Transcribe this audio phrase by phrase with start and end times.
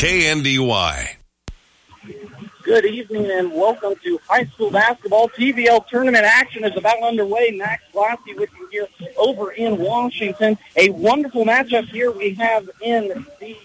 [0.00, 1.16] KNDY.
[2.62, 5.28] Good evening and welcome to high school basketball.
[5.28, 7.50] TVL tournament action is about underway.
[7.50, 10.56] Max Glassy with you here over in Washington.
[10.76, 13.08] A wonderful matchup here we have in
[13.40, 13.58] the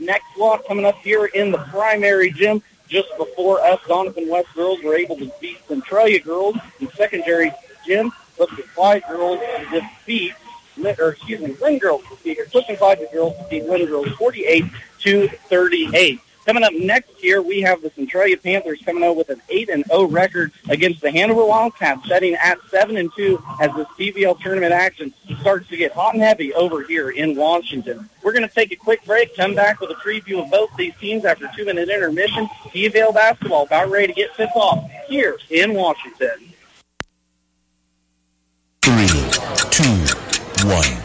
[0.00, 2.60] next block coming up here in the primary gym.
[2.88, 6.56] Just before us, Doniphan West girls were able to beat Centralia girls.
[6.80, 7.52] in secondary
[7.86, 9.38] gym, but the Clyde girls
[9.70, 10.34] defeat
[10.78, 14.64] or excuse me, Linn girls defeat, or Clifton Clyde girls defeat Linn girls 48
[15.00, 16.20] to 38.
[16.46, 19.84] Coming up next year, we have the Centralia Panthers coming out with an 8 and
[19.86, 24.72] 0 record against the Hanover Wildcats, setting at 7 and 2 as the TVL tournament
[24.72, 28.08] action starts to get hot and heavy over here in Washington.
[28.22, 30.94] We're going to take a quick break, come back with a preview of both these
[31.00, 32.46] teams after two minute intermission.
[32.66, 36.52] TVL basketball about ready to get tip off here in Washington.
[38.82, 39.08] Three,
[39.72, 40.05] two,
[40.66, 40.98] one.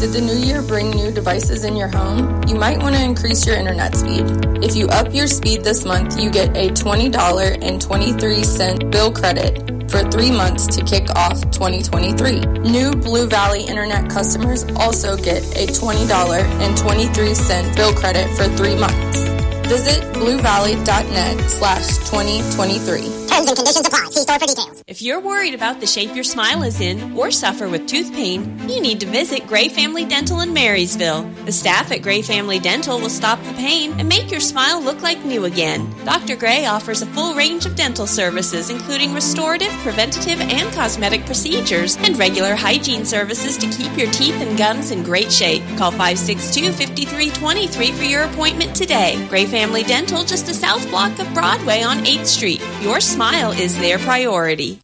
[0.00, 2.42] Did the new year bring new devices in your home?
[2.48, 4.24] You might want to increase your internet speed.
[4.60, 10.32] If you up your speed this month, you get a $20.23 bill credit for three
[10.32, 12.40] months to kick off 2023.
[12.68, 19.22] New Blue Valley Internet customers also get a $20.23 bill credit for three months.
[19.68, 23.21] Visit bluevalley.net slash 2023.
[23.32, 24.08] Terms and conditions apply.
[24.10, 24.84] See store for details.
[24.86, 28.68] If you're worried about the shape your smile is in or suffer with tooth pain,
[28.68, 31.22] you need to visit Gray Family Dental in Marysville.
[31.46, 35.00] The staff at Gray Family Dental will stop the pain and make your smile look
[35.00, 35.90] like new again.
[36.04, 36.36] Dr.
[36.36, 42.18] Gray offers a full range of dental services, including restorative, preventative, and cosmetic procedures, and
[42.18, 45.62] regular hygiene services to keep your teeth and gums in great shape.
[45.78, 49.26] Call 562 5323 for your appointment today.
[49.30, 52.62] Gray Family Dental, just a south block of Broadway on 8th Street.
[52.82, 54.80] Your smile is their priority.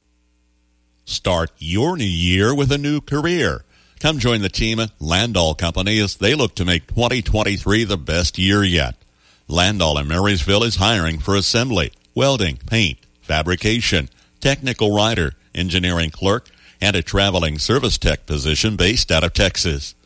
[1.05, 3.65] Start your new year with a new career.
[3.99, 8.39] Come join the team at Landoll Company as they look to make 2023 the best
[8.39, 8.95] year yet.
[9.49, 14.09] Landoll in Marysville is hiring for assembly, welding, paint, fabrication,
[14.41, 16.49] technical writer, engineering clerk,
[16.81, 19.97] and a traveling service tech position based out of Texas.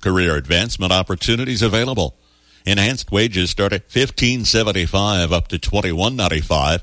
[0.00, 2.16] Career advancement opportunities available.
[2.64, 6.82] Enhanced wages start at 1575 up to 2195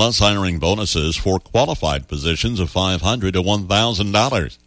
[0.00, 4.58] plus hiring bonuses for qualified positions of $500 to $1,000.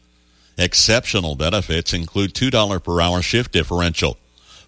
[0.60, 4.20] Exceptional benefits include $2 per hour shift differential,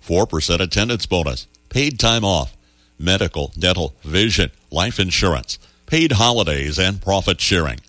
[0.04, 2.58] 4% attendance bonus, paid time off,
[2.98, 7.80] medical, dental, vision, life insurance, paid holidays, and profit sharing.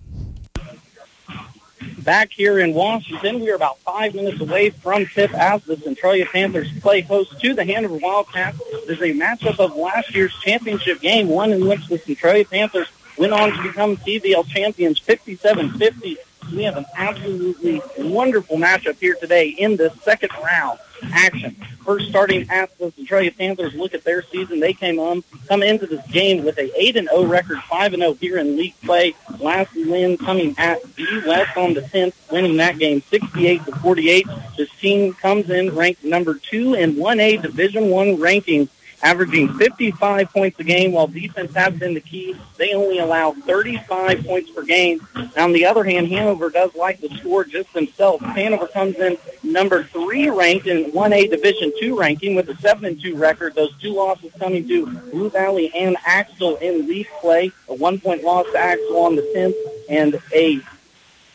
[1.98, 6.26] Back here in Washington, we are about five minutes away from tip as the Centralia
[6.26, 8.60] Panthers play host to the Hanover Wildcats.
[8.86, 13.32] There's a matchup of last year's championship game, one in which the Centralia Panthers went
[13.32, 16.16] on to become CVL champions 57-50.
[16.50, 20.78] We have an absolutely wonderful matchup here today in the second round
[21.12, 21.56] action.
[21.84, 24.60] First starting at the Centralia Panthers, look at their season.
[24.60, 28.02] They came on, come into this game with a 8 and 0 record, 5 and
[28.02, 29.14] 0 here in league play.
[29.40, 34.26] Last win coming at B West on the 10th, winning that game 68 to 48.
[34.56, 38.68] This team comes in ranked number 2 in 1A Division 1 rankings
[39.02, 42.36] averaging 55 points a game while defense has been the key.
[42.56, 45.06] They only allow 35 points per game.
[45.36, 48.24] On the other hand, Hanover does like to score just themselves.
[48.24, 53.00] Hanover comes in number three ranked in 1A Division two ranking with a 7 and
[53.00, 53.54] 2 record.
[53.54, 57.50] Those two losses coming to Blue Valley and Axtell in league play.
[57.68, 59.54] A one point loss to Axtell on the 10th
[59.88, 60.60] and a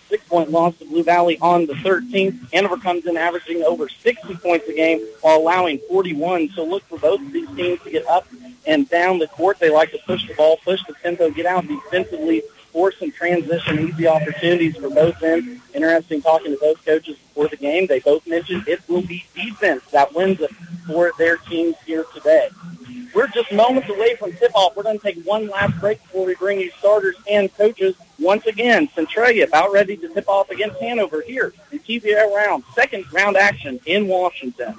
[0.09, 2.51] six-point loss to Blue Valley on the 13th.
[2.53, 6.49] Hanover comes in averaging over 60 points a game while allowing 41.
[6.49, 8.27] So look for both of these teams to get up
[8.65, 9.59] and down the court.
[9.59, 13.89] They like to push the ball, push the tempo, get out defensively, force some transition,
[13.89, 15.61] easy opportunities for both ends.
[15.73, 17.87] Interesting talking to both coaches before the game.
[17.87, 20.51] They both mentioned it will be defense that wins it
[20.85, 22.49] for their teams here today.
[23.13, 24.75] We're just moments away from tip-off.
[24.75, 27.95] We're going to take one last break before we bring you starters and coaches.
[28.19, 33.11] Once again, Centralia about ready to tip off against Hanover here in TVL round, second
[33.13, 34.75] round action in Washington.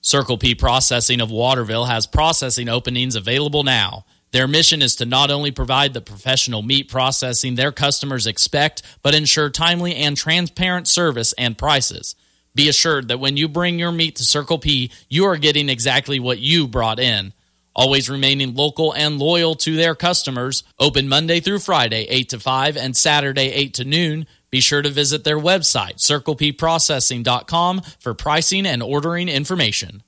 [0.00, 4.04] Circle P Processing of Waterville has processing openings available now.
[4.30, 9.14] Their mission is to not only provide the professional meat processing their customers expect, but
[9.14, 12.14] ensure timely and transparent service and prices.
[12.58, 16.18] Be assured that when you bring your meat to Circle P, you are getting exactly
[16.18, 17.32] what you brought in.
[17.72, 20.64] Always remaining local and loyal to their customers.
[20.76, 24.26] Open Monday through Friday, 8 to 5, and Saturday, 8 to noon.
[24.50, 30.02] Be sure to visit their website, circlepprocessing.com, for pricing and ordering information.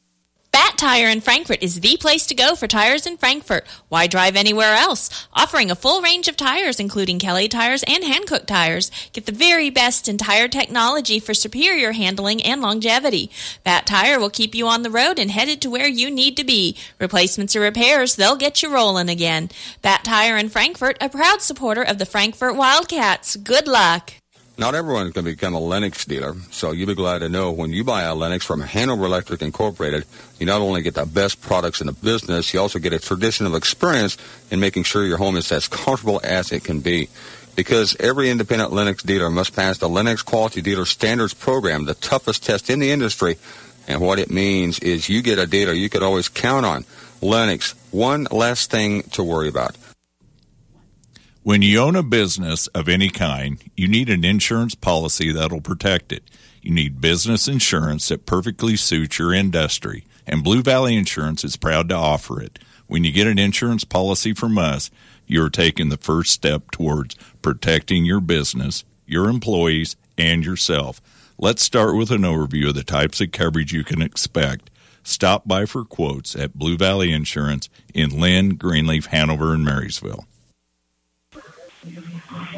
[0.71, 3.67] Bat Tire in Frankfort is the place to go for tires in Frankfort.
[3.89, 5.27] Why drive anywhere else?
[5.33, 8.93] Offering a full range of tires, including Kelly tires and Hankook tires.
[9.13, 13.33] Get the very best in tire technology for superior handling and longevity.
[13.65, 16.45] Bat Tire will keep you on the road and headed to where you need to
[16.45, 16.77] be.
[17.01, 19.51] Replacements or repairs, they'll get you rolling again.
[19.83, 23.35] Bat Tire in Frankfort, a proud supporter of the Frankfort Wildcats.
[23.35, 24.13] Good luck.
[24.61, 27.73] Not everyone's going to become a Lennox dealer, so you'll be glad to know when
[27.73, 30.05] you buy a Lennox from Hanover Electric Incorporated,
[30.39, 33.57] you not only get the best products in the business, you also get a traditional
[33.57, 34.19] experience
[34.51, 37.09] in making sure your home is as comfortable as it can be.
[37.57, 42.45] Because every independent Lennox dealer must pass the Lennox Quality Dealer Standards Program, the toughest
[42.45, 43.39] test in the industry.
[43.89, 46.85] And what it means is you get a dealer you could always count on.
[47.23, 49.75] Lennox, one less thing to worry about.
[51.51, 56.13] When you own a business of any kind, you need an insurance policy that'll protect
[56.13, 56.23] it.
[56.63, 61.89] You need business insurance that perfectly suits your industry, and Blue Valley Insurance is proud
[61.89, 62.61] to offer it.
[62.87, 64.93] When you get an insurance policy from us,
[65.27, 71.01] you're taking the first step towards protecting your business, your employees, and yourself.
[71.37, 74.71] Let's start with an overview of the types of coverage you can expect.
[75.03, 80.27] Stop by for quotes at Blue Valley Insurance in Linn, Greenleaf, Hanover, and Marysville.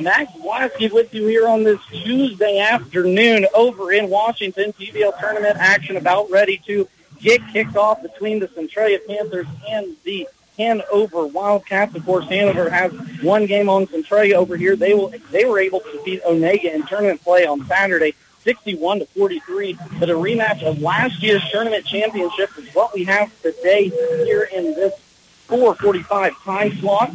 [0.01, 4.73] Max Blasky with you here on this Tuesday afternoon over in Washington.
[4.73, 6.89] TVL tournament action about ready to
[7.21, 10.29] get kicked off between the Centralia Panthers and the
[10.59, 11.95] Hanover Wildcats.
[11.95, 12.93] Of course, Hanover has
[13.23, 14.75] one game on Centralia over here.
[14.77, 18.15] They will they were able to beat Onaga in tournament play on Saturday.
[18.43, 23.31] 61 to 43, but a rematch of last year's tournament championship is what we have
[23.41, 23.89] today
[24.25, 24.93] here in this
[25.53, 27.15] 445 time slot.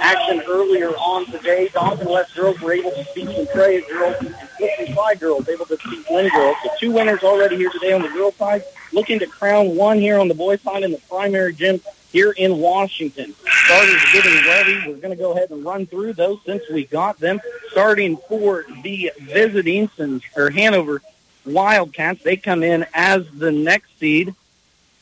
[0.00, 1.68] Action earlier on today.
[1.72, 5.78] Dawson West girls were able to beat Centralia girls and Clifton Clyde girls able to
[5.88, 6.56] beat Linn girls.
[6.64, 8.64] So two winners already here today on the girls side.
[8.92, 12.58] Looking to crown one here on the boys side in the primary gym here in
[12.58, 13.32] Washington.
[13.64, 14.78] Starters getting ready.
[14.84, 17.40] We're going to go ahead and run through those since we got them.
[17.70, 19.88] Starting for the visiting
[20.36, 21.00] or Hanover
[21.44, 24.34] Wildcats, they come in as the next seed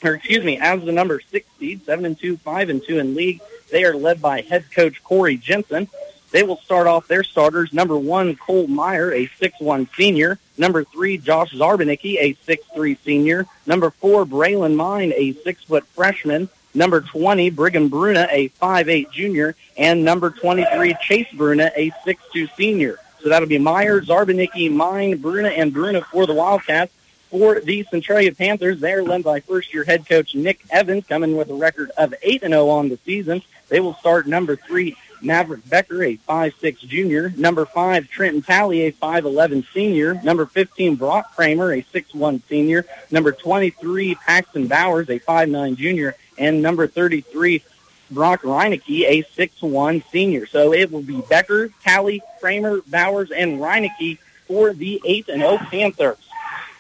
[0.05, 3.15] or excuse me, as the number six seed, seven and two, five and two in
[3.15, 3.41] league.
[3.71, 5.89] They are led by head coach Corey Jensen.
[6.31, 7.73] They will start off their starters.
[7.73, 10.39] Number one, Cole Meyer, a six-one senior.
[10.59, 13.47] Number three, Josh Zarbanicki, a six-three senior.
[13.67, 16.49] Number four, Braylon Mine, a six-foot freshman.
[16.75, 19.55] Number 20, Brigham Bruna, a five-eight junior.
[19.79, 22.99] And number 23, Chase Bruna, a six-two senior.
[23.23, 26.93] So that'll be Meyer, Zarbanicki, Mine, Bruna, and Bruna for the Wildcats
[27.35, 28.79] for the Centralia Panthers.
[28.79, 32.91] They're led by first-year head coach Nick Evans, coming with a record of 8-0 on
[32.91, 33.43] the season.
[33.69, 37.35] They will start number three, Maverick Becker, a 5'6 junior.
[37.37, 40.15] Number five, Trenton Talley, a 5'11 senior.
[40.23, 42.87] Number 15, Brock Kramer, a 6'1 senior.
[43.11, 46.15] Number 23, Paxton Bowers, a 5'9 junior.
[46.39, 47.65] And number 33,
[48.13, 50.47] Brock Reinecke, a 6'1 senior.
[50.47, 56.19] So it will be Becker, Talley, Kramer, Bowers, and Reinecke for the 8-0 Panthers.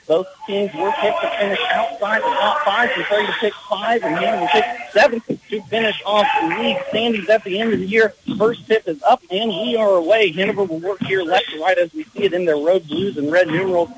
[0.06, 2.90] Both teams were picked to finish outside the top five.
[2.94, 7.42] Centralia to pick five and Hanover pick seven to finish off the league standings at
[7.44, 8.12] the end of the year.
[8.36, 10.30] First tip is up and we are away.
[10.32, 13.16] Hanover will work here left to right as we see it in their road blues
[13.16, 13.90] and red numerals.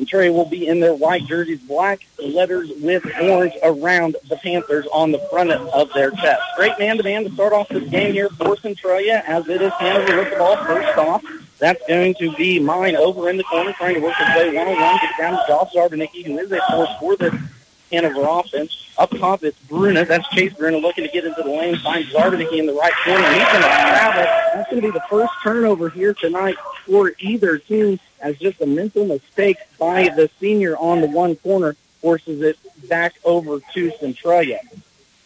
[0.00, 5.12] Centralia will be in their white jerseys, black letters with orange around the Panthers on
[5.12, 6.40] the front of their chest.
[6.56, 10.30] Great man-to-man to start off this game here for Centralia as it is Hanover with
[10.30, 11.22] the ball first off.
[11.58, 14.98] That's going to be mine over in the corner, trying to work his way one-on-one,
[15.02, 17.38] get down to Josh Zarbanicki, who is a force for the
[17.90, 18.90] Hanover offense.
[18.98, 20.04] Up top, it's Bruna.
[20.04, 23.26] That's Chase Bruna looking to get into the lane, finds Zarbanicki in the right corner.
[23.32, 24.22] He's going to travel.
[24.54, 26.56] That's going to be the first turnover here tonight
[26.86, 31.76] for either team as just a mental mistake by the senior on the one corner
[32.00, 34.60] forces it back over to Centralia.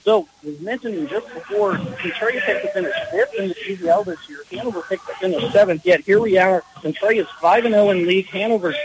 [0.05, 4.41] So, we mentioned just before, Centralia picked to finish fifth in the TVL this year.
[4.51, 5.87] Hanover picked to finish seventh.
[5.87, 6.63] Yet here we are.
[6.83, 8.27] Centralia's 5-0 in league.
[8.27, 8.77] Hanover's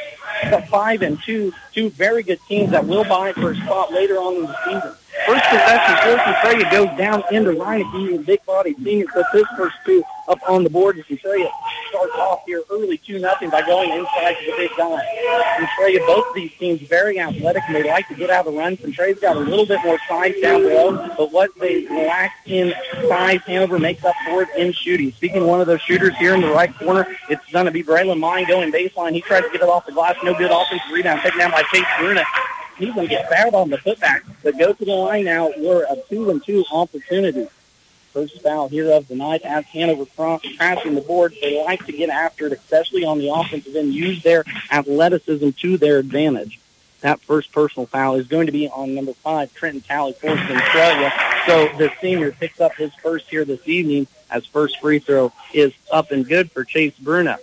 [0.69, 1.53] 5 and 2.
[1.73, 4.95] Two very good teams that will buy for a spot later on in the season.
[5.25, 9.75] First possession for Centralia goes down into Reineke, the big body senior, puts his first
[9.85, 10.95] two up on the board.
[10.95, 11.49] And Centralia
[11.89, 15.57] starts off here early 2 nothing by going inside to the big guy.
[15.57, 18.59] Centralia, both of these teams very athletic and they like to get out of the
[18.59, 18.77] run.
[18.77, 22.73] Centralia's got a little bit more size down below, but what they lack in
[23.07, 25.11] size, Hanover makes up for it in shooting.
[25.11, 27.83] Speaking of one of those shooters here in the right corner, it's going to be
[27.83, 29.13] Braylon Mine going baseline.
[29.13, 30.15] He tries to get it off the glass.
[30.23, 31.21] No good offensive rebound.
[31.21, 32.23] Taken down by Chase Bruna
[32.79, 34.21] he's going to get fouled on the putback.
[34.43, 35.51] But go to the line now.
[35.57, 37.47] We're a two and two opportunity.
[38.13, 41.35] First foul here of the night as Hanover crashing the board.
[41.41, 45.77] They like to get after it, especially on the offensive end, use their athleticism to
[45.77, 46.59] their advantage.
[47.01, 51.13] That first personal foul is going to be on number five, Trenton Talley for Centralia.
[51.45, 55.71] So the senior picks up his first here this evening as first free throw is
[55.91, 57.37] up and good for Chase Bruna.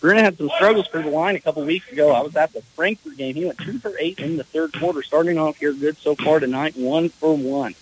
[0.00, 2.10] Bruna had some struggles for the line a couple weeks ago.
[2.10, 3.34] I was at the Frankfort game.
[3.34, 6.40] He went two for eight in the third quarter, starting off here good so far
[6.40, 7.74] tonight, one for one.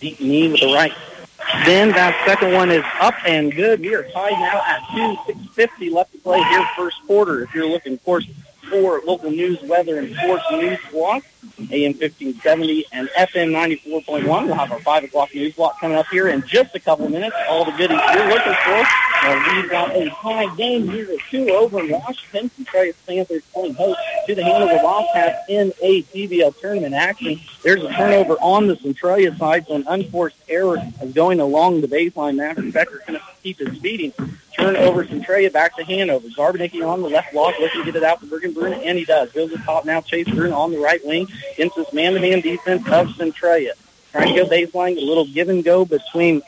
[0.00, 0.92] Deep knee with the right.
[1.66, 3.80] Then that second one is up and good.
[3.80, 7.42] We are tied now at two, six fifty left to play here first quarter.
[7.42, 8.26] If you're looking, of course,
[8.70, 11.22] for local news, weather, and sports news block.
[11.70, 14.24] AM 1570 and FM 94.1.
[14.24, 17.36] We'll have our 5 o'clock news block coming up here in just a couple minutes.
[17.48, 18.84] All the goodies you're looking for.
[19.22, 22.50] Uh, we've got a high game here at 2 over in Washington.
[22.50, 27.40] Centralia Panthers playing host to the Hanover Wildcats in a TVL tournament action.
[27.62, 31.88] There's a turnover on the Centralia side, so an unforced error is going along the
[31.88, 32.36] baseline.
[32.36, 34.12] Maverick Becker going to keep his beating.
[34.56, 36.28] Turnover Centralia back to Hanover.
[36.28, 39.04] Zarbanicki on the left block, looking to get it out to Brigham Bruna, and he
[39.04, 39.30] does.
[39.32, 40.00] Goes to the top now.
[40.00, 43.74] Chase Bruna on the right wing against this man-to-man defense of Centralia.
[44.12, 46.42] Trying to go baseline, a little give and go between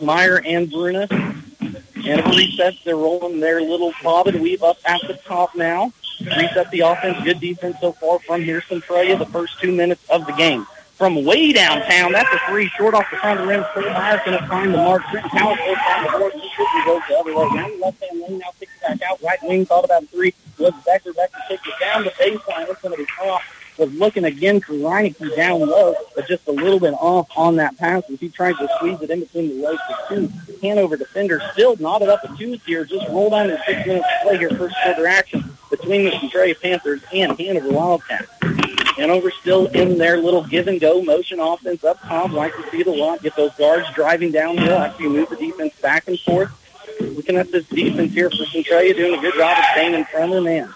[0.00, 1.06] Meyer and Bruna.
[1.10, 5.92] And if resets, they're rolling their little bob and weave up at the top now.
[6.20, 7.22] Reset the offense.
[7.24, 10.66] Good defense so far from here, Centralia, the first two minutes of the game.
[10.94, 13.64] From way downtown, that's a three short off the front of the rim.
[13.74, 15.02] Cole Myers going to find the mark.
[15.10, 16.32] Trent Howard goes down the board.
[16.34, 17.48] He quickly goes the other way.
[17.54, 19.20] Now the left-hand lane now kicks it back out.
[19.22, 20.34] Right wing thought about a three.
[20.58, 21.12] Was Becker.
[21.12, 22.68] Becker takes it down the baseline.
[22.68, 23.42] It's going to be off
[23.82, 27.76] was looking again for Reineke down low, but just a little bit off on that
[27.76, 30.32] pass as he tried to squeeze it in between the legs of two.
[30.62, 34.18] Hanover defender still knotted up at twos here, just rolled on in six minutes to
[34.22, 38.28] play here, first quarter action between the Centralia Panthers and Hanover Wildcats.
[38.96, 42.30] Hanover still in their little give and go motion offense up top.
[42.30, 45.74] Like to see the lot, get those guards driving downhill after you move the defense
[45.80, 46.50] back and forth.
[47.00, 50.32] Looking at this defense here for Centralia, doing a good job of staying in front
[50.32, 50.72] of the man.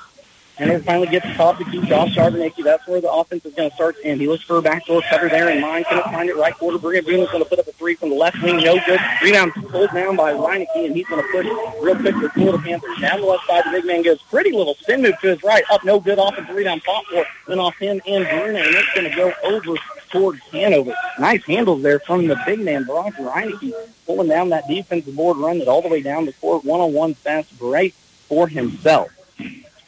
[0.59, 2.65] And it finally gets the top to keep Josh Zarbanicki.
[2.65, 3.97] That's where the offense is going to start.
[4.05, 5.85] And he looks for a backdoor cutter there in mind.
[5.87, 6.79] Couldn't find it right quarter.
[6.79, 8.57] Brigham Boone is going to put up a three from the left wing.
[8.57, 8.99] No good.
[9.23, 11.47] Rebound pulled down by Reineke, and he's going to push
[11.83, 12.99] real quick for Florida Panthers.
[13.01, 15.63] Down the left side, the big man goes pretty little spin move to his right.
[15.71, 16.19] Up, no good.
[16.19, 17.27] Offensive rebound pop for.
[17.47, 19.79] Then off him and Bruna, and it's going to go over
[20.11, 20.95] towards Hanover.
[21.19, 23.75] Nice handles there from the big man, Brock Reineke,
[24.07, 26.65] pulling down that defensive board, running it all the way down the court.
[26.65, 27.93] One-on-one fast break
[28.29, 29.11] for himself.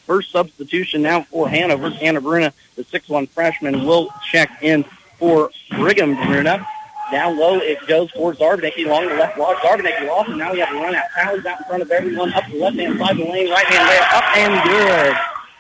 [0.09, 1.91] First substitution now for Hanover.
[1.91, 4.85] Tanner Bruna, the 6'1 freshman, will check in
[5.19, 6.67] for Brigham Bruna.
[7.13, 9.59] Down low, it goes for Zarbanicki along the left block.
[9.59, 11.05] Zarbanicki lost, and now we have a run out.
[11.15, 14.03] Tally's out in front of everyone, up the left-hand side of the lane, right-hand there,
[14.15, 15.17] up and good.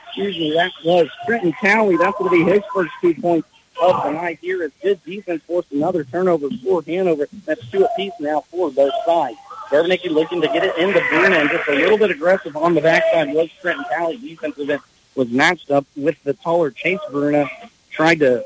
[0.06, 1.98] Excuse me, that was Trenton Talley.
[1.98, 3.48] That's going to be his first two points
[3.82, 4.62] of the night here.
[4.62, 7.28] It's good defense forced another turnover for Hanover.
[7.44, 9.36] That's two apiece now for both sides.
[9.70, 12.80] Zarbanicki looking to get it into Bruna and just a little bit aggressive on the
[12.80, 14.16] backside was Trenton Talley.
[14.16, 14.80] Defensive end
[15.14, 17.46] was matched up with the taller Chase Bruna.
[17.90, 18.44] Tried to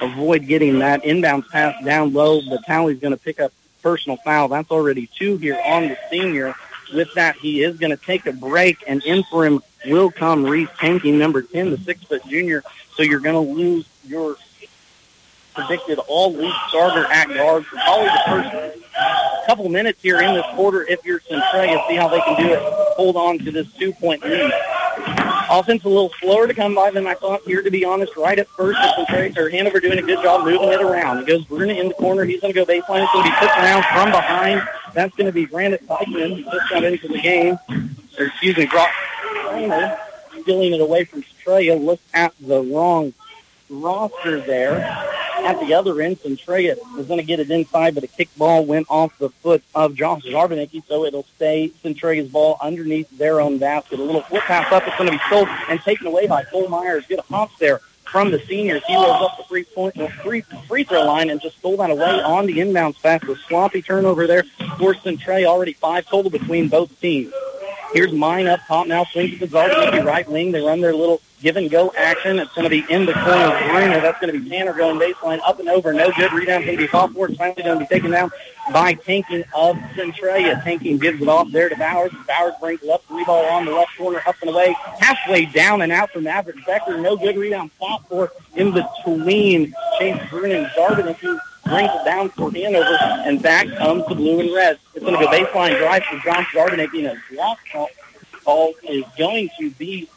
[0.00, 4.48] avoid getting that inbounds pass down low, but Talley's going to pick up personal foul.
[4.48, 6.54] That's already two here on the senior.
[6.92, 10.44] With that, he is going to take a break, and in for him will come
[10.44, 12.62] Reese Tanking, number 10, the six-foot junior.
[12.94, 14.36] So you're going to lose your
[15.58, 20.84] predicted all-league starter at guard for probably the first couple minutes here in this quarter
[20.86, 21.82] if you're Centralia.
[21.88, 22.60] See how they can do it.
[22.62, 24.52] Hold on to this two-point lead.
[25.50, 28.16] Offense a little slower to come by than I thought here, to be honest.
[28.16, 31.18] Right at first, Centralia, or Hanover doing a good job moving it around.
[31.18, 32.24] It goes Bruna in the corner.
[32.24, 33.02] He's going to go baseline.
[33.02, 34.62] It's going to be put around from behind.
[34.92, 36.36] That's going to be Brandon Teichman.
[36.36, 37.58] He just got into the game.
[38.18, 38.90] Or, excuse me, Brock
[39.46, 39.98] Trainer
[40.42, 41.76] stealing it away from Centralia.
[41.76, 43.14] Look at the wrong
[43.70, 44.80] roster there.
[45.44, 48.66] At the other end, Centralia was going to get it inside, but a kick ball
[48.66, 53.58] went off the foot of Josh Zarbanicki, so it'll stay Centralia's ball underneath their own
[53.58, 54.00] basket.
[54.00, 54.82] A little flip pass up.
[54.86, 57.06] It's going to be sold and taken away by Cole Myers.
[57.06, 58.82] Good hops there from the seniors.
[58.86, 61.76] He rolls up the free point, uh, the free free throw line and just stole
[61.76, 63.22] that away on the inbounds pass.
[63.22, 64.44] A sloppy turnover there
[64.78, 65.46] for Centralia.
[65.46, 67.32] Already five total between both teams.
[67.92, 69.04] Here's mine up top now.
[69.04, 70.52] Swings to the Zarbanicki right wing.
[70.52, 72.38] They run their little give and go action.
[72.38, 74.00] It's going to be in the corner of Bruna.
[74.00, 75.92] That's going to be Tanner going baseline up and over.
[75.92, 76.32] No good.
[76.32, 77.28] Rebound going to be fought for.
[77.28, 78.30] Finally going to be taken down
[78.72, 80.60] by Tanking of Centralia.
[80.64, 82.12] Tanking gives it off there to Bowers.
[82.26, 84.76] Bowers brings left three ball on the left corner up and away.
[84.98, 86.98] Halfway down and out from Maverick Becker.
[86.98, 87.36] No good.
[87.36, 93.42] Rebound fought for in between Chase Bruna and Zarbanicki brings it down for Hanover, and
[93.42, 94.78] back comes the blue and red.
[94.94, 97.58] It's going to go baseline drive for Josh Zarbanicki, and a block
[98.44, 100.08] call is going to be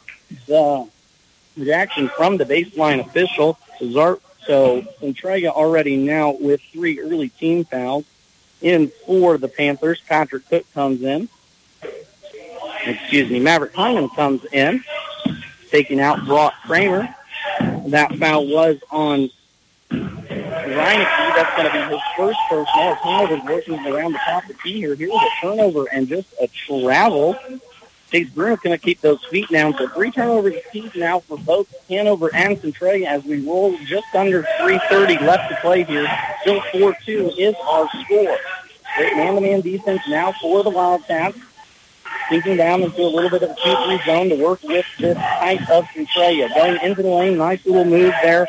[0.46, 0.88] the
[1.56, 3.58] reaction from the baseline official.
[4.46, 8.06] So Centralia already now with three early team fouls.
[8.62, 10.00] in for the Panthers.
[10.08, 11.28] Patrick Cook comes in.
[12.84, 14.82] Excuse me, Maverick Hyman comes in,
[15.70, 17.14] taking out Brock Kramer.
[17.88, 19.30] That foul was on
[20.64, 21.34] Reineke.
[21.34, 22.94] That's going to be his first personal.
[22.96, 24.94] Hanover's working around the top of the key here.
[24.94, 27.36] Here's a turnover and just a travel.
[28.10, 29.74] Chase Bruna's going to keep those feet down.
[29.78, 34.42] So three turnovers apiece now for both Hanover and Centralia as we roll just under
[34.42, 36.06] 3.30 left to play here.
[36.42, 38.36] Still 4-2 is our score.
[38.98, 41.38] Great man-to-man defense now for the Wildcats.
[42.28, 45.68] Sinking down into a little bit of a 2-3 zone to work with this height
[45.70, 46.50] of Centralia.
[46.54, 48.46] Going into the lane, nice little move there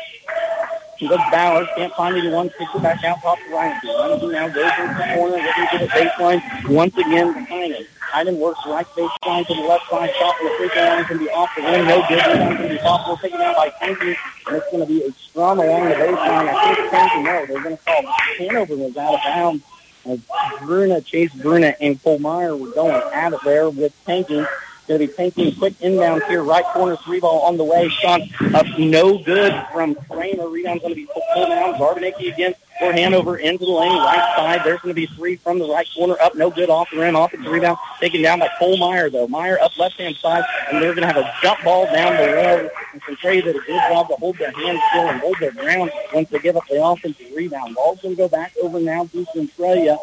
[0.98, 3.80] he goes Bowers, can't find anyone, kicks it back out top to Reineke.
[3.80, 7.84] Reineke now goes into the corner, looking to the baseline, once again behind him.
[8.00, 11.18] Hyden works right baseline to the left side, shot from the free throw line can
[11.18, 12.24] be off the ring, no good.
[12.24, 15.58] Rebound can be possible, taken down by Tanky, and it's going to be a strum
[15.58, 16.48] along the baseline.
[16.48, 18.02] I think Tanky, no, they're going to call
[18.38, 19.64] Hanover was out of bounds.
[20.06, 20.20] As
[20.60, 24.46] Bruna, Chase Bruna, and Cole Meyer were going at it there with Tanky.
[24.86, 27.88] Going to be taking quick inbound here, right corner three ball on the way.
[27.88, 28.20] Shot
[28.54, 30.46] up, uh, no good from Kramer.
[30.46, 31.74] Rebound's going to be pulled down.
[31.74, 34.60] Zarbanicki again for Hanover into the lane, right side.
[34.62, 37.16] There's going to be three from the right corner, up, no good off the rim,
[37.16, 39.26] off the rebound, taken down by Cole Meyer though.
[39.26, 42.32] Meyer up left hand side, and they're going to have a jump ball down the
[42.34, 42.70] road.
[42.92, 45.92] And Centralia did a good job to hold their hands still and hold their ground
[46.12, 47.74] once they give up the offensive rebound.
[47.74, 49.96] Ball's going to go back over now to Centralia.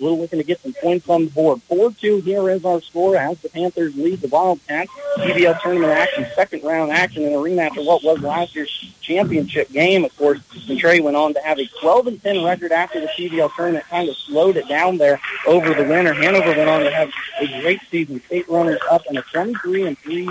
[0.00, 1.60] Little looking to get some points on the board.
[1.68, 4.90] 4-2 here is our score as the Panthers lead the Wildcats.
[5.16, 9.70] TVL tournament action, second round action in a rematch of what was last year's championship
[9.70, 10.04] game.
[10.04, 13.50] Of course, Centralia went on to have a 12 and 10 record after the TVL
[13.56, 16.14] tournament, kind of slowed it down there over the winter.
[16.14, 19.98] Hanover went on to have a great season, state runners up and a 23 and
[19.98, 20.26] 3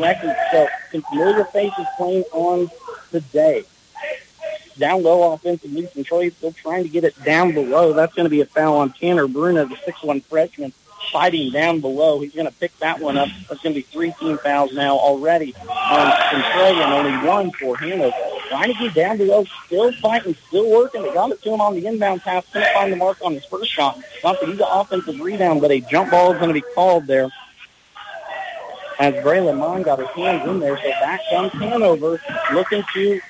[0.00, 0.34] record.
[0.50, 2.68] So some familiar faces playing on
[3.12, 3.64] today
[4.76, 5.86] down low offensively.
[5.86, 7.92] Centralia still trying to get it down below.
[7.92, 10.72] That's going to be a foul on Tanner Bruna, the 6'1 freshman,
[11.12, 12.20] fighting down below.
[12.20, 13.28] He's going to pick that one up.
[13.48, 17.76] That's going to be three team fouls now already on Centralia and only one for
[17.76, 18.14] Hanover.
[18.48, 21.02] Trying to get down below, still fighting, still working.
[21.02, 22.44] They got it to him on the inbound pass.
[22.52, 23.98] Couldn't find the mark on his first shot.
[24.22, 27.06] Not that he's an offensive rebound, but a jump ball is going to be called
[27.06, 27.28] there
[28.98, 30.76] as Braylon Mine got his hands in there.
[30.76, 32.20] So back comes Hanover
[32.52, 33.20] looking to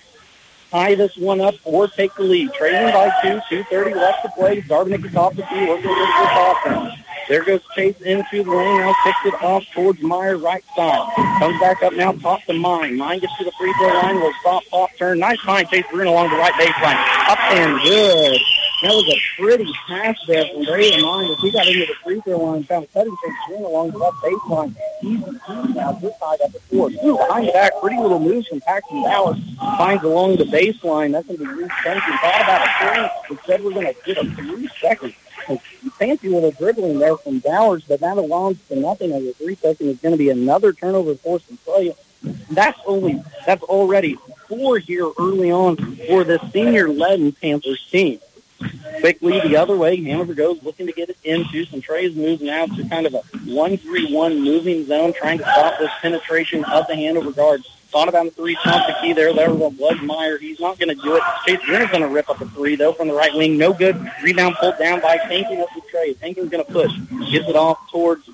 [0.70, 2.52] tie this one up or take the lead.
[2.54, 4.60] Trailing by two, 2.30 left to play.
[4.62, 7.02] Darvinick is off the field, working against this offense.
[7.28, 11.12] There goes Chase into the lane now, kicks it off towards Meyer right side.
[11.40, 12.96] Comes back up now, top to Mine.
[12.96, 15.18] Mine gets to the free throw line, will stop, pop, turn.
[15.18, 16.94] Nice find, Chase Bruna along the right baseline.
[17.28, 18.40] Up and good.
[18.82, 21.30] That was a pretty pass there from Brady Mine.
[21.30, 24.16] If he got into the free throw line, found cutting Chase Bruna along the left
[24.18, 24.76] baseline.
[25.02, 26.90] Easy two now, this side up the four.
[26.90, 29.38] Behind the back, pretty little moves from Paxton Bowers.
[29.78, 31.12] Finds along the baseline.
[31.12, 32.18] That's going to be Reese Benson.
[32.18, 33.36] Thought about a three.
[33.36, 35.14] Instead, we're going to get a three second
[35.98, 39.88] fancy little dribbling there from Bowers, but that amounts to nothing as a three second
[39.88, 41.94] is going to be another turnover for Centralia.
[42.50, 48.20] That's only that's already four here early on for the senior led Panthers team.
[49.00, 51.64] Quickly the other way, Hanover goes looking to get it into.
[51.66, 56.64] Centralia's moves now to kind of a 1-3-1 moving zone, trying to stop this penetration
[56.64, 57.68] of the Hanover guards.
[57.88, 59.32] Thought about a three, pump the key there.
[59.32, 60.38] There was Blood Meyer.
[60.38, 61.22] He's not going to do it.
[61.46, 63.56] Chase Greener's going to rip up a three, though, from the right wing.
[63.56, 63.96] No good.
[64.22, 66.14] Rebound pulled down by Tankin up the tray.
[66.14, 66.92] Tankin's going to push.
[67.30, 68.28] Gets it off towards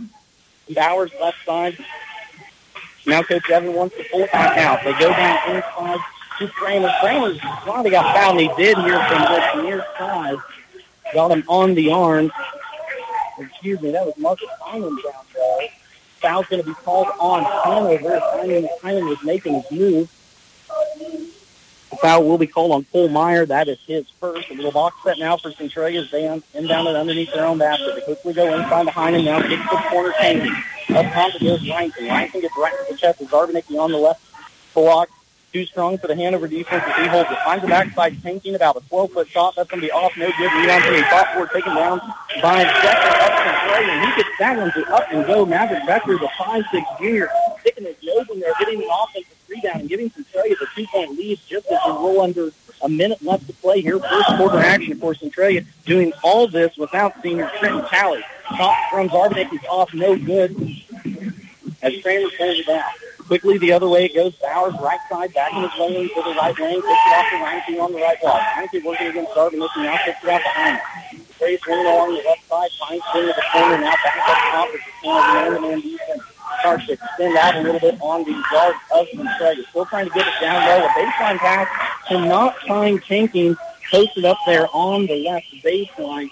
[0.70, 1.76] Bowers, left side.
[3.06, 4.82] Now Coach Evan wants to pull back out.
[4.84, 6.00] They go down inside
[6.46, 6.92] to Kramer.
[7.00, 10.36] Kramer's finally got fouled, he did here from this near side.
[11.14, 12.30] Got him on the arm.
[13.38, 15.68] Excuse me, that was Marcus Hyman down there
[16.22, 18.20] foul's going to be called on Hanover.
[18.20, 20.10] Hyman, Hyman was making his move.
[21.90, 23.44] The foul will be called on Cole Meyer.
[23.44, 24.48] That is his first.
[24.50, 27.96] A little box set now for Centralia's down, inbound it underneath their own basket.
[27.96, 30.48] They quickly go inside to Hyman now, to the corner, Tangy.
[30.90, 32.06] Up top it goes Rankin.
[32.06, 34.22] Rankin gets right to the chest of Zarbanicki on the left
[34.72, 35.10] block.
[35.52, 37.36] Too strong for the Hanover defense he holds it.
[37.44, 39.54] Finds the backside tanking about a 12-foot shot.
[39.54, 40.16] That's going to be off.
[40.16, 40.52] No good.
[40.52, 42.00] Rebound to the top board taken down
[42.40, 45.44] by Becker up and and he gets that one to up and go.
[45.44, 47.28] Maverick Becker, the 5'6 junior,
[47.60, 51.38] sticking his nose in there, getting an offensive rebound and giving Centralia the two-point lead
[51.46, 52.50] just as we roll under
[52.82, 53.98] a minute left to play here.
[53.98, 58.24] First quarter action for Centralia doing all this without senior Trenton Talley.
[58.56, 59.92] Shot from Zarbanek is off.
[59.94, 60.56] No good
[61.82, 62.82] as Kramer pulls it down.
[63.32, 64.34] Quickly the other way it goes.
[64.42, 67.36] Bowers right side, back in his lane to the right lane, takes it off to
[67.40, 68.42] Reinke on the right block.
[68.42, 71.24] Reinke working against Darvin, looking now, takes it out behind him.
[71.38, 74.68] Trey swinging along the left side, finds swing at the corner, now back up top
[74.68, 76.22] as the Canada man defense
[76.60, 79.64] starts to extend out a little bit on the guard of Centralia.
[79.70, 80.84] Still trying to get it down low.
[80.84, 83.56] A baseline pass to not find Tanking
[83.90, 86.30] posted up there on the left baseline.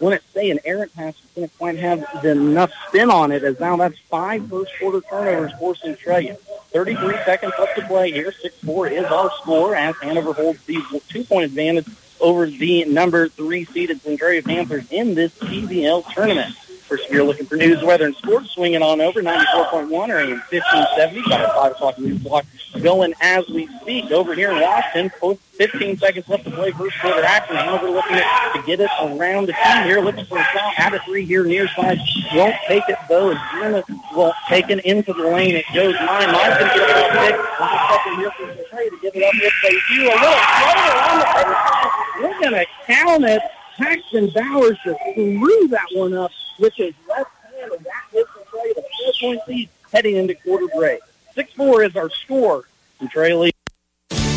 [0.00, 3.98] Wouldn't say an errant pass didn't quite have enough spin on it as now that's
[4.10, 6.36] five first quarter turnovers for Centralia.
[6.72, 8.32] 33 seconds left to play here.
[8.32, 11.86] 6-4 is our score as Hanover holds the two-point advantage
[12.20, 16.54] over the number three seeded Centralia Panthers in this TVL tournament.
[16.90, 20.42] First, if you're looking for news, weather, and sports, swinging on over 94.1 or AM
[20.50, 21.22] 1570.
[21.28, 22.44] Got our 5 o'clock news block
[22.82, 25.38] going as we speak over here in Washington.
[25.52, 27.54] 15 seconds left to play first quarter action.
[27.54, 30.00] Hanover looking at, to get it around the team here.
[30.00, 30.72] Looking for a foul.
[30.78, 32.00] Out of three here near side.
[32.34, 33.30] Won't take it though.
[33.30, 35.54] As will take it into the lane.
[35.54, 36.32] It goes mine.
[36.32, 39.94] Mine's going to get it up second here for to get it up if they
[39.94, 40.02] do.
[40.02, 43.42] A little floater on the We're going to count it.
[43.76, 48.74] Paxton Bowers just threw that one up with his left hand, and that hits Centralia
[48.74, 51.00] to four-point lead heading into quarter break.
[51.36, 52.64] 6-4 is our score.
[52.98, 53.54] Centralia lead.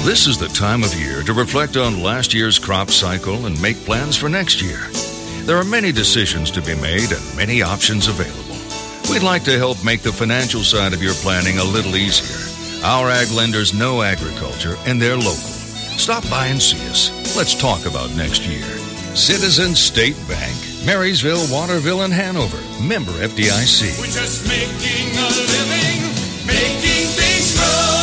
[0.04, 3.78] This is the time of year to reflect on last year's crop cycle and make
[3.86, 4.82] plans for next year.
[5.46, 8.58] There are many decisions to be made and many options available.
[9.10, 12.50] We'd like to help make the financial side of your planning a little easier.
[12.86, 15.54] Our ag lenders know agriculture and they're local.
[15.98, 17.12] Stop by and see us.
[17.36, 18.64] Let's talk about next year.
[19.16, 22.58] Citizen State Bank, Marysville, Waterville, and Hanover.
[22.84, 24.00] Member FDIC.
[24.00, 26.02] We're just making a living,
[26.46, 27.94] making things grow.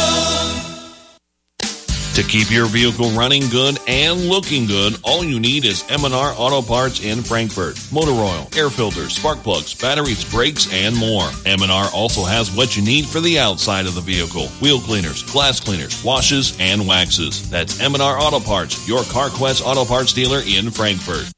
[2.14, 6.62] To keep your vehicle running good and looking good, all you need is M&R Auto
[6.62, 7.78] Parts in Frankfort.
[7.92, 11.30] Motor oil, air filters, spark plugs, batteries, brakes, and more.
[11.44, 14.48] M&R also has what you need for the outside of the vehicle.
[14.62, 17.48] Wheel cleaners, glass cleaners, washes, and waxes.
[17.50, 21.30] That's M&R Auto Parts, your CarQuest Auto Parts dealer in Frankfort.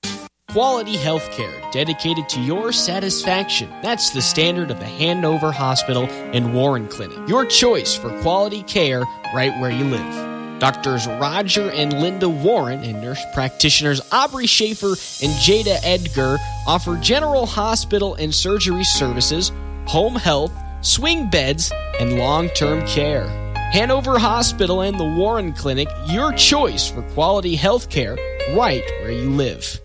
[0.52, 3.70] Quality healthcare dedicated to your satisfaction.
[3.80, 7.26] That's the standard of the Hanover Hospital and Warren Clinic.
[7.26, 9.02] Your choice for quality care
[9.34, 10.60] right where you live.
[10.60, 16.36] Doctors Roger and Linda Warren and nurse practitioners Aubrey Schaefer and Jada Edgar
[16.66, 19.52] offer general hospital and surgery services,
[19.86, 23.26] home health, swing beds, and long term care.
[23.72, 28.18] Hanover Hospital and the Warren Clinic, your choice for quality health care
[28.54, 29.81] right where you live.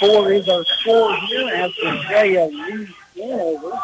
[0.00, 3.78] Four is our score here as Centralia leads Hanover.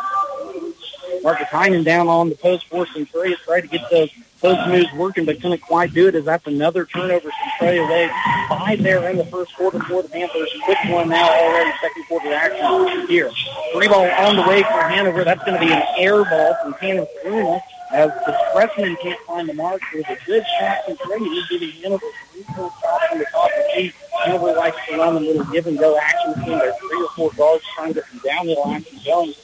[1.23, 5.25] Marcus Hyman down on the post for Centralia, tried to get those post moves working,
[5.25, 8.11] but couldn't quite do it as that's another turnover Centralia away.
[8.49, 10.53] Five there in the first quarter for the Panthers.
[10.65, 13.31] Quick one now already, second quarter action here.
[13.73, 15.23] Three ball on the way for Hanover.
[15.23, 17.61] That's going to be an air ball from Tanner Bruna
[17.93, 19.81] as the freshman can't find the mark.
[19.95, 21.25] Was a good shot from Brady.
[21.25, 23.93] He's giving Hanover three shots from the top of the key.
[24.25, 27.31] Hanover likes to run a little give and go action between their three or four
[27.33, 29.35] guards trying to get some downhill action going.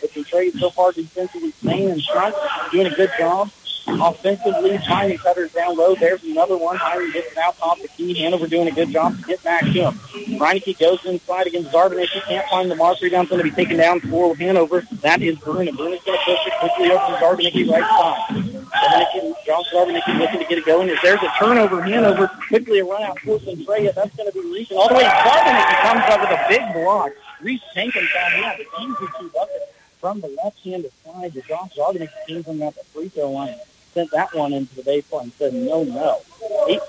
[0.00, 2.34] But trade so far defensively staying in front,
[2.72, 3.50] doing a good job.
[3.98, 5.94] Offensively, Hyman cutters down low.
[5.94, 6.76] There's another one.
[6.76, 8.14] Hyman gets out top the key.
[8.14, 9.94] Hanover doing a good job to get back to him.
[10.38, 12.08] Reineke goes inside against Zarbanek.
[12.08, 13.00] He can't find the mark.
[13.00, 14.82] Rebound's going to be taken down for Hanover.
[15.00, 15.72] That is Bruna.
[15.72, 18.60] Bruna's going to push it quickly over to Zarbanek right side.
[18.70, 20.88] Zarbanek, John Zarbanek looking to get it going.
[20.88, 23.92] If there's a turnover, Hanover quickly a run out for Centralia.
[23.92, 25.04] That's going to be reaching all the way.
[25.04, 27.12] Zarbanek comes up with a big block.
[27.40, 28.66] Reese Jenkins on him.
[28.80, 29.64] Easy two buckets
[30.00, 33.54] from the left-handed side to Josh Zarbanek came from at the free throw line
[33.92, 36.20] sent that one into the baseline and said, no, no.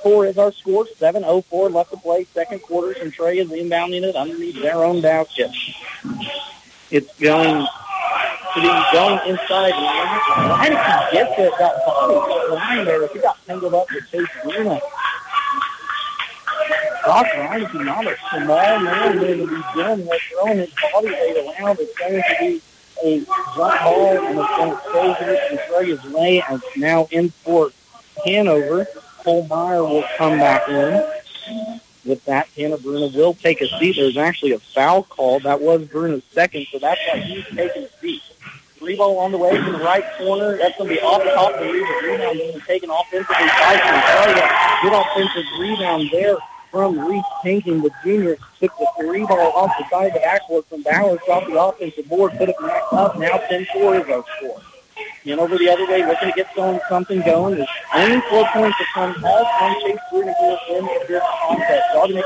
[0.04, 0.86] 8-4 is our score.
[1.00, 2.26] 7.04 left to play.
[2.34, 2.94] Second quarter.
[2.98, 5.52] Centralia is inbounding it underneath their own basket.
[6.90, 7.66] It's going
[8.54, 9.74] to be going inside.
[9.74, 11.54] Reineke gets it.
[11.58, 13.04] That body line there.
[13.04, 14.80] if He got tangled up with Chase Bruna.
[17.06, 21.56] Josh Reineke, not a small man, going to be doing what throwing his body weight
[21.60, 21.80] around.
[21.80, 22.62] It's going to be
[23.04, 23.20] a
[23.56, 27.72] jump ball and it's going to stay here and Centralia's way and now in for
[28.26, 28.86] Hanover.
[29.24, 31.06] Cole Meyer will come back in.
[32.04, 33.96] With that, Tanner Bruna will take a seat.
[33.96, 35.40] There's actually a foul call.
[35.42, 38.22] That was Bruna's second, so that's why he's taking a seat.
[38.78, 40.58] Three ball on the way from the right corner.
[40.58, 42.40] That's going to be off the top of the rebound.
[42.40, 44.50] Being taken offensively by Centralia.
[44.82, 46.38] Good offensive rebound there
[46.72, 50.66] from Reese Tanking, the junior, took the three ball off the side of the backboard
[50.66, 53.20] from Bowers off the offensive board, put it back up.
[53.20, 54.62] Now 10-4 is our score.
[55.24, 57.56] And over the other way, looking to get some, something going.
[57.56, 61.84] There's only four points to come all from Chase Bruna here in this contest.
[61.94, 62.26] Dominic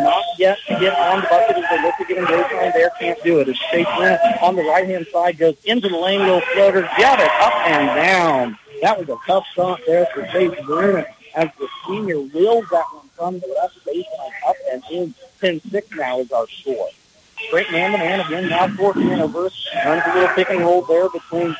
[0.00, 2.90] not yet to get on the bucket as they look to get him baseline there.
[2.98, 3.48] Can't do it.
[3.48, 7.30] As Chase Bruna on the right-hand side goes into the lane, little floater, got it
[7.40, 8.58] up and down.
[8.80, 13.01] That was a tough shot there for Chase Bruna as the senior wheels that one
[13.14, 15.14] from the left baseline up and in.
[15.40, 16.88] 10-6 now is our score.
[17.50, 19.50] Great man-to-man again now for Hanover.
[19.84, 21.56] Runs a little pick and roll there between,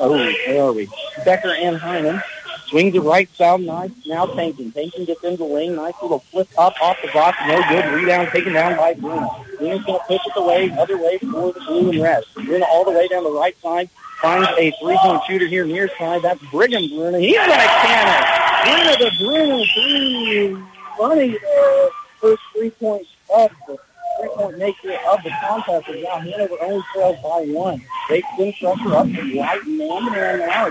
[0.00, 0.88] oh, where are we?
[1.24, 2.22] Becker and Hyman.
[2.68, 3.90] Swings it right side, nice.
[4.06, 4.70] Now Tankin.
[4.70, 5.74] Tankin gets into the lane.
[5.74, 7.34] Nice little flip up off the block.
[7.46, 7.84] No good.
[7.92, 9.28] Rebound taken down by Bruna.
[9.58, 12.22] Bruna's going to push it away, the other way for the blue and red.
[12.34, 13.90] Bruna all the way down the right side.
[14.20, 16.20] Finds a three-point shooter here near side.
[16.22, 17.18] That's Brigham Bruna.
[17.18, 18.40] He's going to can it.
[18.66, 20.56] Bruna the Bruna three.
[21.00, 23.78] Running the first three-point of the
[24.18, 27.82] three-point maker of the contest is now Hanover only trails by one.
[28.10, 30.66] They spin pressure up to right man-to-man now.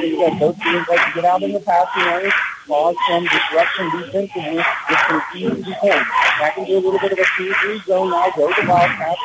[0.00, 2.32] You got both teams like to get out in the passing lane,
[2.66, 6.08] cause some disruption defensively with some easy points.
[6.40, 8.32] Back into a little bit of a 2-3 zone now.
[8.34, 9.20] Go to Wildcats.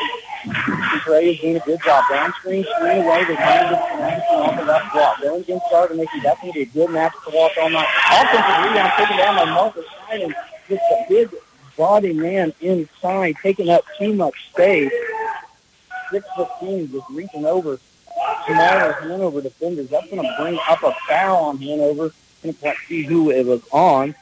[0.46, 2.04] And Trey is doing a good job.
[2.10, 3.26] Down screen, screen away.
[3.26, 5.22] They kind of get off the left block.
[5.22, 6.20] Going against Gardner Mickey.
[6.22, 7.88] That's going to be a good match to watch all night.
[8.10, 10.34] Offensive rebound taken down by Marcus Stein.
[10.68, 11.30] Just a big
[11.78, 14.92] body man inside, taking up too much space.
[16.12, 17.80] 6'15", just reaching over
[18.46, 19.90] smaller Hanover defenders.
[19.90, 22.12] That's going to bring up a foul on Hanover.
[22.44, 24.16] Going to see who it was on.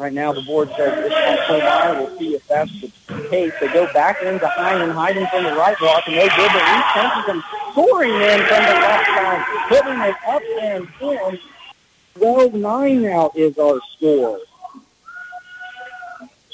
[0.00, 1.98] Right now, the board says this one Colmeyer.
[1.98, 2.90] We'll see if that's the
[3.28, 3.52] case.
[3.60, 6.50] They go back into Hyden, hiding from the right block, and they good.
[6.50, 11.38] But Reese Kensington scoring in from the left side, putting it up and in.
[12.18, 14.40] 12-9 now is our score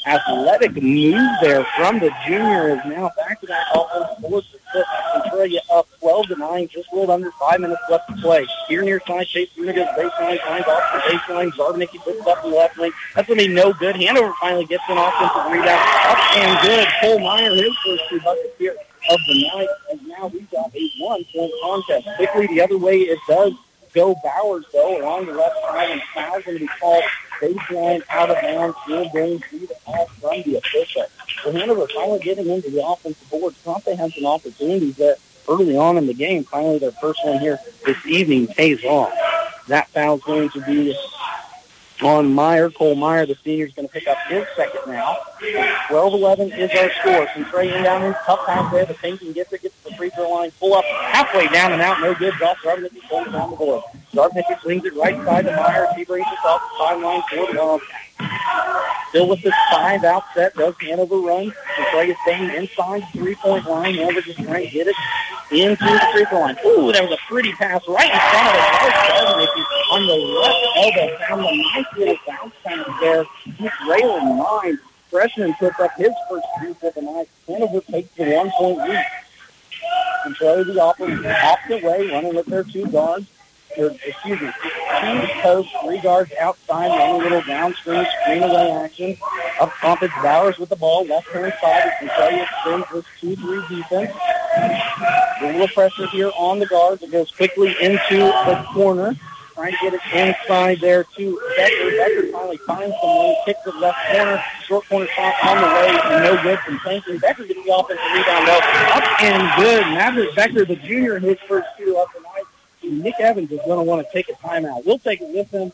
[0.07, 5.89] athletic move there from the junior is now back to that offense to Centralia up
[6.01, 8.47] 12 to 9, just a little under five minutes left to play.
[8.69, 11.51] Here near side, Chase Bruna goes baseline, finds off the baseline.
[11.53, 12.93] Zarbanicki puts up the left lane.
[13.15, 13.97] That's going to be no good.
[13.97, 15.81] Hanover finally gets an offensive rebound.
[16.05, 16.89] Up and good.
[17.01, 18.77] Cole Meyer, his first two buckets here
[19.11, 19.69] of the night.
[19.91, 22.09] And now we've got a one-point contest.
[22.17, 23.53] Quickly the other way it does
[23.95, 27.03] go Bowers, though, along the left side, and foul's going to be called
[27.41, 31.07] baseline out of bounds, field goal, see the call from the official.
[31.43, 33.55] So Hanover finally getting into the offensive board.
[33.65, 35.19] Conte had some opportunities that
[35.49, 36.45] early on in the game.
[36.45, 39.13] Finally, their first one here this evening pays off.
[39.69, 40.97] That foul's going to be
[42.03, 42.71] on Meyer.
[42.71, 45.17] Cole Meyer, the senior, is going to pick up his second now.
[45.89, 47.29] 12-11 is our score.
[47.35, 48.85] Some Trey in down in tough pass there.
[48.85, 52.01] The Pinkin gets it, gets the free throw line, pull up halfway down and out.
[52.01, 52.35] No good.
[52.39, 53.85] Josh Zarbanicki pulls down the board.
[54.13, 55.87] Zarbanicki swings it right side to Meyer.
[55.97, 58.06] He brings it off the sideline for the Wildcats.
[59.11, 61.53] Still with this five out set, does Hanover run.
[61.91, 63.95] Trey is staying inside the three-point line.
[63.95, 64.97] Hanover just trying to get it
[65.51, 66.57] into the three-point line.
[66.67, 68.61] Ooh, that was a pretty pass right in front of the
[69.13, 71.19] Zarbanicki on the left elbow.
[71.29, 73.25] Found a nice little bounce pass there.
[73.45, 74.79] He's railing nine.
[75.11, 77.29] Freshman puts up his first two for the night.
[77.47, 79.05] Hanover takes the one-point lead.
[80.35, 83.29] Trey the opposite way, running with their two guards
[83.77, 84.51] or, excuse me,
[85.01, 89.17] two post, three guards outside, running a little downstream screen away action.
[89.61, 91.83] Up top, it's Bowers with the ball, left hand side.
[91.87, 92.87] It's Centralia extends
[93.21, 94.13] this 2-3 defense.
[95.43, 97.03] A little pressure here on the guards.
[97.03, 99.15] It goes quickly into the corner.
[99.55, 101.91] Trying to get it inside there to Becker.
[101.97, 106.25] Becker finally finds someone, kicks the left corner, short corner shot on the way, and
[106.25, 107.19] no good from Tankin.
[107.19, 108.61] Becker gets the offensive rebound though.
[108.93, 109.81] Up and good.
[109.95, 112.26] Maverick Becker, the junior, in his first two up tonight.
[112.91, 114.85] Nick Evans is going to want to take a timeout.
[114.85, 115.73] We'll take it with him.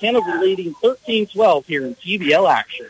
[0.00, 2.86] Hanover leading 13-12 here in TVL action.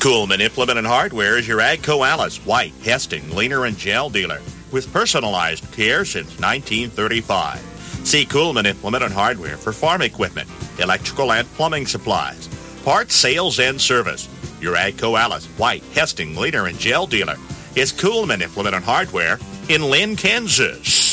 [0.00, 4.92] Coolman Implement and Hardware is your Agco Allis, White, Hesston, Gleaner, and Gehl dealer with
[4.92, 7.58] personalized care since 1935.
[8.04, 12.48] See Coolman Implement and Hardware for farm equipment, electrical and plumbing supplies,
[12.84, 14.28] parts, sales, and service.
[14.60, 17.36] Your Agco Allis, White, Hesston, Gleaner, and Gehl dealer
[17.74, 19.38] is Coolman Implement and Hardware
[19.68, 21.04] in Linn, Kansas.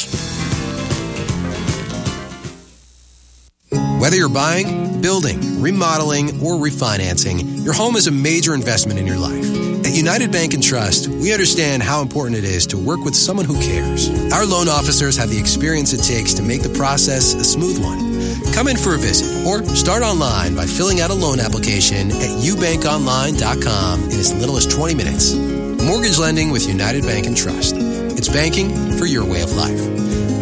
[4.02, 9.18] Whether you're buying, building, remodeling, or refinancing, your home is a major investment in your
[9.18, 9.46] life.
[9.86, 13.46] At United Bank and Trust, we understand how important it is to work with someone
[13.46, 14.10] who cares.
[14.32, 18.54] Our loan officers have the experience it takes to make the process a smooth one.
[18.54, 22.30] Come in for a visit or start online by filling out a loan application at
[22.42, 25.36] ubankonline.com in as little as 20 minutes.
[25.84, 27.91] Mortgage lending with United Bank and Trust.
[28.22, 29.84] It's banking for your way of life.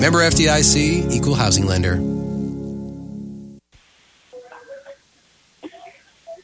[0.02, 1.96] Member FDIC, equal housing lender.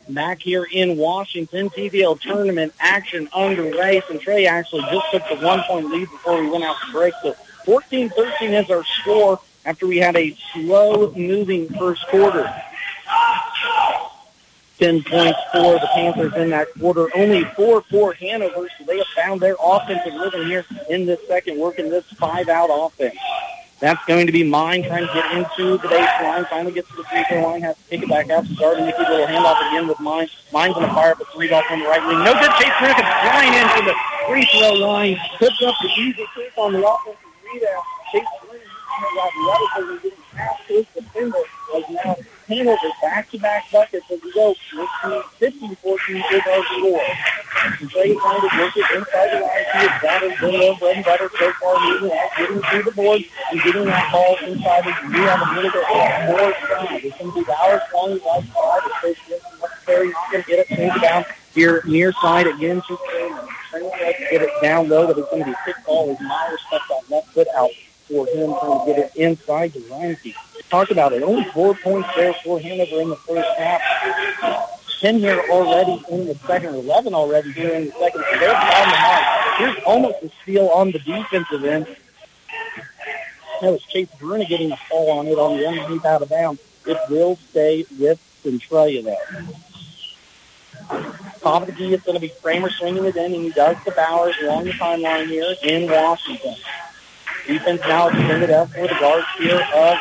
[0.08, 4.02] Back here in Washington, TVL tournament action underway.
[4.10, 7.14] And Trey actually just took the one-point lead before we went out to break.
[7.22, 12.50] So 14-13 is our score after we had a slow-moving first quarter.
[14.80, 17.10] 10 points for the Panthers in that quarter.
[17.16, 21.60] Only 4 for Hanover, so they have found their offensive rhythm here in this second,
[21.60, 23.16] working this five-out offense.
[23.80, 26.48] That's going to be mine trying to get into the baseline.
[26.50, 27.62] Finally gets to the free throw line.
[27.62, 29.00] Has to take it back out to Darby Mickey.
[29.00, 30.30] Little handoff again with mine.
[30.54, 32.24] Mine's going to fire up a three ball from the right wing.
[32.24, 32.52] No good.
[32.56, 33.96] Chase Ricketts flying into the
[34.28, 35.18] free throw line.
[35.38, 37.84] Puts up the easy kick on the offensive rebound.
[38.14, 38.24] Chase
[40.02, 41.38] getting past his defender
[41.74, 42.16] was now
[42.48, 44.54] Hanover back-to-back buckets as we go
[45.40, 47.02] 15-14 with our score.
[47.66, 49.66] And Trey trying to work it inside the line.
[49.74, 52.92] He has got his window bread and butter so far, moving out, getting through the
[52.92, 54.86] board and getting that ball inside.
[54.86, 55.86] As we have a little bit
[56.30, 57.00] more time.
[57.02, 58.84] It's going to be Bowers long right side.
[59.06, 60.08] It's necessary.
[60.08, 62.82] He's going to get it, change down here near side again.
[62.88, 62.98] To
[64.30, 67.10] get it down low, it's going to be a quick ball as Myers steps that
[67.10, 67.72] left foot out
[68.08, 70.36] for him trying to get it inside to Reinke.
[70.70, 71.24] Talked about it.
[71.24, 73.82] Only four points there for Hanover in the first half.
[75.00, 78.24] 10 here already in the second, 11 already here in the second.
[78.40, 79.58] They're the mark.
[79.58, 81.88] Here's almost a steal on the defensive end.
[83.62, 86.62] That was Chase Bruna getting a fall on it on the underneath out of bounds.
[86.86, 89.46] It will stay with Centralia there.
[91.42, 93.78] Top of the key is going to be Kramer swinging it in, and he does
[93.86, 96.56] the Bowers along the timeline here in Washington.
[97.48, 99.98] Defense now extended up for the guards here of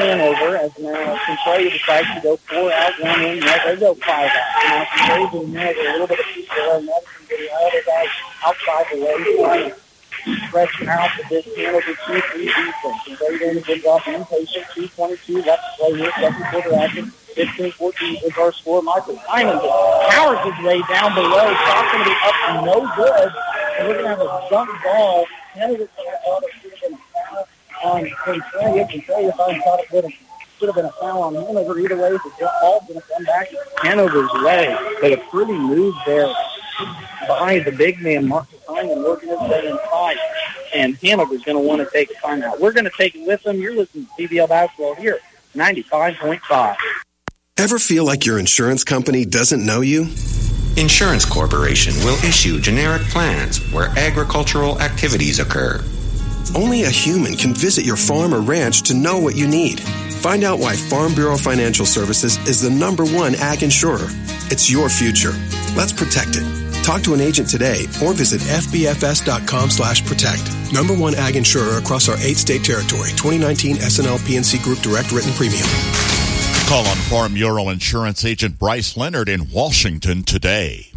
[0.00, 3.40] Hanover as now Centralia decides to go four out, one in.
[3.40, 4.64] Now they go five out.
[4.64, 5.74] Now Centralia's in there.
[5.74, 6.80] There's a little bit of people there.
[6.80, 8.08] Madison getting other guys
[8.44, 9.74] outside the way.
[10.48, 11.44] Stretch out the bit.
[11.56, 12.96] Hanover 2-3 defense.
[13.06, 14.00] Centralia in good job.
[14.06, 14.66] Impatient.
[14.74, 16.12] 2-22 left to play here.
[16.18, 17.12] Second quarter action.
[17.36, 18.82] 15-14 is our score.
[18.82, 19.58] Michael Simon
[20.10, 21.54] powers his way down below.
[21.54, 23.32] Shot's going to be up no good.
[23.78, 25.26] And we're going to have a jump ball.
[25.54, 26.40] Hanover's going to have uh, uh,
[27.80, 28.88] a foul on Centralia.
[28.90, 30.12] Centralia thought it would have
[30.60, 31.78] should have been a foul on Hanover.
[31.78, 34.76] Either way, the ball's going to come back Hanover's way.
[35.00, 36.26] But a pretty move there
[37.26, 40.18] behind the big man, Marcus Simon, working his way inside.
[40.74, 42.60] And Hanover's going to want to take a timeout.
[42.60, 43.58] We're going to take it with them.
[43.58, 45.18] You're listening to TVL Basketball here,
[45.54, 46.76] 95.5.
[47.56, 50.08] Ever feel like your insurance company doesn't know you?
[50.76, 55.82] Insurance Corporation will issue generic plans where agricultural activities occur.
[56.54, 59.80] Only a human can visit your farm or ranch to know what you need.
[59.80, 64.08] Find out why Farm Bureau Financial Services is the number one ag insurer.
[64.50, 65.32] It's your future.
[65.76, 66.84] Let's protect it.
[66.84, 70.42] Talk to an agent today or visit fbfs.com slash protect.
[70.72, 73.10] Number one ag insurer across our eight state territory.
[73.10, 75.66] 2019 SNL P&C Group Direct Written Premium.
[76.66, 80.89] Call on Farm Bureau Insurance Agent Bryce Leonard in Washington today.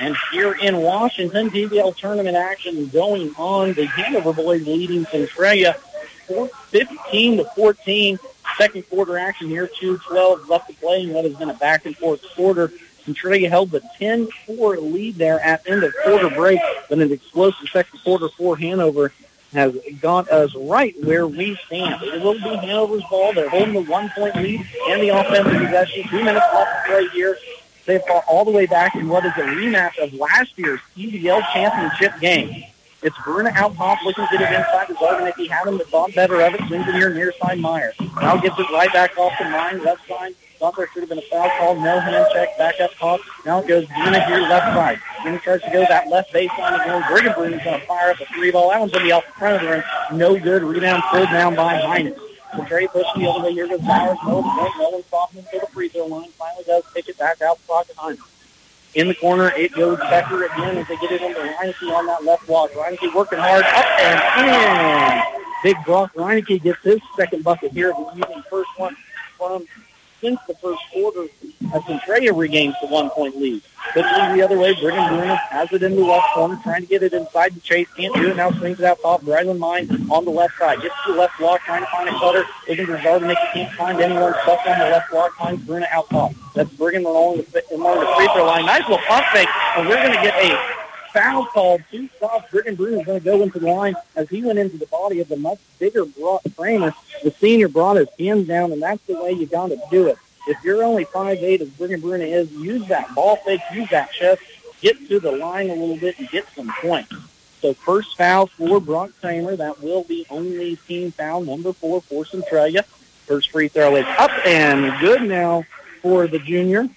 [0.00, 3.74] And here in Washington, TVL tournament action going on.
[3.74, 5.74] The Hanover boys leading Centralia
[6.70, 8.18] 15 to 14.
[8.56, 11.96] Second quarter action here, 2-12 left to play in what has been a back and
[11.96, 12.72] forth quarter.
[13.04, 18.00] Centralia held the 10-4 lead there at end of quarter break, but an explosive second
[18.02, 19.12] quarter for Hanover
[19.52, 22.02] has got us right where we stand.
[22.02, 23.32] It will be Hanover's ball.
[23.32, 26.08] They're holding the one-point lead and the offensive possession.
[26.08, 27.36] Two minutes left to play here.
[27.90, 31.42] They fought all the way back in what is a rematch of last year's TVL
[31.52, 32.62] championship game.
[33.02, 35.76] It's Bruna out looking to get it inside the zone, and if he had him,
[35.80, 36.60] thought better of it.
[36.68, 37.92] Swings it here near side Meyer.
[38.20, 40.36] Now gets it right back off the line, left side.
[40.60, 43.18] Thought there should have been a foul call, no hand check, back up top.
[43.44, 45.00] Now it goes Bruna here, left side.
[45.24, 47.02] Bruna tries to go that left baseline again.
[47.10, 48.70] Brigham Bruna's going to fire up a three ball.
[48.70, 49.82] That one's going to be off the front of the rim.
[50.16, 50.62] No good.
[50.62, 52.14] Rebound pulled down by Hines.
[52.66, 53.52] Trey pushing the other way.
[53.52, 54.18] Here goes Bowers.
[54.24, 56.30] No, no, no one's softening to the free throw line.
[56.30, 58.18] Finally does pick it back out the pocket Hines.
[58.94, 62.24] In the corner, it goes Becker again as they get it into Reineke on that
[62.24, 62.72] left block.
[62.72, 65.42] Reineke working hard, up and in.
[65.62, 66.12] Big block.
[66.14, 68.42] Reineke gets his second bucket here the evening.
[68.50, 68.96] First one
[69.38, 69.64] from
[70.20, 71.26] since the first quarter
[71.74, 73.62] as Centralia regains the one-point lead.
[73.92, 77.02] Quickly the other way, Brigham Bruna has it in the left corner, trying to get
[77.02, 77.88] it inside the chase.
[77.96, 79.22] Can't do it now, swings it out top.
[79.22, 80.80] Braylon Mine on the left side.
[80.82, 82.44] Gets to the left block, trying to find a cutter.
[82.68, 83.52] Looking for Zarbanicki.
[83.52, 84.34] Can't find anyone.
[84.42, 86.32] Stuck on the left block, finds Bruna out top.
[86.54, 88.66] That's Brigham along the, along the free throw line.
[88.66, 90.79] Nice little pump fake, and we're going to get a
[91.12, 91.82] foul called.
[91.90, 92.50] Two stops.
[92.50, 95.20] Brigham Bruna is going to go into the line as he went into the body
[95.20, 96.42] of the much bigger Brock.
[96.42, 100.16] The senior brought his hands down, and that's the way you got to do it.
[100.46, 104.42] If you're only 5'8", as Brigham Bruna is, use that ball fake, use that chest,
[104.80, 107.12] get to the line a little bit, and get some points.
[107.60, 109.54] So first foul for Brock Kramer.
[109.54, 112.84] That will be only team foul number four for Centralia.
[113.26, 115.64] First free throw is up and good now
[116.00, 116.88] for the junior.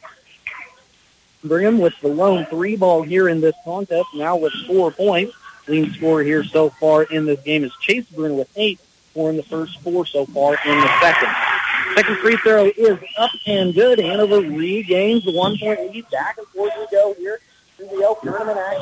[1.44, 5.36] Brigham with the lone three ball here in this contest, now with four points.
[5.68, 8.80] Leading score here so far in this game is Chase Bruna with eight,
[9.14, 11.30] four in the first, four so far in the second.
[11.96, 14.00] Second free throw is up and good.
[14.00, 16.10] Hanover regains the one-point lead.
[16.10, 17.40] Back and forth we go here.
[17.84, 18.82] TVL tournament action.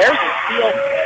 [0.00, 1.04] There's a steal.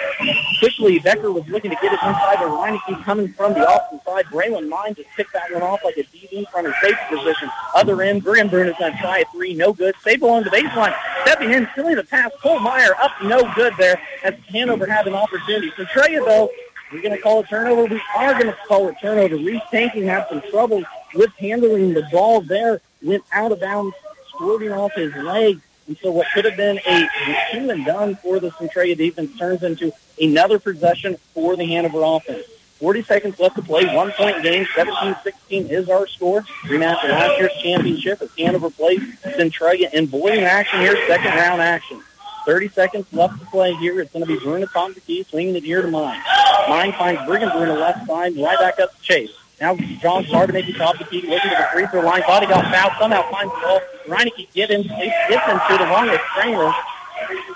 [0.59, 2.79] Quickly, Becker was looking to get it inside the line.
[2.87, 4.25] He's coming from the offensive side.
[4.27, 7.49] Braylon Mine just picked that one off like a DB from his safety position.
[7.75, 9.55] Other end, Brigham Bruna's going to try a three.
[9.55, 9.95] No good.
[10.01, 10.95] Stay along the baseline.
[11.23, 12.33] stepping in, filling the pass.
[12.43, 15.73] Cole Meyer up no good there as Hanover had an opportunity.
[15.77, 16.51] So Trey, though,
[16.93, 17.85] we're going to call a turnover.
[17.85, 19.37] We are going to call a turnover.
[19.37, 20.83] Reese Tanking had some trouble
[21.15, 22.81] with handling the ball there.
[23.03, 23.95] Went out of bounds,
[24.31, 25.61] squirting off his leg.
[25.89, 27.09] And so what could have been a
[27.51, 32.45] two and done for the Centralia defense turns into another possession for the Hanover offense.
[32.79, 33.87] 40 seconds left to play.
[33.97, 34.67] One point game.
[34.67, 36.43] 17-16 is our score.
[36.65, 40.97] Rematch of last year's championship as Hanover plays Centralia in boiling action here.
[41.09, 42.03] Second round action.
[42.45, 44.01] 30 seconds left to play here.
[44.01, 46.23] It's going to be Bruna of the key, swinging it here to Mine.
[46.69, 49.37] Mine finds Brigham Bruna left side, right back up to Chase.
[49.61, 52.23] Now John Zarbanicki top of the key, looking to the free throw line.
[52.23, 52.93] He got fouled.
[52.99, 53.81] Somehow finds the ball.
[54.07, 56.73] Reineke get in, gets into the wrong with Stranger.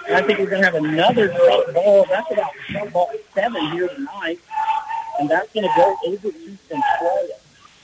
[0.08, 2.04] And I think we're going to have another jump ball.
[2.08, 4.40] That's about jump ball seven here tonight.
[5.20, 7.34] And that's going to go over to Centralia.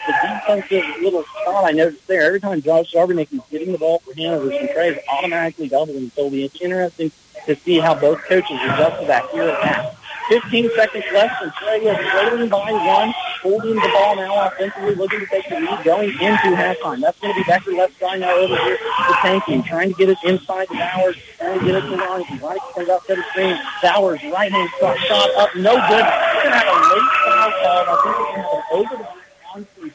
[0.06, 3.98] The defensive little spot I noticed there, every time Josh Zarbanicki is getting the ball
[4.00, 6.10] for Hanover, Centralia is automatically doubling.
[6.10, 7.12] So it'll be interesting
[7.46, 9.97] to see how both coaches adjust to that here at half.
[10.28, 11.40] 15 seconds left.
[11.40, 15.84] Centralia is trailing by one, holding the ball now offensively, looking to take the lead
[15.84, 17.00] going into halftime.
[17.00, 20.10] That's going to be Becker left side now over here to Tanking, trying to get
[20.10, 22.26] it inside the Bowers, trying to get it to Ronnie.
[22.42, 23.58] Ronnie comes out to the screen.
[23.82, 26.04] Bowers, right hand shot, shot up, no good.
[26.04, 27.84] We're going to have a late foul call.
[27.88, 29.08] I think we're going to an over the
[29.54, 29.86] on for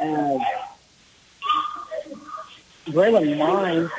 [0.00, 0.42] And
[2.86, 3.90] Braylon Mine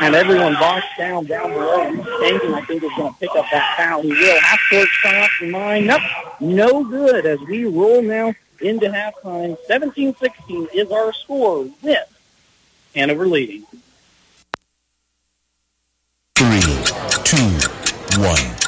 [0.00, 1.84] and everyone boxed down down below.
[2.20, 4.02] Tanking, I think, is going to pick up that foul.
[4.02, 4.40] He will.
[4.40, 5.86] Half court shot mine.
[5.86, 6.02] Nope.
[6.40, 9.56] No good as we roll now into halftime.
[9.68, 12.20] 17-16 is our score with
[12.94, 13.64] Hanover leading.
[16.34, 16.60] Three,
[17.24, 18.67] two, one.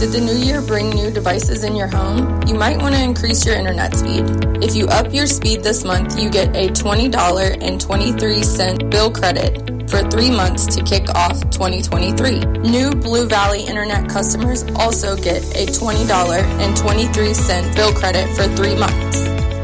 [0.00, 2.40] Did the new year bring new devices in your home?
[2.46, 4.24] You might want to increase your internet speed.
[4.64, 9.58] If you up your speed this month, you get a $20.23 bill credit
[9.90, 12.40] for three months to kick off 2023.
[12.70, 19.18] New Blue Valley Internet customers also get a $20.23 bill credit for three months.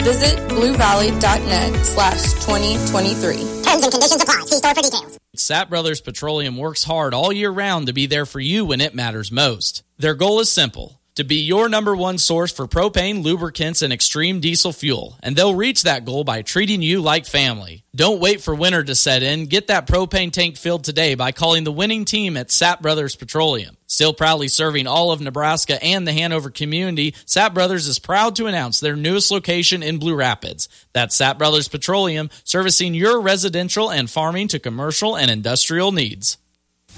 [0.04, 3.36] Visit bluevalley.net slash 2023.
[3.62, 4.42] Terms and conditions apply.
[4.44, 5.18] See store for details.
[5.34, 8.94] Sapp Brothers Petroleum works hard all year round to be there for you when it
[8.94, 9.82] matters most.
[9.98, 14.40] Their goal is simple to be your number one source for propane, lubricants, and extreme
[14.40, 15.18] diesel fuel.
[15.22, 17.84] And they'll reach that goal by treating you like family.
[17.94, 19.46] Don't wait for winter to set in.
[19.46, 23.78] Get that propane tank filled today by calling the winning team at Sapp Brothers Petroleum.
[23.86, 28.46] Still proudly serving all of Nebraska and the Hanover community, Sapp Brothers is proud to
[28.46, 30.68] announce their newest location in Blue Rapids.
[30.92, 36.36] That's Sapp Brothers Petroleum, servicing your residential and farming to commercial and industrial needs.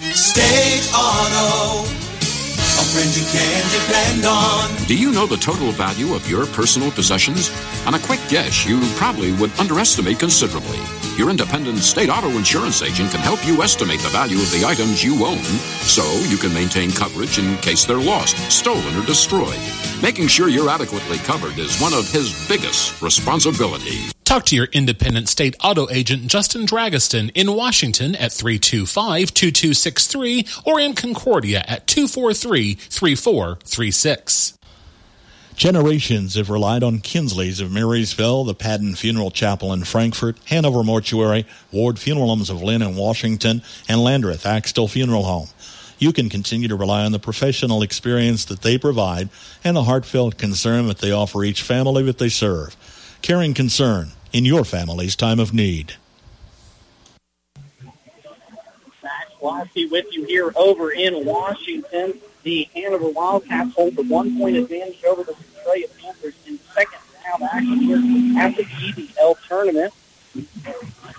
[0.00, 2.17] State Auto.
[2.78, 4.86] A friend you can depend on.
[4.86, 7.50] Do you know the total value of your personal possessions?
[7.88, 10.78] On a quick guess, you probably would underestimate considerably.
[11.16, 15.02] Your independent state auto insurance agent can help you estimate the value of the items
[15.02, 15.42] you own
[15.82, 19.58] so you can maintain coverage in case they're lost, stolen, or destroyed.
[20.00, 24.14] Making sure you're adequately covered is one of his biggest responsibilities.
[24.28, 30.78] Talk to your independent state auto agent Justin Dragiston in Washington at 325 2263 or
[30.78, 34.58] in Concordia at 243 3436.
[35.56, 41.46] Generations have relied on Kinsley's of Marysville, the Padden Funeral Chapel in Frankfort, Hanover Mortuary,
[41.72, 45.48] Ward Funeral Homes of Linn in Washington, and Landreth Axtell Funeral Home.
[45.98, 49.30] You can continue to rely on the professional experience that they provide
[49.64, 52.76] and the heartfelt concern that they offer each family that they serve.
[53.22, 55.94] Caring concern in your family's time of need.
[59.40, 62.14] Flosky with you here over in Washington.
[62.42, 67.78] The Hanover Wildcats hold the one-point advantage over the Centralia Panthers in second round action
[67.78, 69.92] here at the TVL tournament.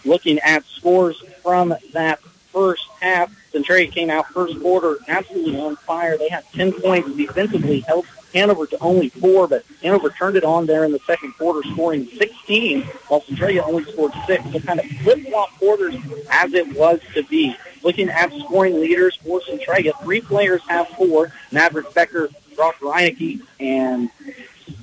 [0.06, 2.20] Looking at scores from that
[2.60, 6.18] first half, Centralia came out first quarter absolutely on fire.
[6.18, 10.66] They had 10 points defensively, held Hanover to only four, but Hanover turned it on
[10.66, 14.44] there in the second quarter, scoring 16, while Centralia only scored six.
[14.52, 15.96] So kind of flip-flop quarters
[16.30, 17.56] as it was to be.
[17.82, 21.32] Looking at scoring leaders for Centralia, three players have four.
[21.54, 24.10] Maverick Becker, Brock Reineke, and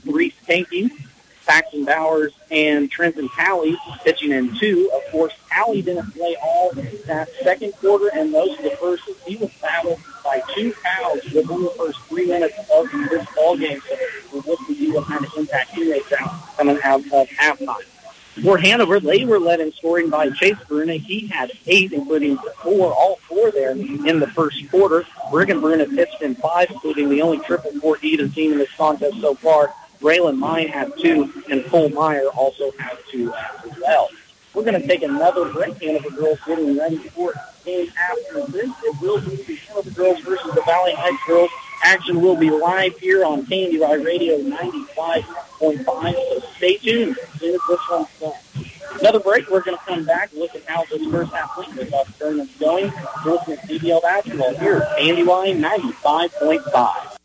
[0.07, 0.91] Reese Tanky.
[1.47, 4.91] Paxton Bowers and Trenton Talley pitching in two.
[4.95, 9.05] Of course, Talley didn't play all that second quarter and most of the first.
[9.27, 13.81] He was fouled by two fouls within the first three minutes of this ball game.
[13.89, 13.97] So
[14.33, 17.85] we'll look to see what kind of impact he makes out coming out of halftime.
[18.43, 20.95] For Hanover, they were led in scoring by Chase Bruna.
[20.95, 25.07] He had eight, including four, all four there in the first quarter.
[25.31, 29.23] Brigham Bruna pitched in five, including the only triple for either team in this contest
[29.23, 29.73] so far.
[30.01, 34.09] Braylon Mine had two, and Cole Meyer also had two as well.
[34.55, 35.83] We're going to take another break.
[35.83, 37.35] Hanover Girls getting ready for
[37.65, 38.71] game after this.
[38.85, 41.51] It will be the Girls versus the Valley Heights Girls.
[41.85, 46.15] Action will be live here on KNDY Radio 95.5.
[46.15, 47.17] So stay tuned
[47.69, 48.33] this one's done.
[49.01, 49.49] Another break.
[49.51, 52.93] We're going to come back, look at how this first half Lincoln Bucks tournament's going.
[53.25, 57.16] Looking at TVL basketball here at KNDY 95.5.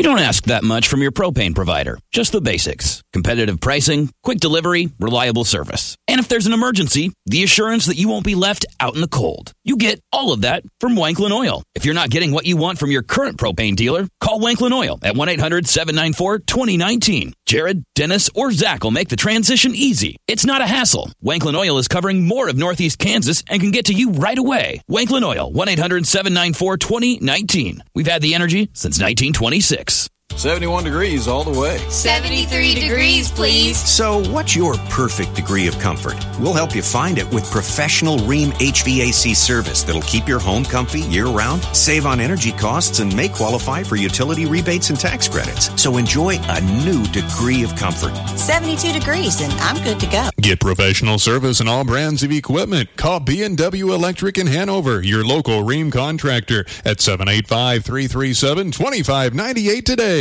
[0.00, 1.98] You don't ask that much from your propane provider.
[2.10, 3.02] Just the basics.
[3.12, 5.94] Competitive pricing, quick delivery, reliable service.
[6.08, 9.08] And if there's an emergency, the assurance that you won't be left out in the
[9.08, 9.52] cold.
[9.62, 11.62] You get all of that from Wanklin Oil.
[11.74, 14.98] If you're not getting what you want from your current propane dealer, call Wanklin Oil
[15.02, 17.34] at 1-800-794-2019.
[17.44, 20.16] Jared, Dennis, or Zach will make the transition easy.
[20.26, 21.10] It's not a hassle.
[21.22, 24.80] Wanklin Oil is covering more of Northeast Kansas and can get to you right away.
[24.90, 27.80] Wanklin Oil, 1-800-794-2019.
[27.94, 29.89] We've had the energy since 1926.
[29.90, 30.19] Netflix.
[30.36, 31.76] 71 degrees all the way.
[31.90, 33.76] 73 degrees, please.
[33.76, 36.14] So, what's your perfect degree of comfort?
[36.38, 41.00] We'll help you find it with professional Rheem HVAC service that'll keep your home comfy
[41.00, 45.70] year round, save on energy costs, and may qualify for utility rebates and tax credits.
[45.80, 48.14] So, enjoy a new degree of comfort.
[48.38, 50.30] 72 degrees, and I'm good to go.
[50.40, 52.96] Get professional service and all brands of equipment.
[52.96, 60.19] Call B&W Electric in Hanover, your local Rheem contractor at 785-337-2598 today.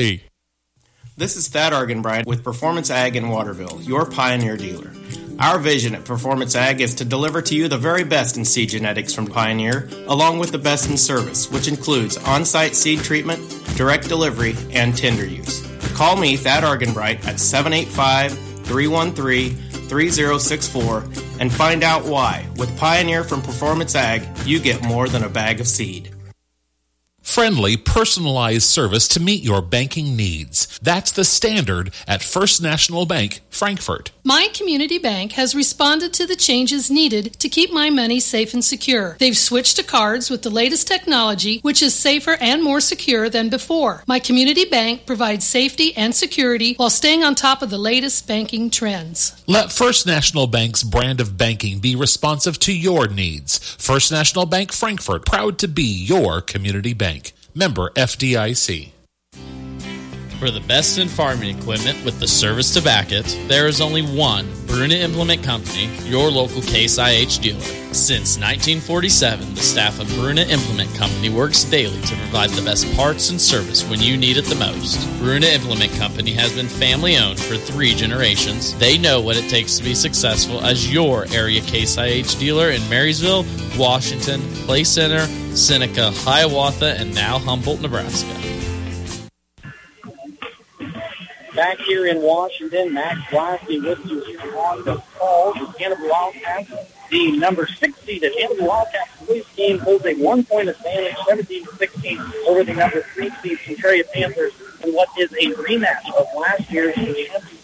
[1.17, 4.93] This is Thad Argenbright with Performance Ag in Waterville, your Pioneer dealer.
[5.39, 8.69] Our vision at Performance Ag is to deliver to you the very best in seed
[8.69, 13.41] genetics from Pioneer, along with the best in service, which includes on site seed treatment,
[13.75, 15.67] direct delivery, and tender use.
[15.95, 18.31] Call me, Thad Argenbright, at 785
[18.63, 19.53] 313
[19.89, 21.03] 3064
[21.41, 22.47] and find out why.
[22.55, 26.15] With Pioneer from Performance Ag, you get more than a bag of seed.
[27.29, 30.79] Friendly, personalized service to meet your banking needs.
[30.81, 34.09] That's the standard at First National Bank, Frankfort.
[34.23, 38.65] My community bank has responded to the changes needed to keep my money safe and
[38.65, 39.15] secure.
[39.19, 43.49] They've switched to cards with the latest technology, which is safer and more secure than
[43.49, 44.03] before.
[44.07, 48.71] My community bank provides safety and security while staying on top of the latest banking
[48.71, 49.39] trends.
[49.45, 53.59] Let First National Bank's brand of banking be responsive to your needs.
[53.75, 57.18] First National Bank, Frankfort, proud to be your community bank.
[57.55, 58.98] Member FDIC.
[60.39, 64.01] For the best in farming equipment with the service to back it, there is only
[64.01, 67.59] one Bruna Implement Company, your local Case IH dealer.
[67.91, 73.31] Since 1947, the staff of Bruna Implement Company works daily to provide the best parts
[73.31, 75.05] and service when you need it the most.
[75.19, 78.73] Bruna Implement Company has been family owned for three generations.
[78.79, 82.87] They know what it takes to be successful as your area Case IH dealer in
[82.87, 83.43] Marysville,
[83.77, 88.68] Washington, Clay Center, Seneca, Hiawatha, and now Humboldt, Nebraska.
[91.59, 95.53] Back here in Washington, Max Blasky with you here on the call.
[95.53, 96.71] The Hanover Wildcats,
[97.11, 102.73] the number six seeded Hanover Wildcats police team holds a one-point advantage, 17-16 over the
[102.75, 104.53] number three seed Centralia Panthers
[104.85, 107.59] in what is a rematch of last year's championship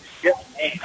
[0.58, 0.80] game.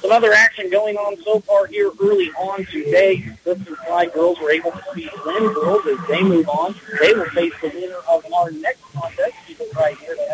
[0.00, 3.26] Some other action going on so far here early on today.
[3.42, 6.74] Clifton-Clyde girls were able to beat Linn girls as they move on.
[7.00, 9.34] They will face the winner of our next contest.
[9.76, 10.33] Right here to FM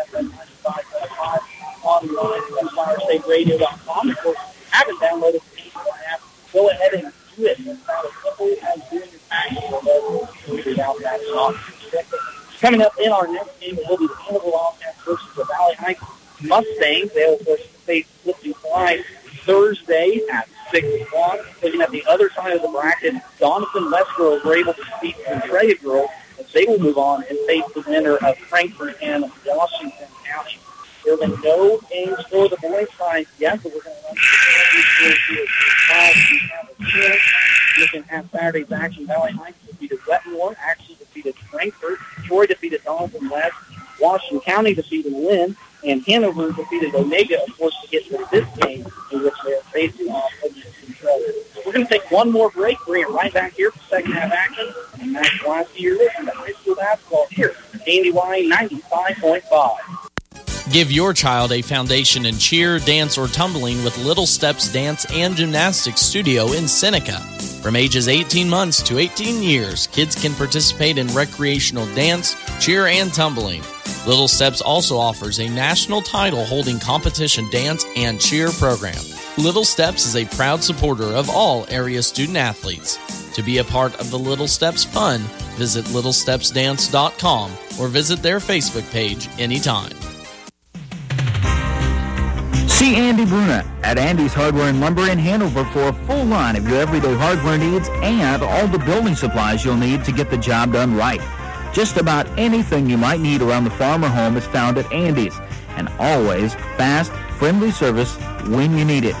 [2.01, 4.09] online at FireStateRadio.com.
[4.09, 5.79] Of course, if you haven't downloaded the
[6.11, 6.21] app,
[6.53, 7.59] go ahead and do it.
[7.59, 7.77] It's as
[8.23, 10.29] simple as doing your taxes.
[10.45, 11.55] Figured out that not
[12.59, 15.75] Coming up in our next game, it will be the Hanover Wildcats versus the Valley
[15.75, 16.03] Heights
[16.43, 17.11] Mustangs.
[17.13, 19.03] They will, of course, face Clifton-Clyde
[19.45, 21.39] Thursday at 6 o'clock.
[21.63, 25.15] Looking at the other side of the bracket, Doniphan West girls were able to beat
[25.25, 26.09] Centralia girls
[26.53, 30.00] they will move on and face the winner of Frankfort and Washington.
[31.11, 34.15] There been no games for the boys side yet, but we're going to run
[34.95, 35.13] through
[36.79, 37.17] the
[37.79, 43.53] Looking at Saturday's action, Valley Heights defeated Wetmore, actually defeated Frankfort, Troy defeated Doniphan West,
[43.99, 48.87] Washington County defeated Linn, and Hanover defeated Onaga, of course, to get to this game
[49.11, 51.33] in which they are facing off against Centralia.
[51.65, 52.77] We're going to take one more break.
[52.87, 54.73] Bring it right back here for second half action.
[55.01, 57.53] And Max Blasky, you're listening to high school basketball here
[57.85, 60.00] Dandy Y 95.5.
[60.69, 65.35] Give your child a foundation in cheer, dance, or tumbling with Little Steps Dance and
[65.35, 67.19] Gymnastics Studio in Seneca.
[67.61, 73.11] From ages 18 months to 18 years, kids can participate in recreational dance, cheer, and
[73.11, 73.63] tumbling.
[74.05, 79.03] Little Steps also offers a national title holding competition dance and cheer program.
[79.37, 82.97] Little Steps is a proud supporter of all area student athletes.
[83.35, 85.21] To be a part of the Little Steps fun,
[85.57, 89.91] visit littlestepsdance.com or visit their Facebook page anytime.
[92.81, 96.67] See Andy Bruna at Andy's Hardware and Lumber in Hanover for a full line of
[96.67, 100.73] your everyday hardware needs and all the building supplies you'll need to get the job
[100.73, 101.21] done right.
[101.75, 105.39] Just about anything you might need around the farm or home is found at Andy's,
[105.75, 108.15] and always fast, friendly service
[108.47, 109.15] when you need it.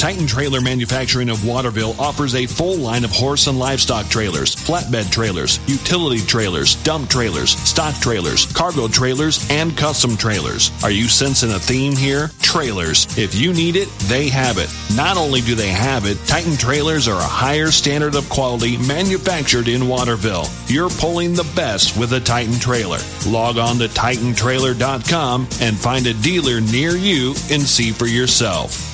[0.00, 5.12] Titan Trailer Manufacturing of Waterville offers a full line of horse and livestock trailers, flatbed
[5.12, 10.70] trailers, utility trailers, dump trailers, stock trailers, cargo trailers, and custom trailers.
[10.82, 12.30] Are you sensing a theme here?
[12.40, 13.18] Trailers.
[13.18, 14.70] If you need it, they have it.
[14.96, 19.68] Not only do they have it, Titan Trailers are a higher standard of quality manufactured
[19.68, 20.46] in Waterville.
[20.66, 23.00] You're pulling the best with a Titan trailer.
[23.26, 28.89] Log on to titantrailer.com and find a dealer near you and see for yourself.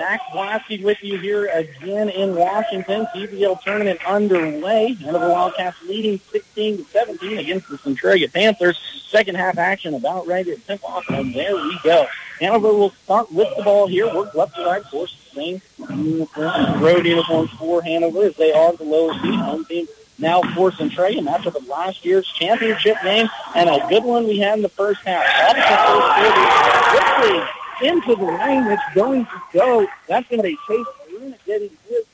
[0.00, 3.06] Max Blasky with you here again in Washington.
[3.14, 4.94] TVL tournament underway.
[4.94, 8.80] Hanover Wildcats leading 16 to 17 against the Centralia Panthers.
[9.10, 12.06] Second half action about ready to tip off, and there we go.
[12.40, 14.06] Hanover will start with the ball here.
[14.14, 18.74] Work left to right, of course, same uniform, road uniforms for Hanover as they are
[18.74, 19.34] the lower seed.
[19.34, 19.86] Home team
[20.18, 24.56] now for Centralia, matchup of last year's championship game, and a good one we had
[24.56, 25.26] in the first half.
[25.26, 28.66] That is the first into the lane.
[28.66, 29.86] It's going to go.
[30.08, 32.04] That's going to be Chase Bruna getting his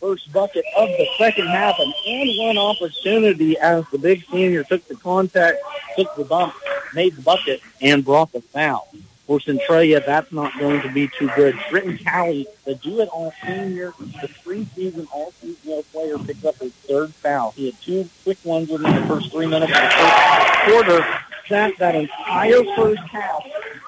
[0.00, 1.78] first bucket of the second half.
[1.78, 5.58] An and one opportunity as the big senior took the contact,
[5.96, 6.54] took the bump,
[6.94, 8.88] made the bucket, and brought the foul.
[9.26, 11.58] For Centralia, that's not going to be too good.
[11.68, 17.50] Britton Cowley, the do-it-all senior, the three-season all-season player, picked up his third foul.
[17.50, 21.18] He had two quick ones within the first three minutes of the first quarter.
[21.48, 23.42] Sat that entire first half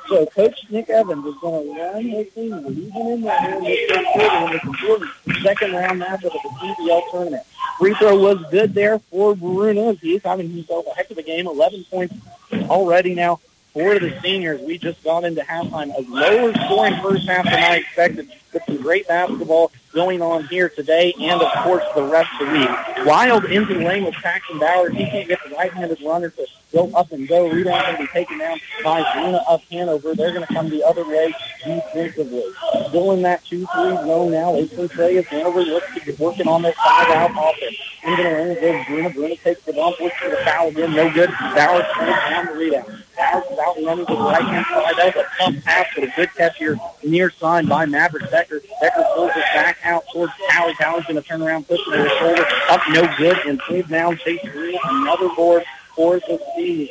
[0.08, 4.08] so Coach Nick Evans is going to run his team, leaving in in this first
[4.12, 5.10] quarter in important
[5.42, 7.42] second round matchup of the TVL tournament.
[7.78, 9.92] Free throw was good there for Bruna.
[9.94, 11.46] He's having himself a heck of a game.
[11.46, 12.14] 11 points
[12.52, 13.40] already now
[13.72, 14.60] for the seniors.
[14.60, 15.94] We just got into halftime.
[15.96, 20.68] A lower scoring first half than I expected, but some great basketball going on here
[20.68, 23.06] today and, of course, the rest of the week.
[23.06, 24.92] Wild into the lane with Paxton Bowers.
[24.92, 27.48] He can't get the right-handed runner to go up and go.
[27.48, 30.14] Rebound going to be taken down by Bruna of Hanover.
[30.14, 31.34] They're going to come the other way
[31.64, 32.44] defensively.
[32.88, 33.66] Still in that 2-3
[34.06, 34.52] zone now.
[34.52, 37.76] Lakeland Trey as Hanover looks to get working on their five-out offense.
[38.04, 39.10] Into the lane goes Bruna.
[39.10, 40.94] Bruna takes the bump, looks for the foul again.
[40.94, 41.30] No good.
[41.30, 43.04] Bowers turns down the rebound.
[43.16, 44.94] Bowers is out running to the right-hand side.
[44.96, 48.62] That was a tough pass, but a good catch here near side by Maverick Becker.
[48.80, 50.74] Becker pulls it back out towards Talley.
[50.74, 52.46] Talley's going to turn around, push it to the shoulder.
[52.70, 53.36] Up, no good.
[53.46, 54.78] And pulled down Chase Bruna.
[54.84, 55.64] Another board
[55.96, 56.90] for the Steelers.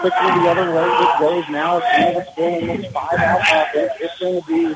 [0.00, 1.80] Quickly the other way it goes now.
[1.82, 3.92] It's still in this five-out offense.
[4.00, 4.74] It's going to be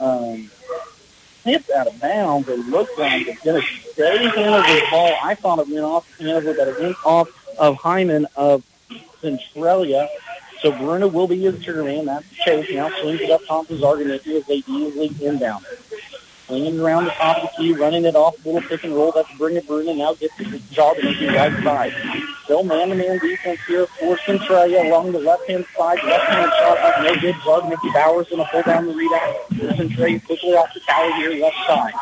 [0.00, 0.50] um,
[1.44, 2.48] tipped out of bounds.
[2.48, 5.14] It looks like it's going to stay Hanover's ball.
[5.22, 7.28] I thought it went off Hanover, but it went off
[7.58, 8.64] of Hyman of
[9.20, 10.08] Centralia.
[10.60, 12.06] So Bruna will be his turn man.
[12.06, 12.68] That's Chase.
[12.72, 15.64] Now swings it up top to Zarbanicki as they easily inbound.
[16.46, 19.12] Swinging around the top of the key, running it off, little pick and roll.
[19.12, 19.94] That's it Bruna.
[19.94, 21.92] Now gets the Zarbanicki right side.
[22.48, 26.02] Still man-to-man defense here for Centralia along the left-hand side.
[26.02, 27.34] Left-hand shot, no good.
[27.34, 28.94] Zarbanicki Bowers going to pull down the.
[29.58, 31.92] For Centralia quickly off the tower here, left side.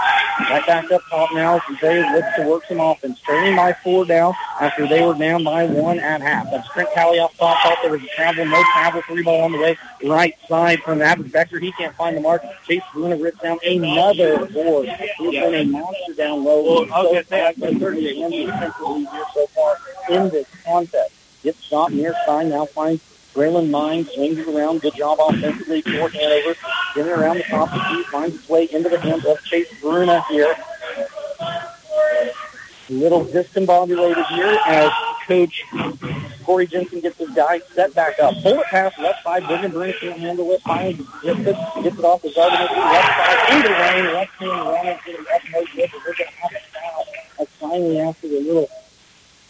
[0.48, 1.60] Right back up top now.
[1.66, 3.18] Centralia looks to work some offense.
[3.22, 6.48] Trailing by four down after they were down by one at half.
[6.52, 7.58] That's Trent Talley off top.
[7.64, 9.76] Thought there was a travel, no travel, three ball on the way.
[10.04, 11.58] Right side from Abbott Becker.
[11.58, 12.44] He can't find the mark.
[12.68, 14.88] Chase Bruna rips down another board.
[15.18, 16.86] He's been a monster down low.
[16.86, 19.76] Well, uh, certainly a defensively here so far
[20.08, 21.12] in this contest.
[21.42, 23.02] Gets shot near side, now finds
[23.34, 24.80] Braylon Mine, swings it around.
[24.80, 26.54] Good job offensively for Hanover.
[26.94, 29.68] Getting around the top of the key, finds its way into the hands of Chase
[29.80, 30.54] Bruna here.
[32.88, 34.90] A little discombobulated here as
[35.26, 35.64] Coach
[36.44, 38.34] Corey Jensen gets his guy set back up.
[38.42, 39.44] Pull it past left side.
[39.46, 40.62] Brigham Bruna can't handle it.
[40.62, 42.52] Finally gets it, gets it off the guard.
[42.52, 44.14] Left side into the lane.
[44.14, 45.90] Left hand runner getting up no good.
[45.92, 47.04] We're going to have a foul.
[47.38, 48.68] That's finally after the little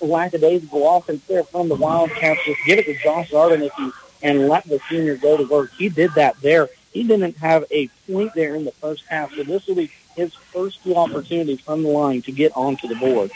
[0.01, 2.40] lackadaisical offense there from the Wildcats.
[2.44, 3.92] Just give it to Josh Zarbanicki
[4.22, 5.72] and let the senior go to work.
[5.72, 6.68] He did that there.
[6.92, 10.32] He didn't have a point there in the first half, so this will be his
[10.34, 13.30] first two opportunities from the line to get onto the board.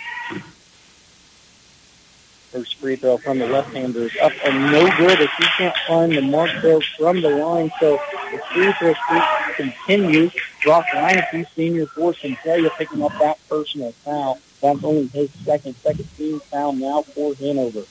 [2.50, 6.12] First free throw from the left-hander is up and no good as he can't find
[6.12, 7.70] the mark there from the line.
[7.78, 8.00] So
[8.32, 9.22] the free throw streak
[9.54, 10.32] continues.
[10.64, 14.40] Brock Reineke, senior for Centralia, picking up that personal foul.
[14.61, 17.82] That's only his second, second team foul now for Hanover.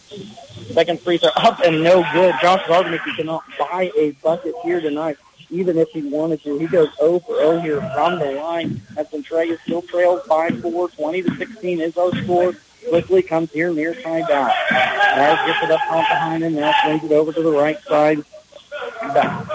[0.72, 2.36] Second free throw up and no good.
[2.41, 5.17] Josh Gardner cannot buy a bucket here tonight,
[5.49, 6.59] even if he wanted to.
[6.59, 8.82] He goes 0 for 0 here from the line.
[8.97, 10.89] As Centralia still trails by 4.
[10.89, 12.53] 20 to 16 is our score.
[12.88, 14.51] Quickly comes here near side down.
[14.72, 16.53] Now gets it up off behind him.
[16.53, 18.24] Now swings it over to the right side.
[19.01, 19.47] Back.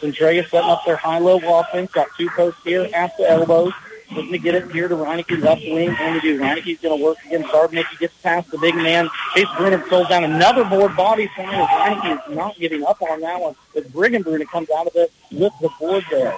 [0.00, 1.90] Centralia setting up their high-low offense.
[1.92, 3.72] Got two posts here at the elbows.
[4.10, 5.90] Looking to get it here to Reineke left wing.
[5.90, 6.40] And to do.
[6.40, 7.86] Reineke's going to work against Darbick.
[7.88, 9.08] He gets past the big man.
[9.34, 13.40] Chase Bruna pulls down another board body as Reineke is not giving up on that
[13.40, 13.54] one.
[13.74, 16.34] But Brigham Bruna comes out of it with the board there.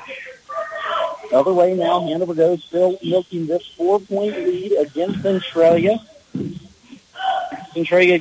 [1.33, 6.01] Other way now, Hanover goes still milking this four-point lead against Centralia.
[7.73, 8.19] Centralia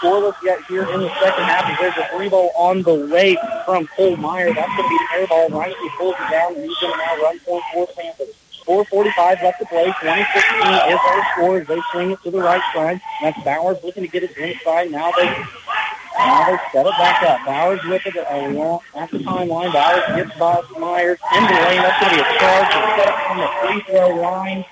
[0.00, 1.78] scoreless yet here in the second half.
[1.80, 4.54] There's a three ball on the way from Cole Meyer.
[4.54, 5.48] That's going to be an air ball.
[5.50, 7.60] Reineke pulls it down, and he's going to now run for
[7.96, 8.34] Panthers.
[8.66, 9.86] 4.45 left to play.
[9.86, 13.00] 2016 is our score as they swing it to the right side.
[13.20, 14.90] That's Bowers looking to get it inside.
[14.90, 15.26] Now they
[16.18, 17.44] now they set it back up.
[17.46, 19.72] Bowers with it along at the timeline.
[19.72, 21.82] Bowers gets by Myers in the lane.
[21.82, 22.68] That's going to be a charge.
[22.70, 24.64] It's set up from the free throw line.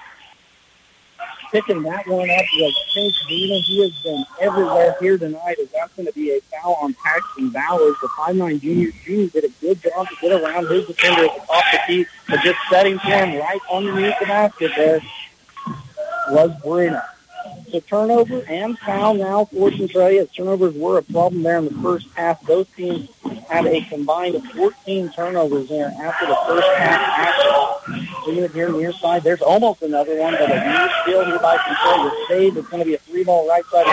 [1.51, 3.61] Picking that one up was Chase Greenan.
[3.63, 7.51] He has been everywhere here tonight as that's going to be a foul on Paxton
[7.51, 7.97] Bowers.
[8.01, 8.93] The 5'9 junior.
[9.05, 11.79] Junior did a good job to get around his defender at the top of the
[11.89, 15.01] key, but just setting him right underneath the basket there
[16.29, 17.05] was Bruna.
[17.71, 20.27] So turnover and foul now for Centralia.
[20.27, 22.43] Turnovers were a problem there in the first half.
[22.43, 23.09] Both teams
[23.49, 28.09] had a combined of 14 turnovers there after the first half action.
[28.25, 29.23] Seeing it here near side.
[29.23, 32.11] There's almost another one, but a huge steal here by Centralia.
[32.29, 32.57] Save.
[32.57, 33.87] It's going to be a three-ball right side.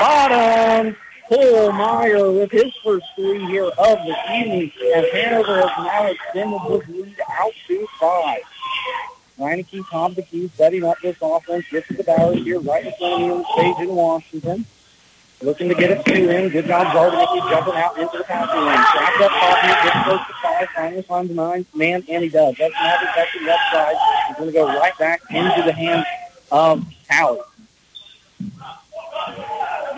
[0.00, 0.96] Bottom.
[1.28, 6.60] Cole Meyer with his first three here of the evening as Hanover has now extended
[6.60, 8.40] his lead out to five.
[9.38, 11.64] Reineke, top the setting up this offense.
[11.70, 14.66] Gets to the Bowers here right in front of me on the stage in Washington.
[15.42, 16.48] Looking to get it to him.
[16.48, 18.76] Good job, Zarbanicki jumping out into the passing lane.
[18.76, 19.32] Trapped up
[19.62, 22.54] here, gets close to five, finally finds a nine man, and he does.
[22.58, 23.96] That's not protected left side.
[24.28, 26.06] He's going to go right back into the hands
[26.50, 27.40] of Talley.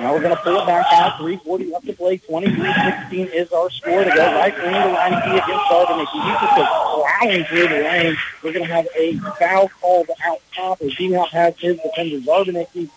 [0.07, 1.19] Now we're going to pull it back out.
[1.19, 2.19] 340 left to play.
[2.19, 6.23] 23-16 is our score to go right wing to Reineke against Zarbanicki.
[6.23, 6.67] He just goes
[7.19, 8.17] plowing through the lane.
[8.41, 12.89] We're going to have a foul called out top as now has his defender Zarbanicki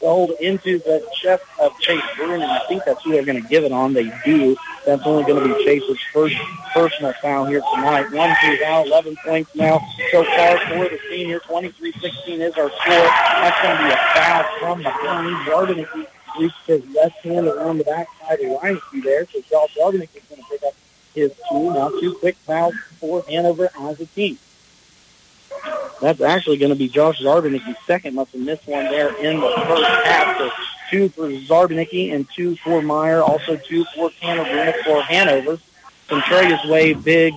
[0.00, 3.48] sold into the chest of Chase Bruna, and I think that's who they're going to
[3.50, 3.92] give it on.
[3.92, 4.56] They do.
[4.86, 6.36] That's only going to be Chase's first
[6.72, 8.10] personal foul here tonight.
[8.12, 11.38] One two foul, 11 points now so far for the senior.
[11.40, 11.92] 23-16
[12.40, 12.76] is our score.
[12.86, 15.46] That's going to be a foul from behind.
[15.46, 16.06] Zarbanicki
[16.38, 20.42] reached his left hand around the backside of Reineke there, so Josh Zarbanicki is going
[20.42, 20.74] to pick up
[21.14, 21.72] his two.
[21.72, 24.38] Now two quick fouls for Hanover as a team.
[26.00, 28.14] That's actually going to be Josh Zarbanicki's second.
[28.14, 30.38] Must have missed one there in the first half.
[30.38, 30.50] So
[30.90, 33.22] two for Zarbanicki and two for Meyer.
[33.22, 35.58] Also two for Hanover for Hanover.
[36.08, 37.34] Centralia's way big,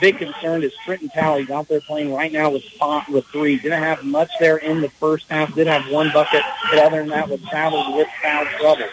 [0.00, 3.56] big concern is Trenton Talley's out there playing right now with spot with three.
[3.56, 5.54] Didn't have much there in the first half.
[5.54, 8.88] Did have one bucket, but other than that was traveled with foul trouble.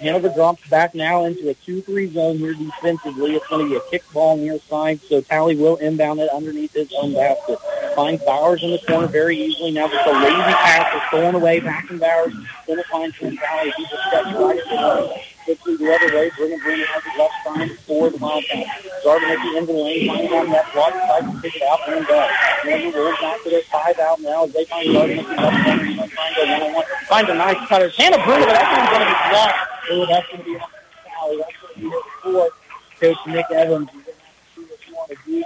[0.00, 3.34] Hanover drops back now into a 2-3 zone here defensively.
[3.34, 6.72] It's going to be a kick ball near side, so Talley will inbound it underneath
[6.72, 7.58] his own basket.
[7.94, 9.72] Finds Bowers in the corner very easily.
[9.72, 11.60] Now just a lazy pass is thrown away.
[11.60, 12.32] Back in Bowers.
[12.66, 13.72] Going to find Trent Talley.
[13.76, 16.30] He just steps right to the quickly the other way.
[16.36, 18.70] Brigham Bruna has it left side for the Wildcats.
[19.04, 20.08] Zarbanicki into the end of the lane.
[20.08, 20.92] Finds on that block.
[20.92, 22.30] Tries to pick it out and does.
[22.62, 25.80] Hanover rolls out to their five out now as they find Zarbanicki left side.
[25.80, 26.84] He's going find a one-on-one.
[27.08, 27.88] Finds a nice cutter.
[27.96, 29.58] Hannah Bruna, but that one's going to be blocked.
[29.90, 30.70] Oh, that's going to be on
[31.08, 31.36] Talley.
[31.38, 32.52] That's going to be his fourth.
[33.00, 33.88] Coach Nick Evans.
[33.92, 35.44] You're going to have to do what you want to do.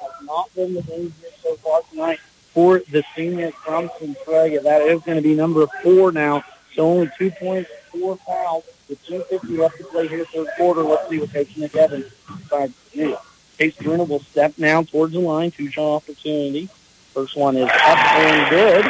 [0.00, 1.10] Has not been the here
[1.42, 2.18] so far tonight
[2.52, 4.60] for the senior from Centralia.
[4.60, 6.44] That is going to be number four now.
[6.74, 10.82] So only two points, four fouls with 2.50 left to play here third quarter.
[10.82, 12.06] Let's see what Nick Evans
[12.38, 13.16] decides to do.
[13.58, 15.50] Case Bruna will step now towards the line.
[15.50, 16.68] Two-shot opportunity.
[17.14, 18.84] First one is up and good.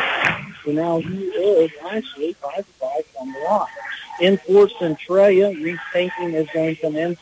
[0.64, 2.90] So now he is actually 5 5
[3.20, 3.66] on the line.
[4.20, 7.16] In for Centralia, Reese Tanking is going to come in.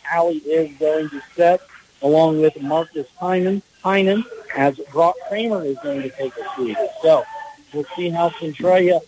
[0.46, 1.60] Is going to set
[2.02, 4.24] along with Marcus Hyman, Hyman
[4.56, 6.76] as Brock Kramer is going to take a seat.
[7.02, 7.24] So
[7.72, 9.00] we'll see how Centralia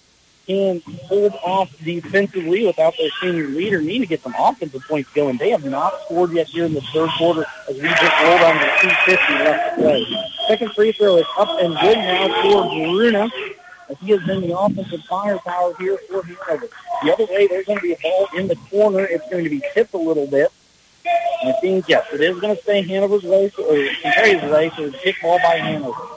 [0.47, 3.80] can hold off defensively without their senior leader.
[3.80, 5.36] Need to get some offensive points going.
[5.38, 8.55] They have not scored yet here in the third quarter as we just rolled on
[8.55, 10.07] to 250 left to play.
[10.49, 13.28] Second free throw is up and good now for Bruna.
[13.88, 16.68] As he has been the offensive firepower here for Hanover.
[17.05, 19.05] The other way, there's going to be a ball in the corner.
[19.05, 20.51] It's going to be tipped a little bit.
[21.42, 24.84] And I think, yes, it is going to stay Hanover's way, or Centralia's way, so
[24.84, 26.15] it's kick ball by Hanover.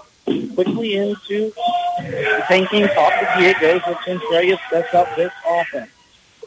[0.56, 1.52] Quickly into
[1.98, 3.46] the tanking top the.
[3.46, 5.90] It goes with Centralia sets up this offense.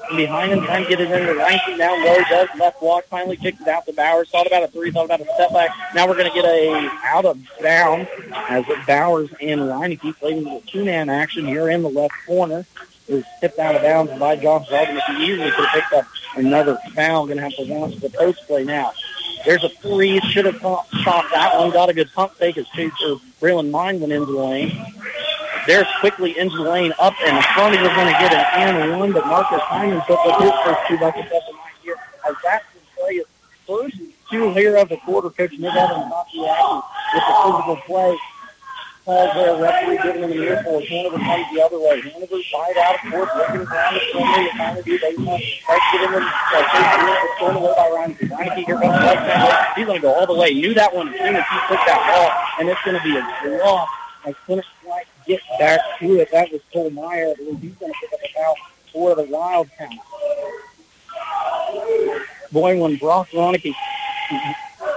[0.09, 1.79] And behind him, trying to get it into Reineke.
[1.79, 3.05] Now low does left block.
[3.07, 4.29] Finally kicked it out to Bowers.
[4.31, 4.91] Thought about a three.
[4.91, 5.71] Thought about a step back.
[5.95, 8.11] Now we're going to get a out of bounds
[8.49, 12.67] as Bowers and Reineke playing the two-man action here in the left corner.
[13.09, 14.97] It was tipped out of bounds by Josh Zalden.
[14.97, 16.07] If he easily could have picked up
[16.37, 18.93] another foul, going to have to launch the post play now.
[19.45, 20.21] There's a three.
[20.21, 21.71] Should have shot that one.
[21.71, 24.71] Got a good pump fake as Chaser Braylon Mine went into the lane.
[25.67, 27.75] There's quickly into the lane up and in front.
[27.75, 30.81] He was going to get an and one, but Marcus Hyman took up his first
[30.87, 31.97] two buckets up the night here
[32.29, 32.65] as that's
[32.97, 33.27] play his
[33.67, 33.97] first
[34.31, 35.29] two here of the quarter.
[35.29, 36.83] Coach Nick Evans not reacting
[37.15, 38.17] with the physical play.
[39.05, 40.81] Calls there, referee giving him an earful.
[40.87, 42.01] Hanover comes the other way.
[42.03, 45.61] Hanover wide out of court, looking around the perimeter, trying to do baseline.
[45.61, 48.31] Tries to get him uh, it's thrown away by Ryan.
[48.31, 49.77] Ryan here left hand.
[49.77, 50.55] He's going to go all the way.
[50.55, 53.17] Knew that one as soon as he took that ball, and it's going to be
[53.17, 53.87] a draw.
[54.25, 56.31] I couldn't quite get back to it.
[56.31, 57.31] That was Cole Meyer.
[57.31, 58.55] I believe he's going to pick up a foul
[58.93, 59.97] for the Wildcats.
[62.53, 63.75] Boy, when Brock Ronicky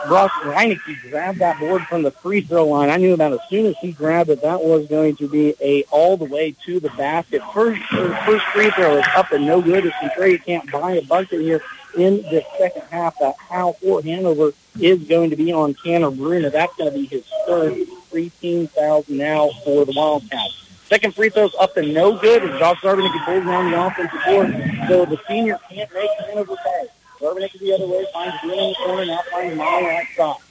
[0.07, 2.89] Brock Reineke grabbed that board from the free throw line.
[2.89, 5.83] I knew that as soon as he grabbed it, that was going to be a
[5.91, 7.41] all the way to the basket.
[7.53, 9.86] First, first free throw is up and no good.
[9.86, 11.61] As Centralia can't buy a bucket here
[11.97, 13.17] in the second half.
[13.19, 16.49] That foul for Hanover is going to be on Tanner Bruna.
[16.49, 20.61] That's going to be his third free team foul now for the Wildcats.
[20.88, 24.88] Second free throw's up and no good as Josh Zarbanicki pulls down the offensive board.
[24.88, 26.88] So the senior can't make Hanover pay.
[27.26, 30.41] Zarbanicki the other way, finds Bruna in the corner, now finds Meyer outside.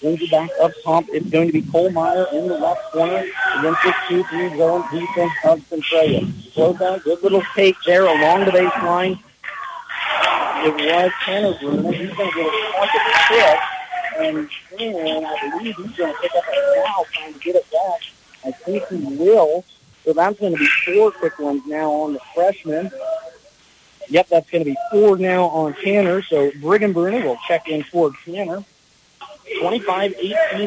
[0.00, 1.04] Brings it back up top.
[1.08, 3.24] It's going to be Cole Meyer in the left corner
[3.58, 6.26] against this 2-3 zone defense of Centralia.
[6.52, 9.18] Slow down, good little take there along the baseline.
[10.64, 11.92] It was Tanner Bruna.
[11.92, 13.58] He's going to get a pocket hit,
[14.18, 17.66] and then I believe he's going to pick up a foul trying to get it
[17.70, 18.00] back.
[18.44, 19.64] I think he will.
[20.04, 22.90] So that's going to be four quick ones now on the freshman.
[24.12, 26.20] Yep, that's going to be four now on Tanner.
[26.20, 28.62] So Brigham Bruna will check in for Tanner.
[29.58, 30.14] 25-18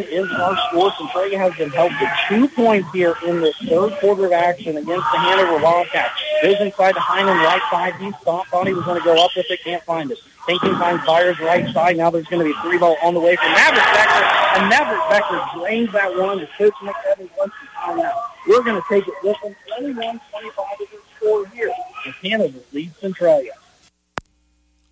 [0.08, 0.92] is our score.
[0.98, 5.06] Centralia has been held to two points here in this third quarter of action against
[5.12, 6.20] the Hanover Wildcats.
[6.42, 7.96] Goes inside to Hyman, right side.
[8.02, 10.18] He thought, thought he was going to go up with it, can't find it.
[10.48, 11.98] Thinking finds Byers right side.
[11.98, 14.26] Now there's going to be three ball on the way for Maverick Becker.
[14.58, 18.32] And Maverick Becker drains that one to Coach Nick Evans wants to time out.
[18.48, 19.56] We're going to take it with him.
[19.80, 21.72] 21-25 is the score here.
[22.14, 23.54] Hanover leads Centralia.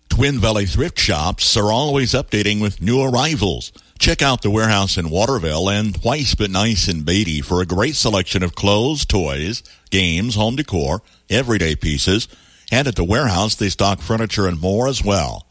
[0.08, 3.72] Twin Valley Thrift Shops are always updating with new arrivals.
[3.98, 7.96] Check out the warehouse in Waterville and Twice But Nice in Beattie for a great
[7.96, 12.28] selection of clothes, toys, games, home decor, everyday pieces,
[12.70, 15.46] and at the warehouse they stock furniture and more as well.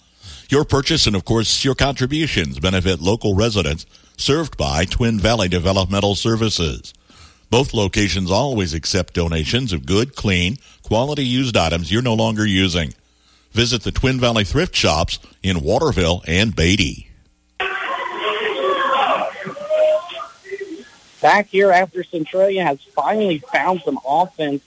[0.50, 3.86] Your purchase and of course your contributions benefit local residents
[4.18, 6.94] served by Twin Valley Developmental Services.
[7.50, 10.58] Both locations always accept donations of good, clean,
[10.94, 12.94] quality used items you're no longer using.
[13.52, 17.10] Visit the Twin Valley Thrift Shops in Waterville and Beattie.
[21.20, 24.62] Back here after Centralia has finally found some offense.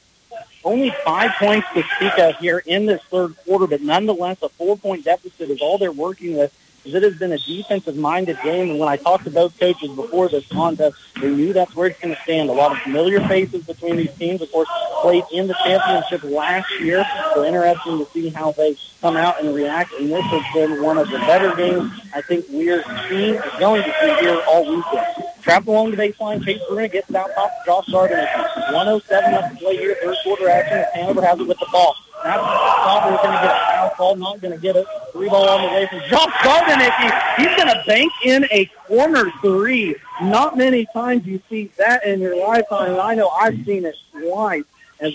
[0.65, 5.05] Only five points to speak of here in this third quarter, but nonetheless a four-point
[5.05, 6.53] deficit is all they're working with
[6.95, 8.71] it has been a defensive-minded game.
[8.71, 12.01] And when I talked to both coaches before this contest, they knew that's where it's
[12.01, 12.51] going to stand.
[12.51, 14.69] A lot of familiar faces between these teams, of course,
[15.03, 17.05] played in the championship last year.
[17.35, 19.93] So interesting to see how they come out and react.
[19.95, 23.95] And this has been one of the better games I think we're seeing, going to
[24.01, 25.07] see here all weekend.
[25.43, 28.27] Trapped along the baseline, Chase Bruna gets out top to Josh Sarden.
[28.73, 30.85] 107 left to play here, third quarter action.
[30.95, 31.95] Hanover has it with the ball.
[32.27, 32.43] Now
[32.83, 34.87] Stopper's going to get a foul call, not going to get it.
[35.13, 37.37] Three ball on the way from Josh Zarbanicki.
[37.37, 39.95] He's going to bank in a corner three.
[40.23, 42.93] Not many times you see that in your lifetime.
[42.93, 44.65] And I know I've seen it twice.
[44.99, 45.15] As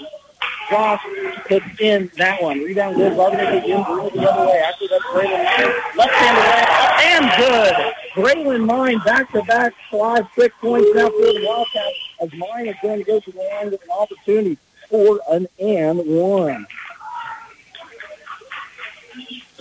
[0.70, 1.02] Josh
[1.48, 2.60] puts in that one.
[2.60, 3.12] Rebound good.
[3.12, 4.60] Zarbanicki again, bring the other way.
[4.60, 5.98] After that, Braylon Mine.
[5.98, 6.66] Left-handed way,
[7.12, 7.76] and good.
[8.14, 13.04] Braylon Mine back-to-back five quick points now for the Wildcats as Mine is going to
[13.04, 14.58] go to the line with an opportunity
[14.90, 16.66] for an and one.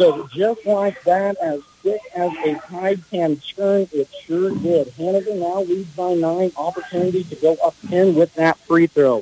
[0.00, 4.88] So just like that, as quick as a tide can turn, it sure did.
[4.94, 6.52] Hanover now leads by nine.
[6.56, 9.20] Opportunity to go up 10 with that free throw.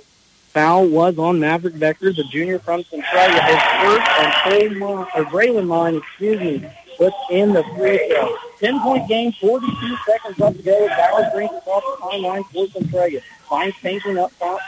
[0.50, 3.42] Foul was on Maverick Becker, the junior from Centralia.
[3.42, 4.08] His first
[5.16, 8.36] and Braylon line, excuse me, puts in the free throw.
[8.60, 10.86] 10-point game, 42 seconds left to go.
[10.86, 13.20] Bowers brings off the timeline for Centralia.
[13.48, 14.60] Finds Painting up top.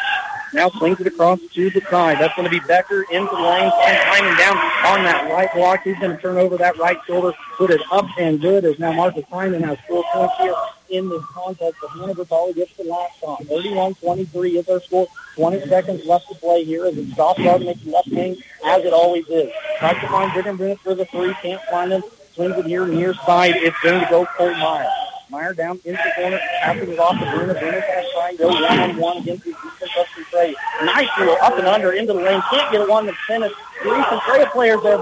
[0.53, 2.19] Now swings it across to the side.
[2.19, 3.71] That's going to be Becker into the lane.
[3.71, 4.57] Finds Hyman down
[4.87, 5.83] on that right block.
[5.85, 8.93] He's going to turn over that right shoulder, put it up and good as now
[8.93, 10.55] Marcus Hyman has four points here
[10.89, 11.77] in this contest.
[11.81, 13.43] The Hanover Volley gets the last shot.
[13.43, 15.07] 31-23 is our score.
[15.37, 18.93] 20 seconds left to play here as it's off guard the left wing as it
[18.93, 19.53] always is.
[19.79, 21.33] Tries to find Britton Bennett for the three.
[21.35, 22.03] Can't find him.
[22.35, 23.55] Swings it here near side.
[23.57, 24.91] It's going to go Colt Meyer.
[25.31, 27.55] Meyer down into the corner, passing it off to Bruna.
[27.55, 30.57] Bruna's going to try and go one-on-one against the defense of Centralia.
[30.85, 32.43] Nice little up and under into the lane.
[32.51, 33.53] Can't get a one to finish.
[33.83, 34.99] Three Centralia players there.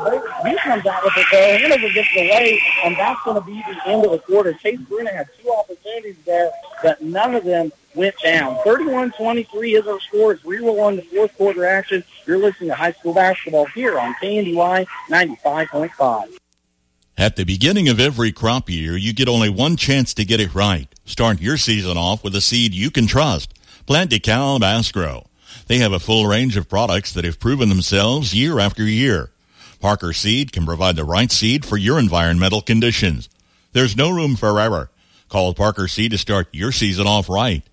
[0.47, 1.59] He comes out with it though.
[1.59, 4.53] Hanover gets away, and that's going to be the end of the quarter.
[4.55, 6.51] Chase Bruna had two opportunities there,
[6.83, 8.57] but none of them went down.
[8.59, 12.05] 31-23 is our score as we roll on the fourth quarter action.
[12.26, 16.39] You're listening to high school basketball here on KNDY 95.5.
[17.19, 20.55] At the beginning of every crop year, you get only one chance to get it
[20.55, 20.87] right.
[21.05, 23.53] Start your season off with a seed you can trust.
[23.87, 25.27] Plant DeKalb Asgrow.
[25.66, 29.33] They have a full range of products that have proven themselves year after year.
[29.81, 33.29] Parker Seed can provide the right seed for your environmental conditions.
[33.73, 34.89] There's no room for error.
[35.29, 37.64] Call Parker Seed to start your season off right.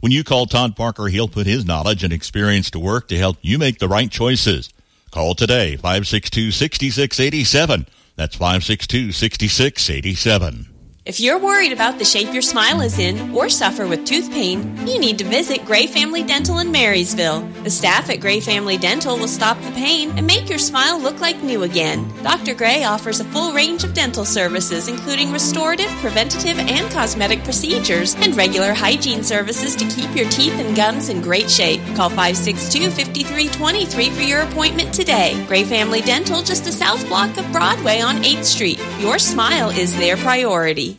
[0.00, 3.36] When you call Todd Parker, he'll put his knowledge and experience to work to help
[3.42, 4.70] you make the right choices.
[5.10, 7.86] Call today, 562-6687.
[8.16, 10.73] That's 562-6687.
[11.06, 14.74] If you're worried about the shape your smile is in or suffer with tooth pain,
[14.86, 17.42] you need to visit Gray Family Dental in Marysville.
[17.62, 21.20] The staff at Gray Family Dental will stop the pain and make your smile look
[21.20, 22.10] like new again.
[22.22, 22.54] Dr.
[22.54, 28.34] Gray offers a full range of dental services, including restorative, preventative, and cosmetic procedures, and
[28.34, 31.82] regular hygiene services to keep your teeth and gums in great shape.
[31.96, 35.44] Call 562 5323 for your appointment today.
[35.48, 38.80] Gray Family Dental, just a south block of Broadway on 8th Street.
[39.00, 40.93] Your smile is their priority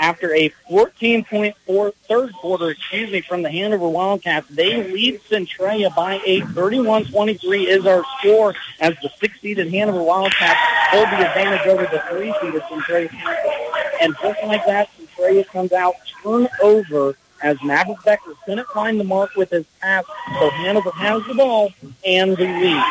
[0.00, 4.48] after a 14.4 third quarter, excuse me, from the Hanover Wildcats.
[4.48, 11.08] They lead Centralia by a 31-23 is our score as the six-seeded Hanover Wildcats hold
[11.08, 13.10] the advantage over the three-seeded Centralia.
[14.00, 19.34] And just like that, Centralia comes out turnover as Maverick Becker couldn't find the mark
[19.36, 20.04] with his pass,
[20.38, 21.72] so Hanover has the ball
[22.06, 22.84] and the lead.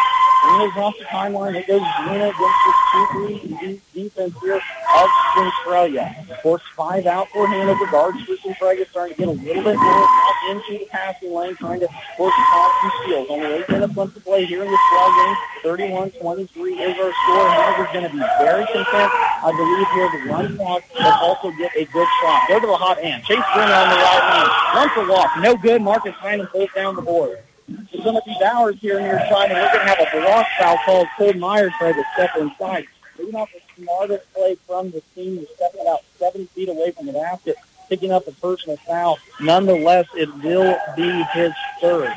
[0.44, 1.56] Bruna's off the timeline.
[1.56, 6.26] It goes Bruna against the 2-3 defense here of Centralia.
[6.44, 7.86] Force five out for Hanover.
[7.88, 10.08] Guards for Centralia starting to get a little bit more
[10.50, 11.88] into the passing lane, trying to
[12.18, 12.34] force
[12.82, 13.28] some steals.
[13.30, 15.36] Only eight minutes left to play here in this ball game.
[15.64, 17.50] 31-23 is our score.
[17.50, 19.12] Hanover's going to be very content,
[19.44, 22.50] I believe, here to run clock, but also get a good shot.
[22.50, 23.24] Go to the hot hand.
[23.24, 24.50] Chase Bruna on the right hand.
[24.76, 25.32] Run for walk.
[25.40, 25.82] No good.
[25.82, 27.40] Marcus Hyman pulls down the board.
[27.68, 30.48] It's going to be Bowers here near side, and we're going to have a block
[30.60, 31.08] foul called.
[31.18, 32.88] Cole Myers tried to step inside.
[33.18, 35.38] Maybe not the smartest play from the team.
[35.38, 37.56] He's stepping about seven feet away from the basket,
[37.90, 39.18] picking up a personal foul.
[39.40, 42.12] Nonetheless, it will be his third.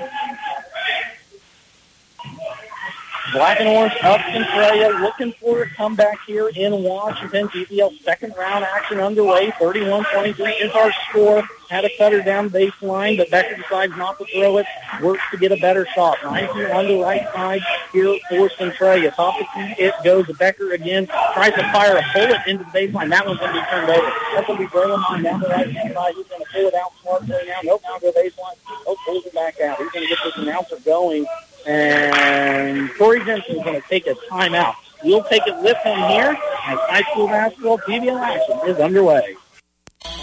[3.33, 7.49] Black and orange up Centralia looking for a comeback here in Washington.
[7.49, 9.51] TVL second round action underway.
[9.53, 11.43] 31-23 is our score.
[11.69, 14.67] Had a cutter down baseline, but Becker decides not to throw it.
[15.03, 16.17] Works to get a better shot.
[16.23, 17.61] 19 on the right side
[17.93, 19.11] here for Centralia.
[19.11, 21.07] Top of key, it goes Becker again.
[21.35, 23.11] Tries to fire a bullet into the baseline.
[23.11, 24.13] That one's going to be turned over.
[24.35, 26.15] That's going to be Braylon down the right hand side.
[26.15, 27.61] He's going to pull it out smartly now.
[27.65, 28.57] Nope, now go baseline.
[28.87, 29.79] Oh, pulls it back out.
[29.79, 31.27] He's going to get this announcer going
[31.67, 34.75] and Corey Jensen is going to take a timeout.
[35.05, 39.37] We'll take it with him here as high school basketball TVL action is underway.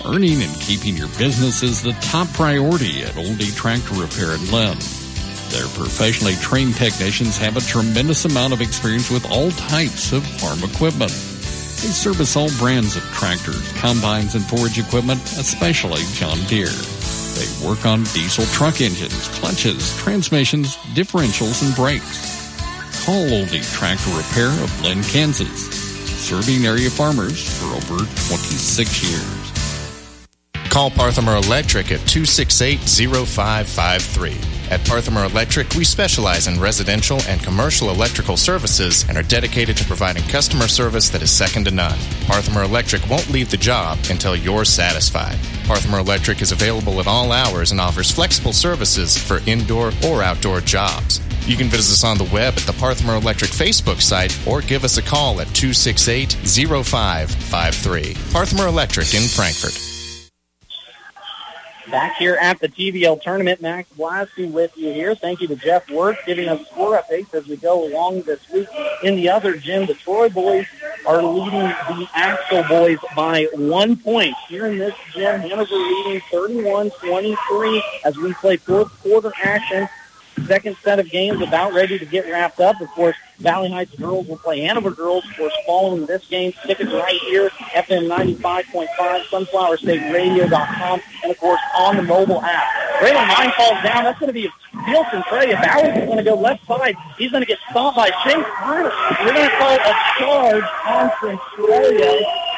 [0.05, 4.77] Earning and keeping your business is the top priority at Ohlde Tractor Repair in Linn.
[5.49, 10.63] Their professionally trained technicians have a tremendous amount of experience with all types of farm
[10.63, 11.11] equipment.
[11.83, 16.71] They service all brands of tractors, combines, and forage equipment, especially John Deere.
[17.35, 23.03] They work on diesel truck engines, clutches, transmissions, differentials, and brakes.
[23.05, 25.49] Call Ohlde Tractor Repair of Linn, Kansas,
[26.25, 29.52] serving area farmers for over 26 years.
[30.69, 34.71] Call Parthamer Electric at 268-0553.
[34.71, 39.85] At Parthamer Electric, we specialize in residential and commercial electrical services and are dedicated to
[39.85, 41.99] providing customer service that is second to none.
[42.25, 45.37] Parthamer Electric won't leave the job until you're satisfied.
[45.67, 50.59] Parthamer Electric is available at all hours and offers flexible services for indoor or outdoor
[50.61, 51.19] jobs.
[51.45, 54.83] You can visit us on the web at the Parthamer Electric Facebook site or give
[54.83, 58.15] us a call at 268 0553.
[58.31, 59.92] Parthamer Electric in Frankfort.
[61.93, 65.13] Back here at the TVL tournament, Max Blasky with you here.
[65.13, 68.67] Thank you to Jeff Worth giving us score updates as we go along this week.
[69.03, 70.65] In the other gym, the Troy boys
[71.05, 74.33] are leading the Axtell boys by one point.
[74.49, 79.87] Here in this gym, Hanover leading 31-23 as we play fourth quarter action
[80.45, 82.79] second set of games about ready to get wrapped up.
[82.81, 85.25] Of course, Valley Heights girls will play Hanover girls.
[85.29, 88.87] Of course, following this game, tickets right here, FM 95.5,
[89.25, 92.67] sunflowerstateradio.com, and of course on the mobile app.
[92.99, 94.03] Braylon Mine falls down.
[94.03, 94.49] That's going to be
[94.85, 95.55] Bill Centralia.
[95.55, 96.95] Bowers is going to go left side.
[97.17, 98.91] He's going to get stopped by Shane Carter.
[99.21, 102.52] We're going to call a charge on Centralia.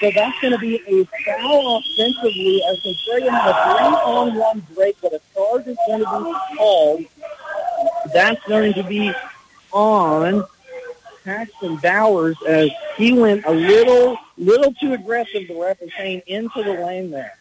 [0.00, 5.14] So that's going to be a foul offensively as Centralia have a three-on-one break, but
[5.14, 7.04] a charge is going to be called.
[8.12, 9.12] That's going to be
[9.72, 10.44] on
[11.24, 15.48] Paxton Bowers as he went a little, little too aggressive.
[15.48, 17.38] The ref is saying into the lane there.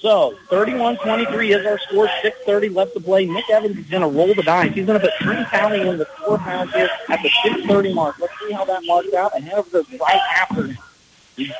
[0.00, 2.06] So 31-23 is our score.
[2.22, 3.26] 6:30 left to play.
[3.26, 4.72] Nick Evans is going to roll the dice.
[4.72, 8.16] He's going to put Trent County in the four pounds here at the 6:30 mark.
[8.20, 9.34] Let's see how that marks out.
[9.34, 10.76] And Hanover goes right after.
[11.38, 11.52] He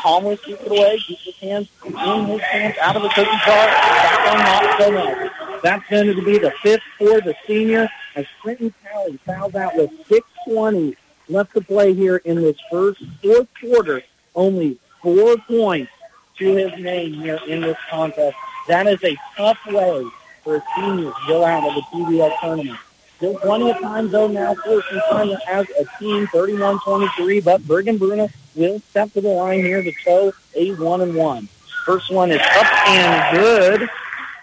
[0.00, 3.66] calmly keeps it away, keeps his hands in his hands, out of the cookie jar,
[3.66, 5.62] back on not so much.
[5.62, 9.90] That's going to be the fifth for the senior as Trenton Talley fouls out with
[10.08, 10.96] 6.20
[11.28, 14.02] left to play here in this first fourth quarter.
[14.34, 15.92] Only four points
[16.38, 18.36] to his name here in this contest.
[18.66, 20.06] That is a tough way
[20.42, 22.78] for a senior to go out of the TVL tournament.
[23.18, 28.28] Still plenty of time though now for Centralia as a team, 31-23, but Brigham Bruna
[28.54, 31.48] will step to the line here to toe a one and one.
[31.84, 33.90] First one is up and good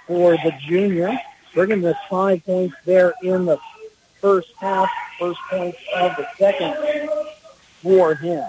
[0.07, 1.17] for the junior.
[1.53, 3.57] Brigham with five points there in the
[4.19, 7.09] first half, first points of the second
[7.81, 8.43] for him.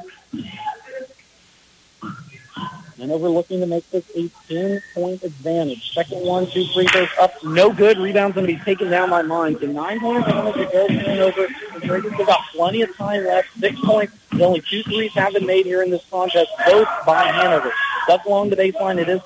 [2.99, 5.93] And over looking to make this a 10-point advantage.
[5.93, 7.99] Second one, two free throws up, no good.
[7.99, 9.59] Rebound's going to be taken down by mine.
[9.61, 11.31] So nine-point advantage to go.
[11.79, 13.49] The Dragons have got plenty of time left.
[13.59, 14.15] Six points.
[14.33, 17.73] The only two threes have been made here in this contest, both by Hanover.
[18.09, 19.21] Up along the baseline, it is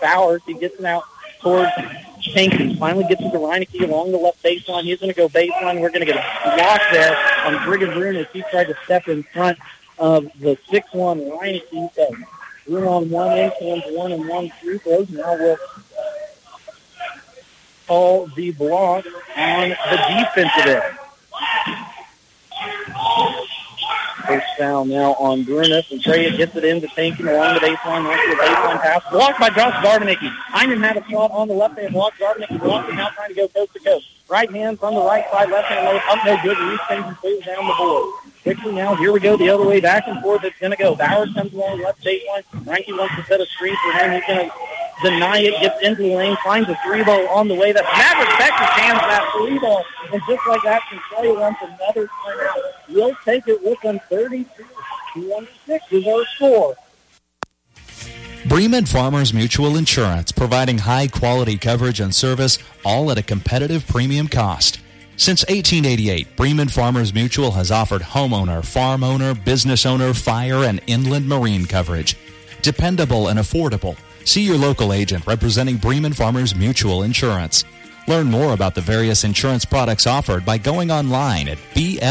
[0.00, 0.42] Bowers.
[0.46, 1.02] He gets it out
[1.40, 1.70] towards
[2.20, 2.78] Jenkins.
[2.78, 4.84] Finally gets it to Reineke along the left baseline.
[4.84, 5.80] He's going to go baseline.
[5.80, 9.08] We're going to get a block there on Brigham Bruna as he tried to step
[9.08, 9.58] in front
[9.98, 12.24] of the 6-1 Reineke.
[12.66, 15.08] Bruna on one hands one and one free throws.
[15.10, 15.56] Now we'll
[17.86, 19.04] call the block
[19.36, 20.98] on the defensive end.
[24.26, 28.30] First foul now on Brunus, and Trey gets it into Tankin along the baseline, onto
[28.30, 29.02] the baseline pass.
[29.12, 30.28] Blocked by Josh Zarbanicki.
[30.28, 32.14] Hyman had a shot on the left hand block.
[32.14, 34.08] Zarbanicki blocked him now trying to go coast to coast.
[34.28, 36.58] Right hand from the right side, left hand low, up no good.
[36.58, 38.25] Reese Tankin plays down the board.
[38.46, 40.44] Quickly now, here we go the other way, back and forth.
[40.44, 40.94] It's going to go.
[40.94, 42.44] Bowers comes along left baseline.
[42.62, 44.12] Ranky wants to set a screen for him.
[44.12, 44.54] He's going to
[45.02, 47.72] deny it, gets into the lane, finds a three ball on the way.
[47.72, 49.84] That's Maverick Texas hands that three ball.
[50.12, 52.72] And just like that, Centralia runs another timeout.
[52.88, 56.76] We'll take it with them 32-26 is our score.
[58.46, 64.28] Bremen Farmers Mutual Insurance, providing high quality coverage and service, all at a competitive premium
[64.28, 64.78] cost.
[65.18, 71.26] Since 1888, Bremen Farmers Mutual has offered homeowner, farm owner, business owner, fire, and inland
[71.26, 72.16] marine coverage.
[72.60, 73.96] Dependable and affordable.
[74.24, 77.64] See your local agent representing Bremen Farmers Mutual Insurance.
[78.06, 82.02] Learn more about the various insurance products offered by going online at bfmic.com.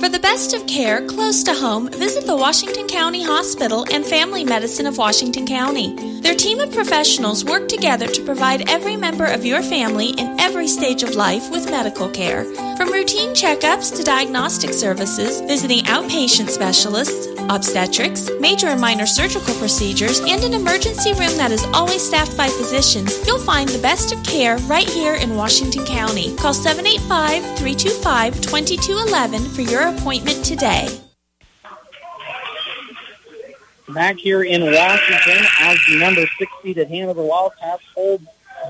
[0.00, 4.44] For the best of care close to home, visit the Washington County Hospital and Family
[4.44, 5.94] Medicine of Washington County.
[6.22, 10.68] Their team of professionals work together to provide every member of your family in every
[10.68, 12.44] stage of life with medical care.
[12.76, 20.20] From routine checkups to diagnostic services, visiting outpatient specialists, obstetrics, major and minor surgical procedures,
[20.20, 24.22] and an emergency room that is always staffed by physicians, you'll find the best of
[24.24, 26.34] care right here in Washington County.
[26.36, 30.88] Call 785 325 2211 for your appointment today.
[33.88, 38.22] Back here in Washington, as the number six seeded Hanover Wildcats hold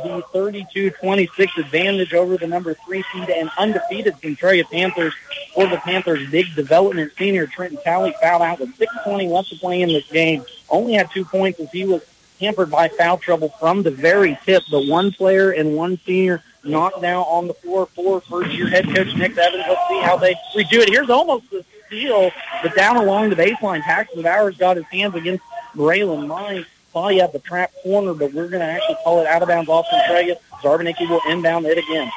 [0.02, 5.12] the 32-26 advantage over the number three seed and undefeated Centralia Panthers
[5.54, 9.82] for the Panthers' big development senior Trenton Talley fouled out with 6.20 left to play
[9.82, 10.44] in this game.
[10.70, 12.02] Only had two points as he was
[12.40, 14.62] hampered by foul trouble from the very tip.
[14.70, 19.14] The one player and one senior knocked down on the floor for first-year head coach
[19.16, 19.64] Nick Evans.
[19.66, 20.88] Let's see how they redo it.
[20.90, 22.30] Here's almost the steal,
[22.62, 25.42] but down along the baseline, Paxton Bowers got his hands against
[25.74, 26.66] Braylon Mine.
[26.92, 29.70] He had the trap corner, but we're going to actually call it out of bounds
[29.70, 30.36] off Centralia.
[30.60, 32.10] Zarbanicki will inbound it again.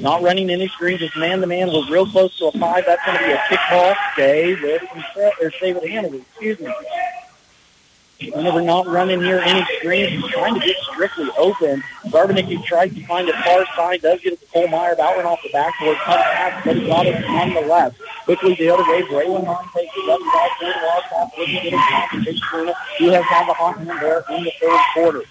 [0.00, 1.68] Not running any screens, just man-to-man.
[1.68, 2.84] We're real close to a five.
[2.86, 3.94] That's going to be a kickball.
[4.14, 4.82] Stay with,
[5.40, 6.74] or stay with excuse me.
[8.18, 11.82] Whenever not running near any screens, he's trying to get strictly open.
[12.06, 15.26] Zarbanicki tries to find the far side, does get it to Cole Meyer, about run
[15.26, 18.00] off the backboard, cut pass, but he got it on the left.
[18.24, 21.72] Quickly the other way, Braylon Hahn takes it up, ball for the Wildcats, looking at
[21.76, 22.74] his competition.
[22.96, 25.22] He has had the hot hand there in the third quarter.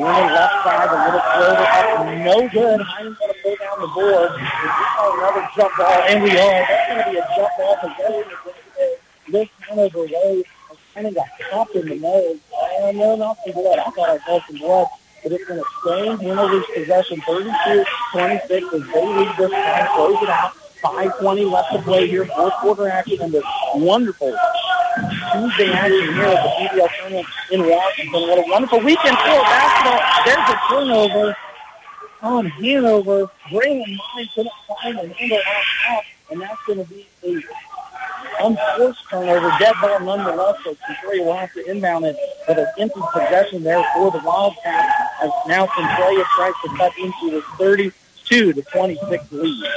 [0.00, 2.80] Running left side, a little floater up, no good.
[2.80, 4.30] Hines going to pull down the board.
[4.40, 6.64] Another jump ball, and we are.
[6.64, 8.55] That's going to be a jump ball possession
[9.28, 12.38] this Hanover way I kind of got popped in the nose.
[12.52, 13.78] Oh, no, not some blood.
[13.78, 14.86] I thought I saw some blood.
[15.22, 17.50] But it's going to stay Hanover's possession 32-26
[18.14, 20.52] as they lead this time, close it out.
[20.82, 23.44] 5.20 left to play here, fourth quarter action, and this
[23.74, 24.36] wonderful
[25.32, 28.12] Tuesday action here at the TVL tournament in Washington.
[28.12, 30.24] What a wonderful weekend for basketball.
[30.24, 31.36] There's a turnover
[32.22, 33.30] on Hanover.
[33.48, 35.40] Braylon Mine couldn't find an handle
[35.86, 37.42] top, and that's going to be a
[38.42, 43.00] unforced turnover, dead ball nonetheless, so Centralia will have to inbound it, but an empty
[43.12, 48.62] possession there for the Wildcats as now Centralia tries to cut into the 32 to
[48.62, 49.70] 26 lead.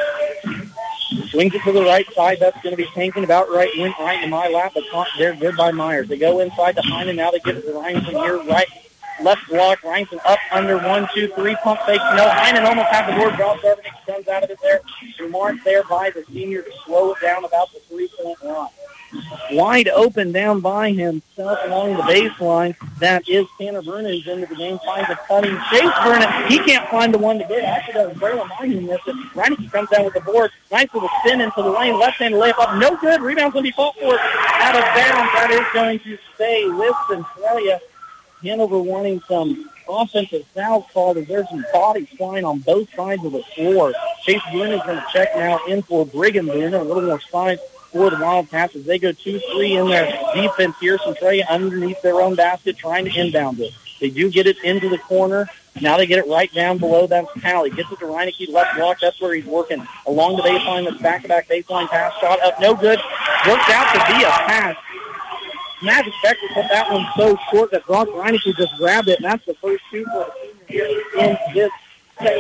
[1.30, 2.38] Swings it to the right side.
[2.40, 5.36] That's going to be tanking about right, went right in my lap, but not there.
[5.36, 6.08] Good by Myers.
[6.08, 7.16] They go inside to Hyman.
[7.16, 8.68] Now they get it to Ryan from here, right
[9.22, 9.80] left block.
[9.84, 11.56] Ryanson up under one, two, three.
[11.64, 12.02] Pump fake.
[12.16, 13.58] No, Heinen almost had the board drop.
[13.58, 14.82] Zarbanicki comes out of it there.
[15.20, 18.70] Remarked there by the senior to slow it down about the three-point line.
[19.52, 22.76] Wide open down by himself along the baseline.
[23.00, 24.78] That is Tanner Bruna who's into the game.
[24.86, 26.48] Finds a cutting Chase Bruna.
[26.48, 27.64] He can't find the one to get.
[27.64, 29.16] Actually, does Braylon Martin miss it.
[29.34, 30.52] Reineke comes down with the board.
[30.72, 31.98] Nice little spin into the lane.
[31.98, 32.76] Left-hand layup up.
[32.76, 33.22] No good.
[33.22, 34.16] Rebound's going to be fought for.
[34.20, 35.32] Out of bounds.
[35.34, 37.82] That is going to stay with Centralia.
[38.44, 43.32] Hanover wanting some offensive foul called as there's some bodies flying on both sides of
[43.32, 43.94] the floor.
[44.24, 46.82] Chase Bruna is going to check now in for Brigham Bruna.
[46.82, 47.60] A little more size
[47.92, 50.06] for the Wildcats as they go 2-3 in their
[50.36, 50.98] defense here.
[51.00, 53.74] Centralia underneath their own basket trying to inbound it.
[54.00, 55.50] They do get it into the corner.
[55.82, 57.08] Now they get it right down below.
[57.08, 57.70] That's Talley.
[57.70, 59.00] Gets it to Reineke, left block.
[59.02, 59.86] That's where he's working.
[60.08, 62.60] Along the baseline, that's back-to-back baseline pass shot up.
[62.60, 63.00] No good.
[63.48, 64.76] Worked out to be a pass
[65.82, 69.46] Magic Becker put that one so short that Brock Reineke just grabbed it, and that's
[69.46, 70.28] the first two for
[70.70, 71.72] in this.
[72.20, 72.36] Four-point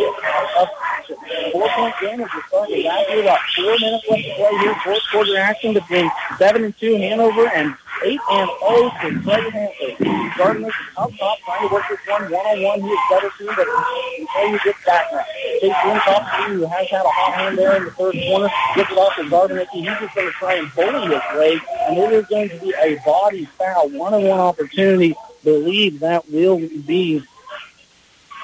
[2.01, 3.21] game as we're starting back here.
[3.21, 4.75] About four minutes left to play here.
[4.83, 7.73] Fourth quarter action between 7 and 2 Hanover and
[8.03, 10.35] 8 and 0 for Craig Hanover.
[10.37, 12.81] Gardner up top trying to work this one one-on-one.
[12.81, 15.23] He is better too, but you get back now.
[15.61, 18.97] Chase Wintoff, who has had a hot hand there in the third corner, gets it
[18.97, 19.65] off to Gardner.
[19.71, 21.57] He's just going to try and bully his way,
[21.87, 25.15] and it is going to be a body foul, one-on-one opportunity.
[25.43, 27.23] Believe that will be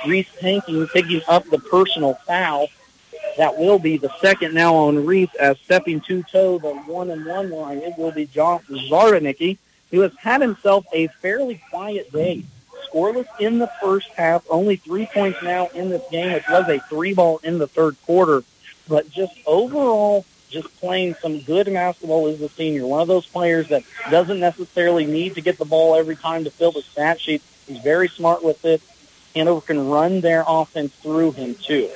[0.06, 2.68] Reese Tanking picking up the personal foul.
[3.38, 7.50] That will be the second now on Reese as stepping two-toe the one and one
[7.50, 7.80] line.
[7.80, 9.58] It will be John Zarbanicki,
[9.92, 12.44] who has had himself a fairly quiet day.
[12.90, 16.80] Scoreless in the first half, only three points now in this game, which was a
[16.88, 18.44] three ball in the third quarter.
[18.88, 22.86] But just overall, just playing some good basketball as a senior.
[22.86, 26.52] One of those players that doesn't necessarily need to get the ball every time to
[26.52, 27.42] fill the stat sheet.
[27.68, 28.82] He's very smart with it.
[29.36, 31.90] Hanover can run their offense through him too.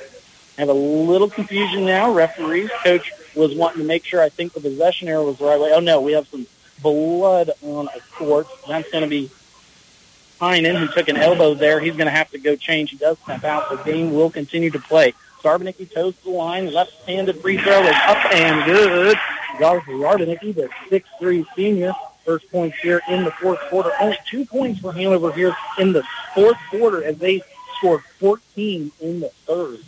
[0.58, 2.12] I have a little confusion now.
[2.12, 5.58] Referees, coach was wanting to make sure I think the possession error was the right
[5.58, 5.72] way.
[5.72, 6.46] Oh no, we have some
[6.82, 8.46] blood on a court.
[8.68, 9.30] That's going to be
[10.40, 11.80] Heinen, who took an elbow there.
[11.80, 12.90] He's going to have to go change.
[12.90, 13.70] He does step out.
[13.70, 15.14] The game will continue to play.
[15.42, 16.72] Zarbanicki toes the line.
[16.72, 19.16] Left-handed free throw is up and good.
[19.58, 21.92] Zarbanicki, the 6'3 senior.
[22.24, 23.90] First points here in the fourth quarter.
[24.00, 26.02] Only two points for Hanover here in the
[26.34, 27.42] fourth quarter as they
[27.78, 29.80] scored 14 in the third.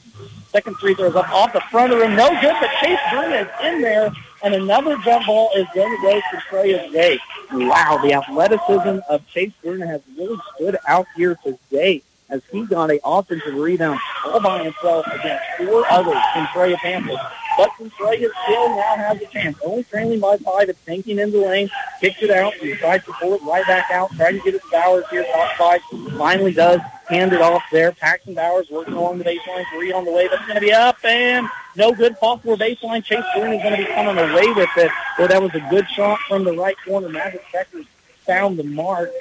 [0.51, 2.17] Second free throw is up off the front of the rim.
[2.17, 6.03] No good, but Chase Bruna is in there, and another jump ball is going to
[6.03, 7.19] go for Trey Day.
[7.53, 12.91] Wow, the athleticism of Chase Bruna has really stood out here today as he got
[12.91, 17.19] a offensive rebound all by himself against four others in Trey Panthers.
[17.63, 19.57] But Centralia still now has a chance.
[19.65, 20.69] Only trailing by five.
[20.69, 21.71] It's tanking in the lane.
[22.01, 22.55] Kicks it out.
[22.55, 24.11] He tries to pull it right back out.
[24.17, 25.25] Trying to get it to Bowers here.
[25.33, 25.81] Top side.
[26.19, 26.81] Finally does.
[27.09, 27.93] Hand it off there.
[27.93, 29.65] Paxton Bowers working along the baseline.
[29.73, 30.27] Three on the way.
[30.27, 32.17] That's going to be up and no good.
[32.19, 33.05] For baseline.
[33.05, 34.91] Chase Bruna is going to be coming away with it.
[35.17, 37.09] Well, that was a good shot from the right corner.
[37.09, 37.87] Magic Checkers
[38.27, 39.13] found the mark.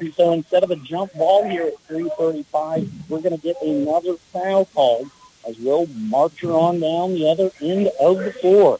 [0.00, 4.14] And so instead of a jump ball here at 335, we're going to get another
[4.32, 5.10] foul called
[5.46, 8.78] as we'll march her on down the other end of the floor.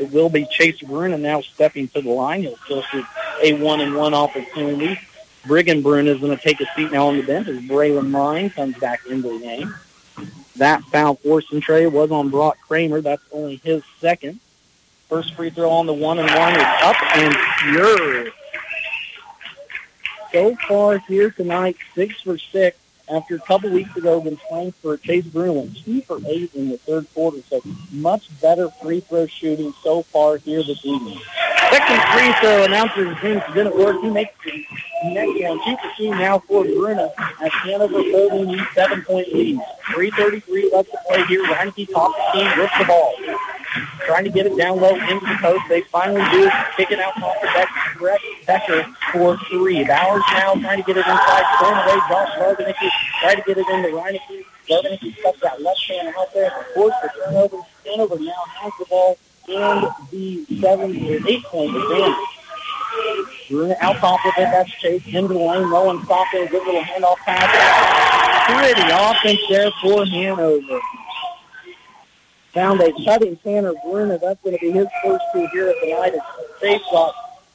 [0.00, 2.42] It will be Chase Bruna now stepping to the line.
[2.42, 2.82] He'll still
[3.42, 4.98] a one-and-one opportunity.
[5.46, 8.50] Brigham Bruna is going to take a seat now on the bench as Braylon Ryan
[8.50, 9.74] comes back into the game.
[10.56, 13.00] That foul for Centralia was on Brock Kramer.
[13.00, 14.40] That's only his second.
[15.08, 18.32] First free throw on the one and one is up and pure.
[20.32, 22.78] So far here tonight, six for six.
[23.08, 26.78] After a couple weeks ago, been playing for Chase went two for eight in the
[26.78, 27.38] third quarter.
[27.48, 27.60] So
[27.90, 31.20] much better free throw shooting so far here this evening.
[31.72, 34.00] Second free throw, announcer thinks didn't work.
[34.02, 34.64] He makes the
[35.04, 39.58] next one, two for two now for Bruna as Hanover holding the seven-point lead.
[39.86, 41.42] 3.33 left to play here.
[41.44, 43.14] Reineke top the team with the ball
[44.04, 45.62] trying to get it down low into the post.
[45.68, 47.48] They finally do kick it out off the
[48.46, 49.84] Becker, for three.
[49.84, 52.90] Bowers now trying to get it inside, throwing away Josh Zarbanicki,
[53.20, 54.44] trying to get it into Reineke.
[54.68, 57.58] Zarbanicki cuts that left hand out there, forced the turnover.
[57.86, 59.16] Hanover now has the ball
[59.48, 62.16] and the seven or eight point advantage.
[63.48, 64.50] Bruna out top with it.
[64.50, 65.70] That's Chase into the lane.
[65.70, 65.98] No.
[66.00, 68.60] Good little handoff pass.
[68.60, 70.80] Pretty offense there for Hanover
[72.52, 74.18] found a cutting Tanner Bruna.
[74.18, 76.14] That's going to be his first two here at the night.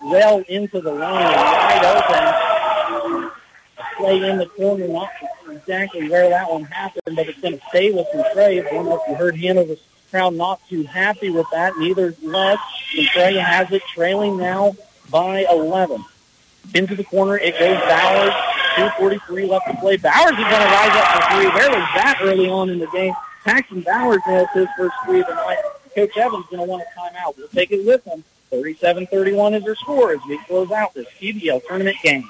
[0.01, 2.03] Well into the lane, wide
[3.09, 3.31] open.
[3.97, 5.09] Play in the corner, not
[5.49, 8.63] exactly where that one happened, but it's going to stay with Centralia.
[8.67, 11.77] I don't know if you heard Hanover's crowd not too happy with that.
[11.77, 12.57] Neither Les.
[12.93, 14.75] Centralia has it trailing now
[15.09, 16.03] by 11.
[16.75, 18.33] Into the corner, it goes Bowers.
[18.75, 19.97] 2.43 left to play.
[19.97, 21.47] Bowers is going to rise up for three.
[21.47, 23.13] Where was that early on in the game?
[23.43, 25.57] Paxton Bowers has his first three of the night.
[25.95, 27.37] Coach Evans going to want a timeout.
[27.37, 28.23] We'll take it with him.
[28.51, 32.23] 37-31 is their score as we close out this TVL tournament game.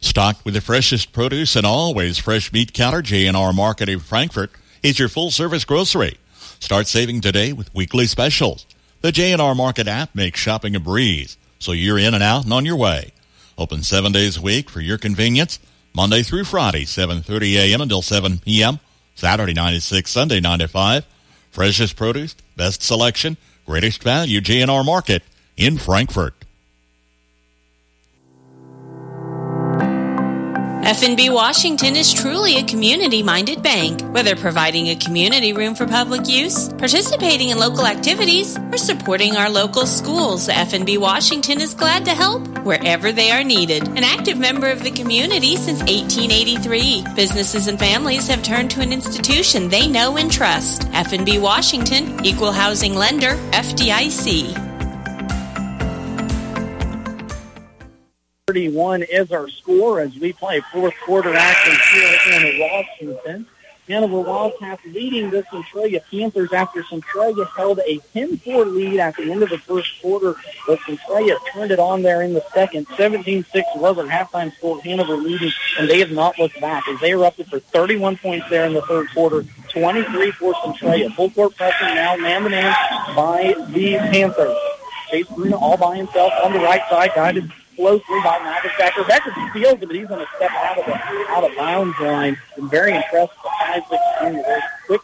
[0.00, 4.50] Stocked with the freshest produce and always fresh meat counter, J&R Market in Frankfort
[4.82, 6.18] is your full-service grocery.
[6.58, 8.66] Start saving today with weekly specials.
[9.00, 12.64] The J&R Market app makes shopping a breeze, so you're in and out and on
[12.64, 13.12] your way.
[13.58, 15.58] Open seven days a week for your convenience,
[15.94, 17.80] Monday through Friday, 7.30 a.m.
[17.80, 18.80] until 7 p.m.,
[19.14, 21.06] Saturday 9 to 6, Sunday 9 to 5.
[21.50, 23.36] Freshest produce, best selection,
[23.66, 25.22] greatest value, J&R Market
[25.56, 26.41] in Frankfort.
[30.82, 34.02] FNB Washington is truly a community-minded bank.
[34.12, 39.48] Whether providing a community room for public use, participating in local activities, or supporting our
[39.48, 43.86] local schools, FNB Washington is glad to help wherever they are needed.
[43.90, 48.92] An active member of the community since 1883, businesses and families have turned to an
[48.92, 50.82] institution they know and trust.
[50.90, 54.71] FNB Washington, Equal Housing Lender, FDIC.
[58.52, 63.46] 31 is our score as we play fourth quarter action here in Washington.
[63.88, 69.42] Hanover Wildcats leading the Centralia Panthers after Centralia held a 10-4 lead at the end
[69.42, 70.34] of the first quarter,
[70.66, 72.86] but Centralia turned it on there in the second.
[72.88, 73.46] 17-6
[73.76, 74.82] was our halftime score.
[74.82, 78.66] Hanover leading, and they have not looked back as they erupted for 31 points there
[78.66, 79.46] in the third quarter.
[79.70, 81.08] 23 for Centralia.
[81.08, 82.74] Full court pressure now, man-to-man
[83.16, 84.58] by the Panthers.
[85.10, 89.04] Chase Bruna all by himself on the right side, guided closely by Mavis Becker.
[89.50, 90.94] Steals it, but he's going to step out of the
[91.30, 92.36] out of bounds line.
[92.56, 95.00] I'm very impressed with the five six very quick,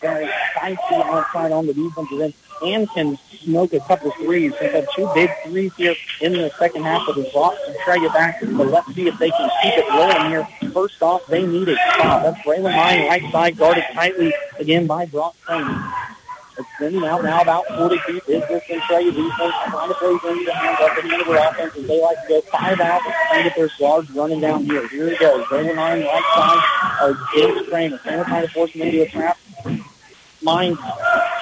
[0.00, 4.52] very feisty outside on the defensive end, and can smoke a couple threes.
[4.60, 7.96] They've had two big threes here in the second half of the block and try
[7.96, 8.40] it back.
[8.40, 10.48] But let's see if they can keep it rolling here.
[10.72, 12.22] First off, they need a stop.
[12.22, 15.64] That's Braylon Mine, right side, guarded tightly again by Brock Crane.
[16.58, 18.22] It's sending out now about 40 feet.
[18.28, 21.76] Is this Centralia defense trying to play into the hands up at the their offense
[21.76, 23.02] as they like to go five out
[23.34, 24.88] and get their guards running down here.
[24.88, 25.44] Here he goes.
[25.46, 27.98] Braylon on the right side of James Kramer.
[27.98, 29.38] Kramer trying to force him into a trap.
[30.42, 30.76] Mine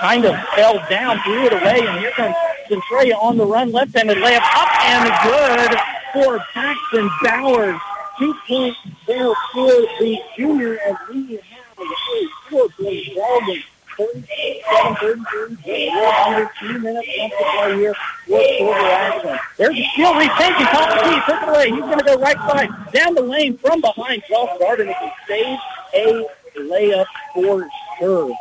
[0.01, 2.35] kind of fell down, threw it away, and here comes
[2.69, 3.71] Centralia on the run.
[3.71, 5.79] Left-handed layup up and good
[6.13, 7.81] for Paxton Bowers.
[8.19, 9.71] Two points there for
[10.01, 13.63] the junior as we have a four-point ball game.
[13.97, 15.89] 37, 33,
[16.27, 17.95] under two minutes left to play here.
[18.27, 19.39] Fourth quarter action.
[19.57, 21.25] There's a steal of.
[21.27, 21.71] Took it away.
[21.71, 22.69] He's going to go right side.
[22.93, 24.23] Down the lane from behind.
[24.29, 24.89] Josh Garden.
[24.89, 25.59] He can save
[25.95, 26.27] a
[26.61, 27.69] layup for
[27.99, 28.37] sure.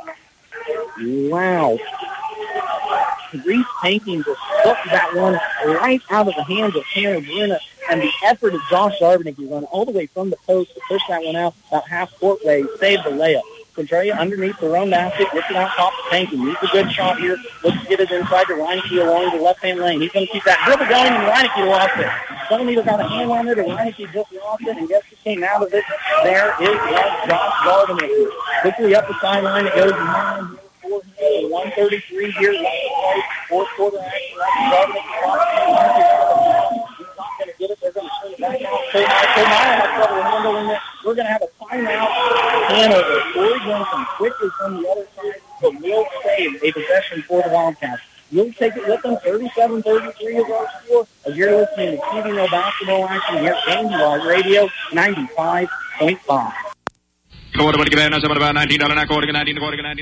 [1.29, 1.77] Wow.
[3.45, 5.33] Reese Painting just took that one
[5.75, 7.59] right out of the hands of Tanner Bruna.
[7.89, 11.01] And the effort of Josh Zarbanicki, run all the way from the post to push
[11.09, 13.41] that one out about half court way, saved the layup.
[13.75, 16.37] Quadrea underneath the own basket, it out top to Tanky.
[16.37, 17.37] Needs a good shot here.
[17.63, 19.99] Looks to get it inside to Reineke along the left-hand lane.
[20.01, 22.07] He's going to keep that dribble going, and Reineke lost it.
[22.53, 25.43] Either got a hand on it, or Reineke just lost it, and guess who came
[25.43, 25.83] out of it?
[26.23, 26.77] There is
[27.27, 28.07] Josh Gardner.
[28.61, 30.59] Quickly up the sideline, it goes nine.
[30.83, 32.53] 133 here.
[33.49, 34.43] Fourth quarter action.
[37.43, 37.79] Going to get it.
[37.81, 38.79] They're going to turn it back out.
[38.93, 40.79] K-9 has trouble handling it.
[41.03, 42.07] We're going to have a timeout
[42.71, 43.19] Hanover.
[43.33, 43.59] Corey
[44.15, 48.01] quickly from the other side, but will save a possession for the Wildcats.
[48.31, 49.17] You'll take it with them.
[49.17, 51.07] 37-33 is our score.
[51.25, 56.62] As you're listening to TV Basketball Action here at Andy Log Radio 95.5.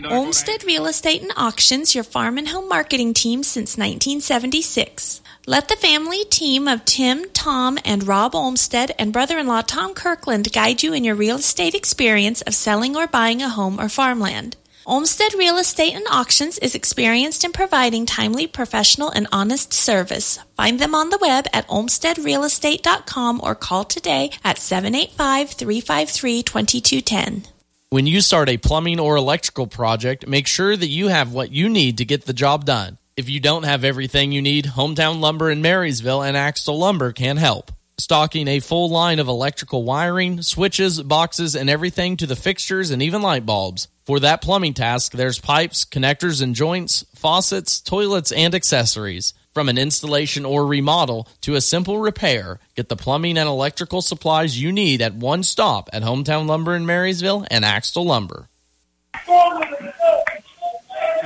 [0.10, 5.22] Olmsted Real Estate and Auctions, your farm and home marketing team since 1976.
[5.46, 9.94] Let the family team of Tim, Tom, and Rob Olmsted and brother in law Tom
[9.94, 13.90] Kirkland guide you in your real estate experience of selling or buying a home or
[13.90, 14.56] farmland.
[14.86, 20.40] Olmsted Real Estate and Auctions is experienced in providing timely, professional, and honest service.
[20.58, 27.44] Find them on the web at olmstedrealestate.com or call today at 785 353 2210.
[27.90, 31.70] When you start a plumbing or electrical project, make sure that you have what you
[31.70, 32.98] need to get the job done.
[33.16, 37.38] If you don't have everything you need, Hometown Lumber in Marysville and Axtell Lumber can
[37.38, 37.72] help.
[37.98, 43.02] Stocking a full line of electrical wiring, switches, boxes, and everything to the fixtures and
[43.02, 43.88] even light bulbs.
[44.06, 49.34] For that plumbing task, there's pipes, connectors and joints, faucets, toilets, and accessories.
[49.54, 54.62] From an installation or remodel to a simple repair, get the plumbing and electrical supplies
[54.62, 58.48] you need at one stop at Hometown Lumber in Marysville and Axtell Lumber.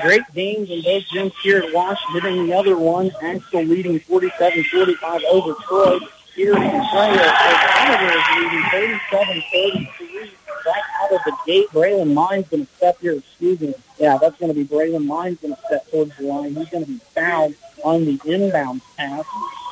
[0.01, 5.23] Great games in both gyms here at Washington and the other one, Axtell leading 47-45
[5.25, 5.99] over Troy.
[6.35, 10.31] Here in Centralia, Hanover is leading 37-33
[10.65, 11.69] right out of the gate.
[11.69, 13.13] Braylon Mine's going to step here.
[13.13, 13.73] Excuse me.
[13.97, 16.53] Yeah, that's going to be Braylon Mine's going to step towards the line.
[16.55, 17.55] He's going to be fouled
[17.85, 19.25] on the inbound pass.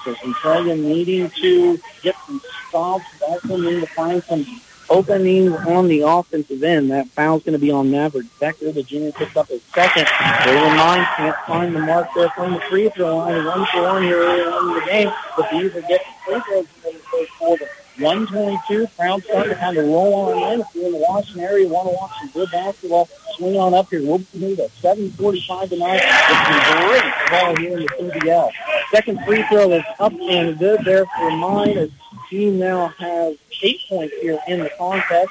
[0.05, 3.05] So Centralia needing to get some stops.
[3.27, 4.45] Also needing to find some
[4.93, 6.91] openings on the offensive end.
[6.91, 8.71] That foul's going to be on Maverick Becker.
[8.71, 10.05] The junior picks up his second.
[10.05, 13.43] Braylon Mines can't find the mark there from the free throw line.
[13.43, 15.11] One for one here in the game.
[15.35, 17.69] But these are getting free throws in the first quarter.
[17.99, 18.87] 122.
[18.95, 20.61] Crowd starting to kind of roll on in.
[20.61, 23.07] If you're in the Washington area, want to watch some good basketball,
[23.37, 24.01] swing on up here.
[24.01, 26.01] We'll be at 7:45 tonight.
[26.03, 28.51] It's a great ball here in the TVL.
[28.91, 31.77] Second free throw is up and good there for mine.
[31.77, 31.89] As
[32.29, 35.29] team now has eight points here in the contest.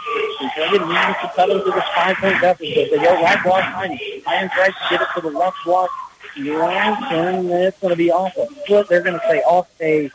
[0.57, 2.91] They need to cut into this five-point deficit.
[2.91, 4.01] They go right block behind.
[4.27, 5.91] Iron tries to get it to the left block.
[6.37, 8.89] And it's going to be off a foot.
[8.89, 10.11] They're going to say off a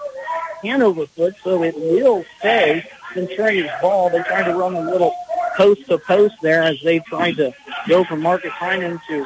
[0.63, 4.09] Hanover foot, so it will stay Centralia's ball.
[4.09, 5.13] They tried to run a little
[5.55, 7.53] post to post there as they tried to
[7.87, 9.25] go from Marcus Heinen to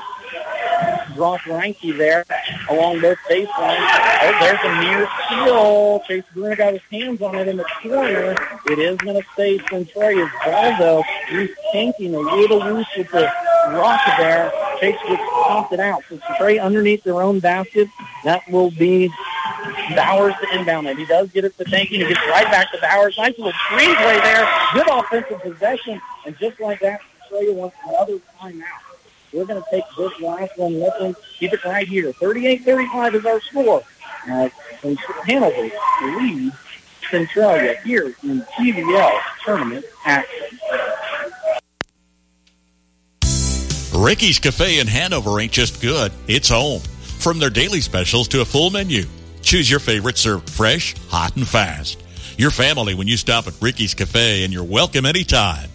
[1.16, 2.26] Ross Ranky there
[2.70, 3.48] along both baselines.
[3.50, 6.00] Oh, there's a near steal.
[6.08, 8.36] Chase Bruna got his hands on it in the corner.
[8.68, 11.04] It is going to stay Centralia's ball, though.
[11.30, 13.32] He's tanking a little loose with the
[13.70, 14.52] rock there.
[14.80, 16.04] Chase gets popped it out.
[16.10, 17.88] So Centralia underneath their own basket.
[18.24, 19.10] That will be
[19.96, 20.98] Bowers to inbound it.
[20.98, 21.88] He does get it to Tanky.
[21.88, 23.18] He gets right back to Bowers.
[23.18, 24.48] Nice little screenplay there.
[24.74, 26.02] Good offensive possession.
[26.26, 28.91] And just like that, Centralia wants another timeout.
[29.34, 31.16] We're going to take this last one them.
[31.38, 32.12] Keep it right here.
[32.14, 33.84] 38-35 is our score.
[34.30, 34.50] Uh,
[35.26, 35.70] Hanover
[36.18, 36.56] leads
[37.10, 40.60] Centralia here in TVL tournament action.
[43.94, 46.82] Ricky's Cafe in Hanover ain't just good, it's home.
[47.20, 49.04] From their daily specials to a full menu.
[49.42, 52.02] Choose your favorite served fresh, hot, and fast.
[52.38, 55.71] Your family when you stop at Ricky's Cafe and you're welcome anytime.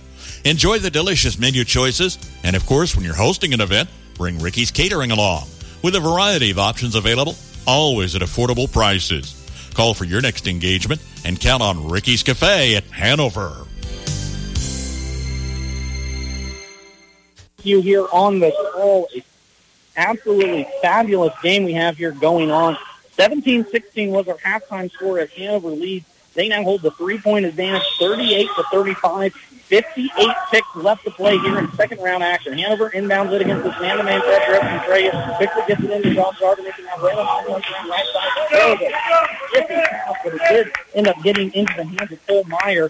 [0.46, 4.70] Enjoy the delicious menu choices, and of course, when you're hosting an event, bring Ricky's
[4.70, 5.48] Catering along.
[5.82, 7.34] With a variety of options available,
[7.66, 9.34] always at affordable prices.
[9.74, 13.66] Call for your next engagement and count on Ricky's Cafe at Hanover.
[17.64, 18.40] You here on
[18.72, 19.08] call.
[19.96, 22.78] Absolutely fabulous game we have here going on.
[23.18, 26.06] 17-16 was our halftime score as Hanover leads.
[26.34, 29.34] They now hold the three-point advantage, 38 to 35.
[29.66, 32.56] 58 ticks left to play here in second round action.
[32.56, 35.10] Hanover inbounds it against this man-to-man pressure from Trey.
[35.36, 38.32] Quickly gets it into Josh Gardner, making that Braylon on one right side.
[40.22, 42.88] But it did end up getting into the hands of Cole Meyer.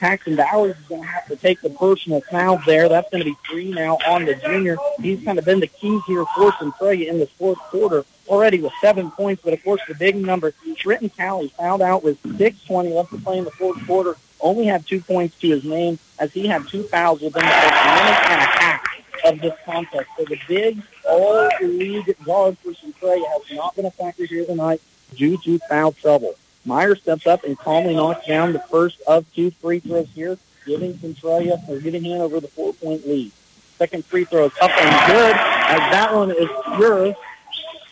[0.00, 2.88] Paxton Bowers is going to have to take the personal foul there.
[2.88, 4.76] That's going to be three now on the junior.
[5.00, 8.72] He's kind of been the key here for Centralia in this fourth quarter already with
[8.80, 9.42] seven points.
[9.44, 13.38] But, of course, the big number, Trenton Talley fouled out with 6.20 left to play
[13.38, 14.16] in the fourth quarter.
[14.40, 17.74] Only had two points to his name as he had two fouls within the first
[17.74, 18.84] minute and a half
[19.24, 20.08] of this contest.
[20.16, 24.80] So the big all-league guard for Centralia has not been a factor here tonight
[25.16, 26.34] due to foul trouble.
[26.64, 30.96] Meyer steps up and calmly knocks down the first of two free throws here, giving
[30.98, 33.32] Centralia or giving Hanover the four-point lead.
[33.78, 37.14] Second free throw is up and good as that one is pure.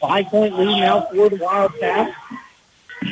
[0.00, 2.12] Five-point lead now for the Wildcats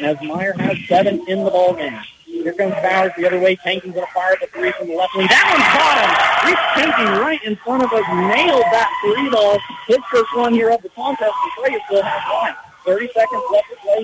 [0.03, 1.99] as Meyer has seven in the ball game.
[2.43, 3.55] Here comes Bowers the other way.
[3.57, 5.29] Tanking's going to fire the three from the left wing.
[5.29, 6.11] That one's bottom.
[6.51, 9.59] Reese Tanking right in front of us nailed that three ball.
[9.87, 11.31] His first one here of the contest.
[11.31, 12.55] And Trey still has one.
[12.85, 14.03] 30 seconds left to play.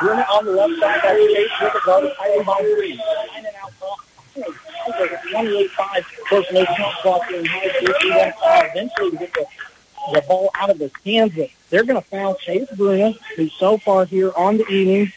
[0.00, 1.00] Bruna on the left side.
[1.06, 2.10] That's Chase with the guard.
[2.18, 2.96] Highly by three.
[2.98, 3.98] Nine and out top.
[4.34, 6.48] 28-5 first
[7.02, 7.94] clock in high school.
[8.02, 9.46] We eventually to get the,
[10.12, 11.32] the ball out of his hands.
[11.70, 15.12] They're going to foul Chase Bruna, who so far here on the evening,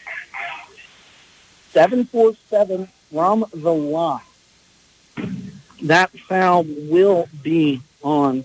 [1.72, 4.20] 7-4-7 from the line.
[5.82, 8.44] That foul will be on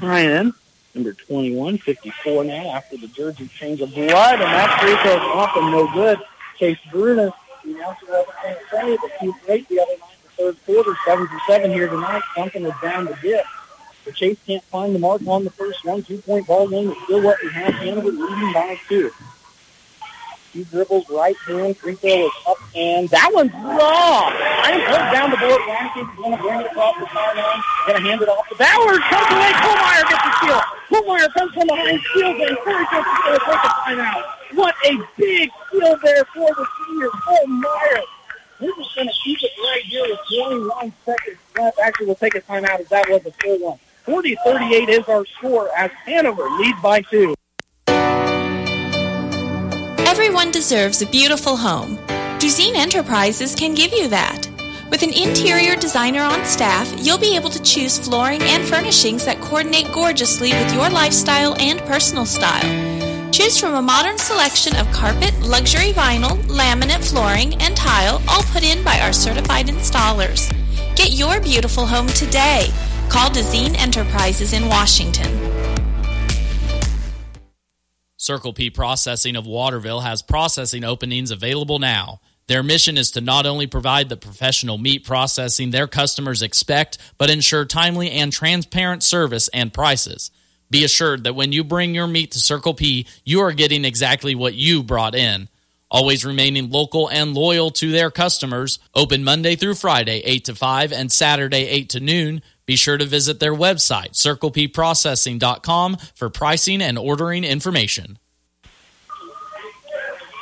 [0.00, 0.54] Ryan,
[0.94, 5.22] number 21, 54 now after the jersey change of blood, and that free throw is
[5.34, 6.18] off and no good.
[6.58, 7.34] Chase Bruna,
[7.64, 8.32] the announcer over
[8.70, 11.88] say, but he's great the other night in the third quarter, 7 for 7 here
[11.88, 12.22] tonight.
[12.34, 13.44] Something is down to dip.
[14.06, 16.00] The Chase can't find the mark on the first one.
[16.00, 17.74] Two-point ball game is still what we have.
[17.74, 19.10] Hanover leading by two.
[20.52, 24.30] Two dribbles, right hand, free throw is up, and that one's long.
[24.62, 25.58] I'm pulled down the board.
[25.66, 27.62] Rankin's going to bring it across the timeline.
[27.82, 29.02] Going to hand it off to Bowers.
[29.10, 29.50] Comes away.
[29.58, 30.62] Kohlmeyer gets the steal.
[30.86, 32.58] Kohlmeyer comes from behind, steals it.
[32.62, 34.22] Corey Jones going to take a timeout.
[34.54, 38.02] What a big steal there for the senior, Kohlmeyer.
[38.60, 41.78] We're just going to keep it right here with 21 seconds left.
[41.80, 43.78] Actually, we'll take a timeout as that was a full one.
[44.06, 47.34] 40-38 is our score as Hanover leads by two.
[50.06, 51.96] Everyone deserves a beautiful home.
[52.38, 54.48] Duzine Enterprises can give you that.
[54.90, 59.40] With an interior designer on staff, you'll be able to choose flooring and furnishings that
[59.40, 63.32] coordinate gorgeously with your lifestyle and personal style.
[63.32, 68.62] Choose from a modern selection of carpet, luxury vinyl, laminate flooring, and tile, all put
[68.62, 70.48] in by our certified installers.
[70.94, 72.70] Get your beautiful home today.
[73.08, 75.32] Call Dezine Enterprises in Washington.
[78.16, 82.20] Circle P Processing of Waterville has processing openings available now.
[82.48, 87.30] Their mission is to not only provide the professional meat processing their customers expect, but
[87.30, 90.30] ensure timely and transparent service and prices.
[90.70, 94.34] Be assured that when you bring your meat to Circle P, you are getting exactly
[94.34, 95.48] what you brought in.
[95.88, 100.92] Always remaining local and loyal to their customers, open Monday through Friday, 8 to 5,
[100.92, 102.42] and Saturday, 8 to noon.
[102.66, 108.18] Be sure to visit their website, circlepprocessing.com, for pricing and ordering information.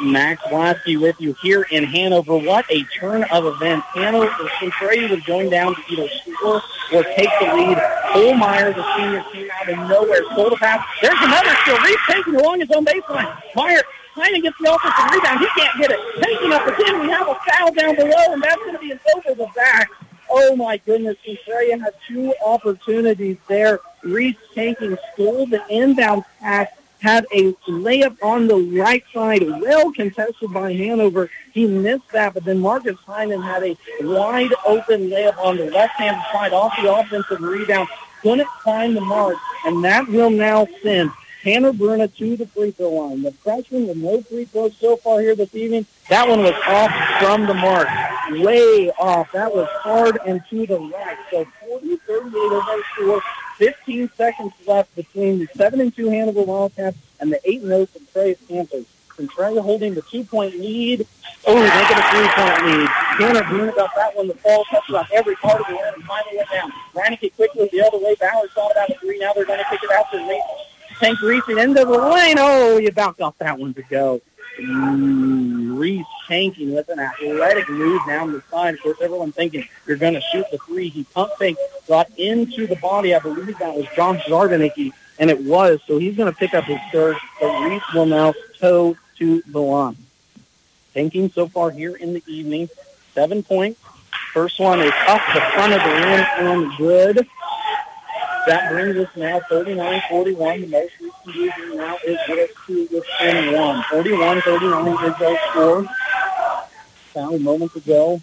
[0.02, 2.36] Max Blasky with you here in Hanover.
[2.36, 3.86] What a turn of events.
[3.94, 7.78] Hanover, Centralia was going down to either score or take the lead.
[8.12, 10.84] Kohlmeyer, the senior, came out of nowhere, stole the pass.
[11.00, 11.78] There's another steal.
[11.78, 13.40] Reese taking along his own baseline.
[13.54, 13.82] Meyer
[14.14, 15.40] trying to get the offensive rebound.
[15.40, 16.00] He can't get it.
[16.22, 17.00] Taking up again.
[17.00, 19.90] We have a foul down below, and that's going to be an over the back.
[20.36, 23.78] Oh my goodness, Centralia had two opportunities there.
[24.02, 26.66] Reese taking stole the inbound pass,
[26.98, 31.30] had a layup on the right side, well contested by Hanover.
[31.52, 36.20] He missed that, but then Marcus Hyman had a wide open layup on the left-hand
[36.32, 37.88] side off the offensive rebound.
[38.20, 39.36] Couldn't find the mark,
[39.66, 41.12] and that will now send
[41.44, 43.20] Tanner Bruna to the free throw line.
[43.20, 45.84] The freshman with no free throws so far here this evening.
[46.08, 46.90] That one was off
[47.20, 47.86] from the mark.
[48.30, 49.30] Way off.
[49.32, 51.18] That was hard and to the right.
[51.30, 51.44] So
[52.08, 53.22] 40-38 over score.
[53.58, 57.86] 15 seconds left between the 7 and 2 Hanover Wildcats and the 8 and 0
[57.92, 58.86] Centralia Panthers.
[59.14, 61.06] Centralia holding the two-point lead.
[61.46, 62.88] Oh, they get a three-point lead.
[63.18, 64.28] Tanner Bruna got that one.
[64.28, 66.72] The ball touched on every part of the rim and finally went down.
[66.94, 68.16] Reineke quickly the other way.
[68.18, 69.18] Bowers thought about a three.
[69.18, 70.42] Now they're going to kick it out to Reese.
[71.04, 72.36] Tank Reese into the lane.
[72.38, 74.22] Oh, you bounced off that one to go.
[74.58, 78.72] Mm, Reese tanking with an athletic move down the side.
[78.72, 80.88] Of course, everyone thinking you're going to shoot the three.
[80.88, 83.14] He pump fake, got into the body.
[83.14, 85.78] I believe that was John Zarbanicki, and it was.
[85.86, 87.16] So he's going to pick up his third.
[87.38, 89.98] But Reese will now toe to the line.
[90.94, 92.70] Tanking so far here in the evening.
[93.12, 93.78] Seven points.
[94.32, 97.28] First one is up the front of the rim and good.
[98.46, 100.60] That brings us now 39-41.
[100.60, 103.82] The most can do now is get to within one.
[103.84, 105.86] 41-39 is our score.
[107.14, 108.20] Found moments ago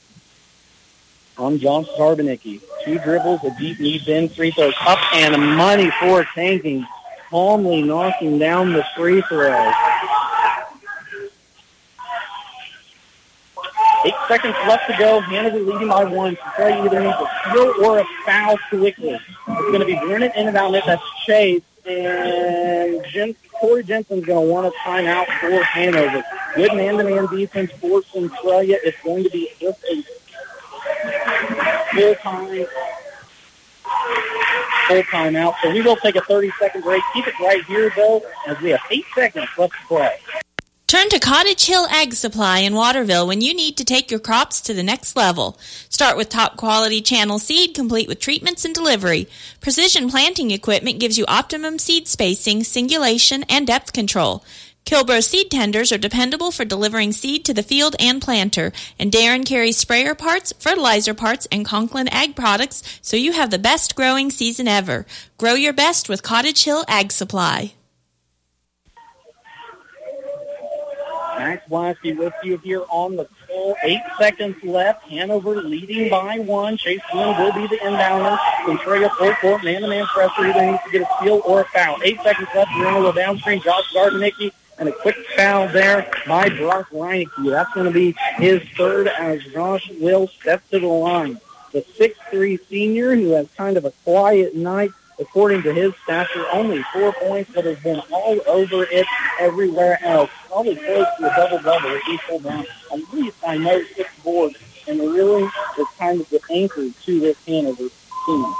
[1.37, 2.61] on John Zarbanicki.
[2.85, 6.85] Two dribbles, a deep knee bend, free throws up and money for tanking.
[7.29, 9.71] Calmly knocking down the free throw.
[14.05, 15.19] Eight seconds left to go.
[15.19, 16.37] Hanover leading by one.
[16.37, 19.09] Centralia either needs a steal or a foul quickly.
[19.09, 20.83] It's going to be Brennan in and out net.
[20.85, 21.61] That's Chase.
[21.85, 26.23] And Jen, Corey Jensen's going to want a timeout for Hanover.
[26.55, 28.77] Good man-to-man defense for Centralia.
[28.85, 30.01] It's going to be just a
[31.91, 32.65] full-time
[34.87, 35.55] full timeout.
[35.61, 37.03] So we will take a 30-second break.
[37.13, 40.40] Keep it right here, though, as we have eight seconds left to play.
[40.91, 44.59] Turn to Cottage Hill Ag Supply in Waterville when you need to take your crops
[44.59, 45.57] to the next level.
[45.87, 49.29] Start with top quality channel seed complete with treatments and delivery.
[49.61, 54.43] Precision planting equipment gives you optimum seed spacing, singulation, and depth control.
[54.83, 59.45] Kilbro seed tenders are dependable for delivering seed to the field and planter, and Darren
[59.45, 64.29] carries sprayer parts, fertilizer parts, and Conklin ag products so you have the best growing
[64.29, 65.05] season ever.
[65.37, 67.75] Grow your best with Cottage Hill Ag Supply.
[71.41, 73.75] Max Blasky with you here on the call.
[73.83, 75.01] Eight seconds left.
[75.09, 76.77] Hanover leading by one.
[76.77, 78.37] Chase Flynn will be the inbounder.
[78.65, 80.45] Centralia full court, man-to-man pressure.
[80.45, 81.97] Either needs to get a steal or a foul.
[82.03, 82.69] Eight seconds left.
[82.75, 83.59] We're going to go downstream.
[83.61, 87.49] Josh Zarbanicki and a quick foul there by Brock Reineke.
[87.49, 91.39] That's going to be his third as Josh will step to the line.
[91.71, 96.83] The six-three senior who has kind of a quiet night according to his stature, only
[96.91, 99.05] four points, but has been all over it
[99.39, 100.29] everywhere else.
[100.47, 104.57] Probably close to a double-double if he pulled down at least, I know, six boards,
[104.87, 107.87] and really is kind of the anchor to this Hanover
[108.25, 108.53] team.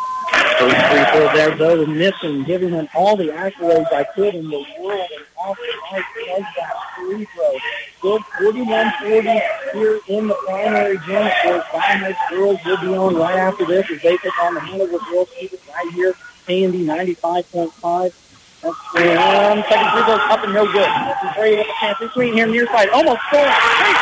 [0.60, 4.64] First free throw there, though, missing, giving him all the accolades I could in the
[4.80, 7.58] world, and off the ice that free throw.
[7.98, 11.26] Still 41-40 here in the primary gym.
[11.26, 14.60] Of course, Diamond girls will be on right after this as they take on the
[14.60, 16.14] Hanover girls students right here
[16.52, 18.14] Handy 95.5.
[18.62, 19.64] That's one.
[19.70, 20.90] Second free throw up and no good.
[21.36, 21.98] Brady with the chance.
[22.00, 22.90] This swing here near side.
[22.90, 23.22] Almost.
[23.30, 23.48] Great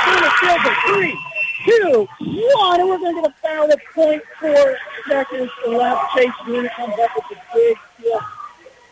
[0.05, 1.17] team of field for three,
[1.65, 2.79] two, one.
[2.79, 4.77] And we're going to get a foul at point four
[5.07, 6.15] seconds left.
[6.15, 6.67] Chase Jr.
[6.75, 8.19] comes up with the big steal.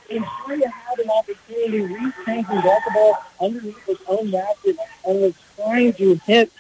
[0.10, 1.82] And Freya had an opportunity.
[1.82, 6.52] Reese got the ball underneath his own basket and was trying to hit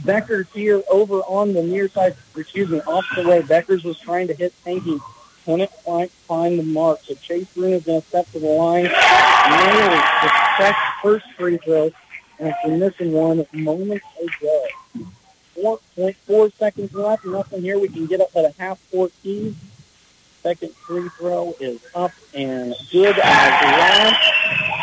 [0.00, 3.40] Beckers here over on the near side, excuse me, off the way.
[3.40, 5.00] Beckers was trying to hit Tanky
[5.48, 5.70] couldn't
[6.26, 7.00] find the mark.
[7.04, 8.82] So Chase Green is going to step to the line.
[8.82, 11.90] Nearly the second first free throw
[12.38, 14.66] and after missing one moments ago.
[15.56, 17.24] 4.4 seconds left.
[17.24, 17.78] Nothing here.
[17.78, 19.56] We can get up at a half 14.
[20.42, 24.22] Second free throw is up and good as last.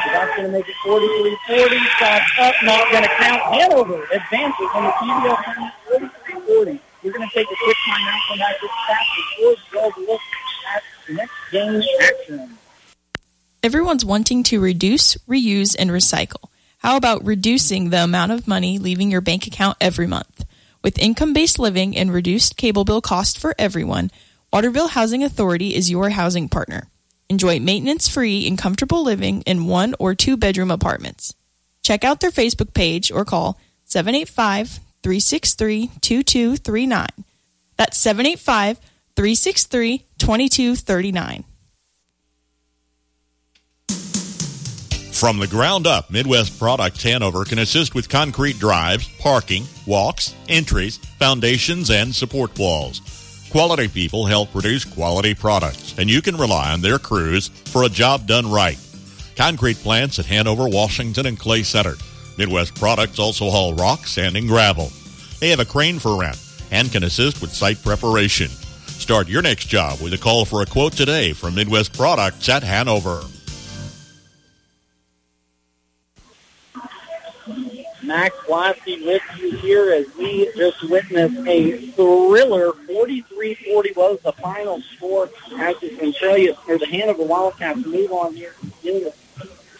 [0.04, 1.78] So that's going to make it 43-40.
[2.00, 3.42] Shots up, not going to count.
[3.54, 5.72] Hanover advances on the TVL
[6.58, 6.80] 43-40.
[7.04, 8.20] We're going to take a quick timeout.
[8.28, 10.45] Come back with fast before we look at
[11.10, 11.32] next
[12.02, 12.58] action.
[13.64, 16.50] Everyone's wanting to reduce, reuse, and recycle.
[16.80, 20.46] How about reducing the amount of money leaving your bank account every month?
[20.84, 24.12] With income based living and reduced cable bill cost for everyone,
[24.54, 26.88] Waterville Housing Authority is your housing partner.
[27.28, 31.34] Enjoy maintenance free and comfortable living in one or two bedroom apartments.
[31.82, 37.08] Check out their Facebook page or call 785 363 2239.
[37.78, 38.78] That's 785
[39.16, 41.44] 363 2239.
[45.16, 50.98] From the ground up, Midwest Products Hanover can assist with concrete drives, parking, walks, entries,
[50.98, 53.02] foundations, and support walls.
[53.50, 57.90] Quality people help produce quality products, and you can rely on their crews for a
[57.90, 58.78] job done right.
[59.38, 61.96] Concrete plants at Hanover, Washington, and Clay Center.
[62.38, 64.92] Midwest Products also haul rock, sand, and gravel.
[65.40, 66.38] They have a crane for rent
[66.72, 68.50] and can assist with site preparation.
[69.06, 72.64] Start your next job with a call for a quote today from Midwest Products at
[72.64, 73.24] Hanover.
[78.02, 82.72] Max Blasky with you here as we just witnessed a thriller.
[82.72, 85.30] 43-40 was the final score
[85.60, 89.14] as you can tell you, near the Hanover Wildcats move on here in the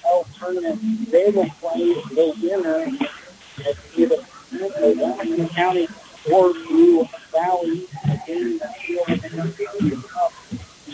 [0.04, 1.10] CL tournament.
[1.10, 2.84] They will play the winner
[3.68, 4.18] of either
[5.02, 5.88] Washington County
[6.32, 10.34] or Blue Valley the field Cup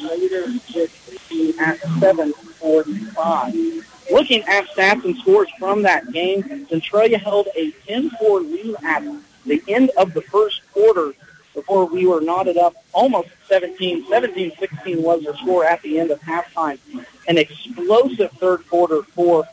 [0.02, 0.92] later this
[1.30, 3.86] evening at 7:45.
[4.12, 9.04] Looking at stats and scores from that game, Centralia held a 10-4 lead at
[9.46, 11.14] the end of the first quarter
[11.54, 14.06] before we were knotted up almost 17.
[14.08, 16.80] 17-16 was the score at the end of halftime.
[17.28, 19.48] An explosive third quarter for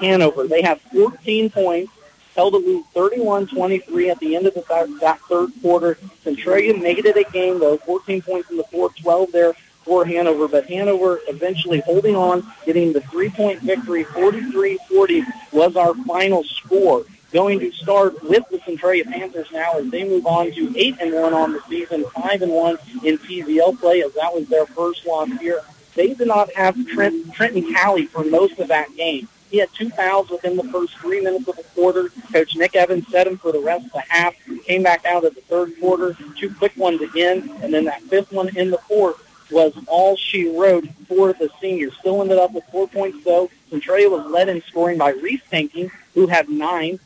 [0.00, 0.46] Hanover.
[0.48, 1.92] They have 14 points,
[2.34, 5.98] held a lead 31-23 at the end of the, that third quarter.
[6.22, 9.54] Centralia made it a game, though, 14 points in the fourth, 12 there
[9.84, 16.42] for Hanover, but Hanover eventually holding on, getting the three-point victory, 43-40 was our final
[16.42, 17.04] score.
[17.32, 21.14] Going to start with the Centralia Panthers now as they move on to 8 and
[21.14, 25.04] one on the season, 5 and one in TVL play as that was their first
[25.04, 25.60] loss here.
[25.96, 29.28] They did not have Trent, Trenton Talley for most of that game.
[29.54, 32.08] He had two fouls within the first three minutes of the quarter.
[32.32, 34.34] Coach Nick Evans set him for the rest of the half.
[34.64, 38.32] Came back out of the third quarter, two quick ones again, and then that fifth
[38.32, 39.14] one in the fourth
[39.52, 41.96] was all she wrote for the seniors.
[42.00, 43.48] Still ended up with four points though.
[43.70, 46.98] Centralia was led in scoring by Reese Tanking, who had nine.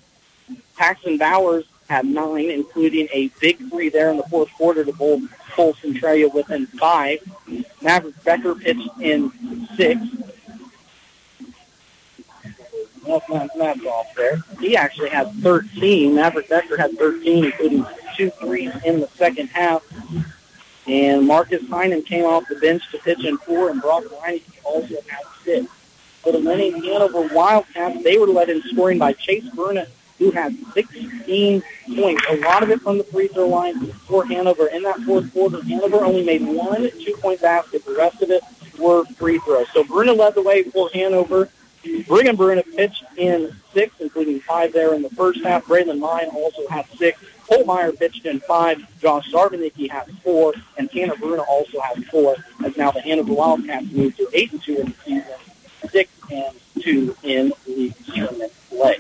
[0.75, 5.21] Paxton Bowers had nine, including a big three there in the fourth quarter to pull,
[5.51, 7.19] pull Centralia within five.
[7.83, 10.01] Maverick Becker pitched in six.
[13.09, 13.23] Well,
[13.57, 14.37] Matt's off there.
[14.61, 16.15] He actually had 13.
[16.15, 19.83] Maverick Becker had 13, including two threes in the second half.
[20.87, 24.95] And Marcus Heinen came off the bench to pitch in four, and Brock Reineke also
[25.09, 25.67] had six.
[26.23, 29.87] For the winning Hanover Wildcats, they were led in scoring by Chase Bruna,
[30.19, 31.63] who had 16
[31.97, 32.23] points.
[32.29, 34.67] A lot of it from the free throw line for Hanover.
[34.67, 37.87] In that fourth quarter, Hanover only made one two-point basket.
[37.87, 38.43] The rest of it
[38.79, 39.69] were free throws.
[39.73, 41.49] So Bruna led the way for Hanover.
[42.07, 45.65] Brigham Bruna pitched in six, including five there in the first half.
[45.67, 47.21] Braylon Mine also had six.
[47.49, 48.79] Holmeyer pitched in five.
[49.01, 52.37] Josh Zarbanicki has four, and Tanner Bruna also has four.
[52.65, 56.57] As now the Hanover Wildcats move to eight and two in the season, six and
[56.81, 58.97] two in the tournament play.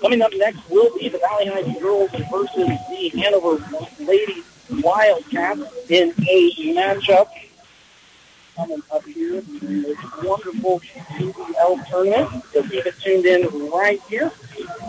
[0.00, 3.62] Coming up next will be the Valley Heights girls versus the Hanover
[4.00, 4.42] Lady
[4.82, 5.60] Wildcats
[5.90, 7.28] in a matchup
[8.60, 12.44] coming up here in this wonderful TVL tournament.
[12.52, 14.30] So keep it tuned in right here.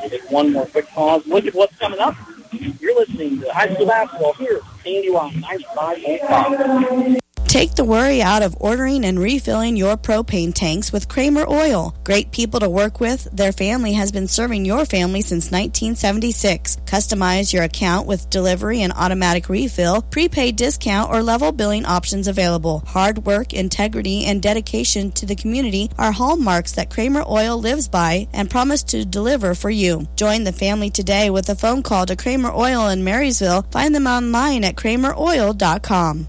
[0.01, 1.25] Take one more quick pause.
[1.25, 2.15] Look at what's coming up.
[2.51, 7.20] You're listening to High School Basketball here at KNDY 95.5.
[7.51, 11.93] Take the worry out of ordering and refilling your propane tanks with Kramer Oil.
[12.05, 13.27] Great people to work with.
[13.33, 16.77] Their family has been serving your family since 1976.
[16.85, 22.83] Customize your account with delivery and automatic refill, prepaid discount, or level billing options available.
[22.87, 28.29] Hard work, integrity, and dedication to the community are hallmarks that Kramer Oil lives by
[28.31, 30.07] and promise to deliver for you.
[30.15, 33.63] Join the family today with a phone call to Kramer Oil in Marysville.
[33.63, 36.27] Find them online at krameroil.com.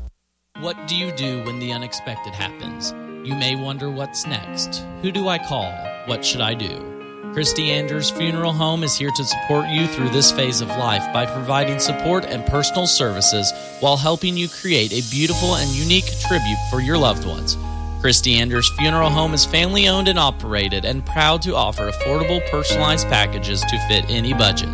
[0.63, 2.93] What do you do when the unexpected happens?
[3.29, 4.87] You may wonder what's next.
[5.03, 5.73] Who do I call?
[6.07, 7.33] What should I do?
[7.33, 11.27] Christy Andrews Funeral Home is here to support you through this phase of life by
[11.27, 16.81] providing support and personal services while helping you create a beautiful and unique tribute for
[16.81, 17.57] your loved ones.
[18.01, 23.09] Christy Andrews Funeral Home is family owned and operated and proud to offer affordable personalized
[23.09, 24.71] packages to fit any budget.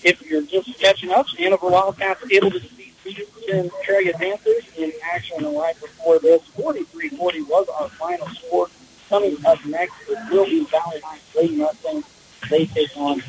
[0.04, 5.54] If you're just catching up, Hanover Wildcats able to defeat Peterson Centralia Panthers in action
[5.54, 6.40] right before this.
[6.56, 8.68] 43-40 was our final score.
[9.10, 12.06] Coming up next, it will be Valley Heights Lady Mustangs.
[12.48, 13.20] They take on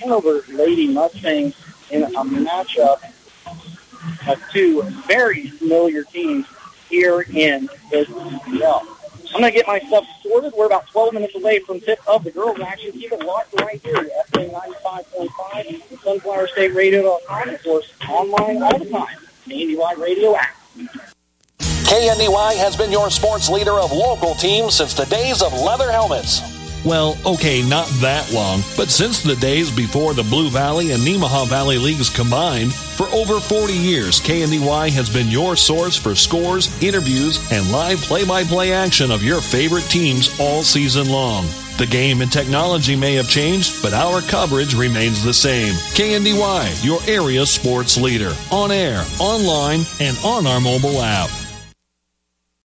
[0.00, 1.56] Hanover Lady Mustangs
[1.90, 3.00] in a matchup
[4.28, 6.46] of two very familiar teams
[6.90, 8.82] here in the TVL.
[9.32, 10.52] I'm going to get my stuff sorted.
[10.56, 12.92] We're about 12 minutes away from tip of the girls' action.
[12.92, 19.16] Keep it locked right here at FA 95.5, SunflowerStateRadio.com, of course, online all the time.
[19.46, 20.56] KNDY Radio app.
[21.58, 26.59] KNDY has been your sports leader of local teams since the days of leather helmets.
[26.84, 31.46] Well, okay, not that long, but since the days before the Blue Valley and Nemaha
[31.46, 37.38] Valley Leagues combined, for over 40 years, KNDY has been your source for scores, interviews,
[37.52, 41.46] and live play-by-play action of your favorite teams all season long.
[41.76, 45.74] The game and technology may have changed, but our coverage remains the same.
[45.94, 51.30] KNDY, your area sports leader, on air, online, and on our mobile app.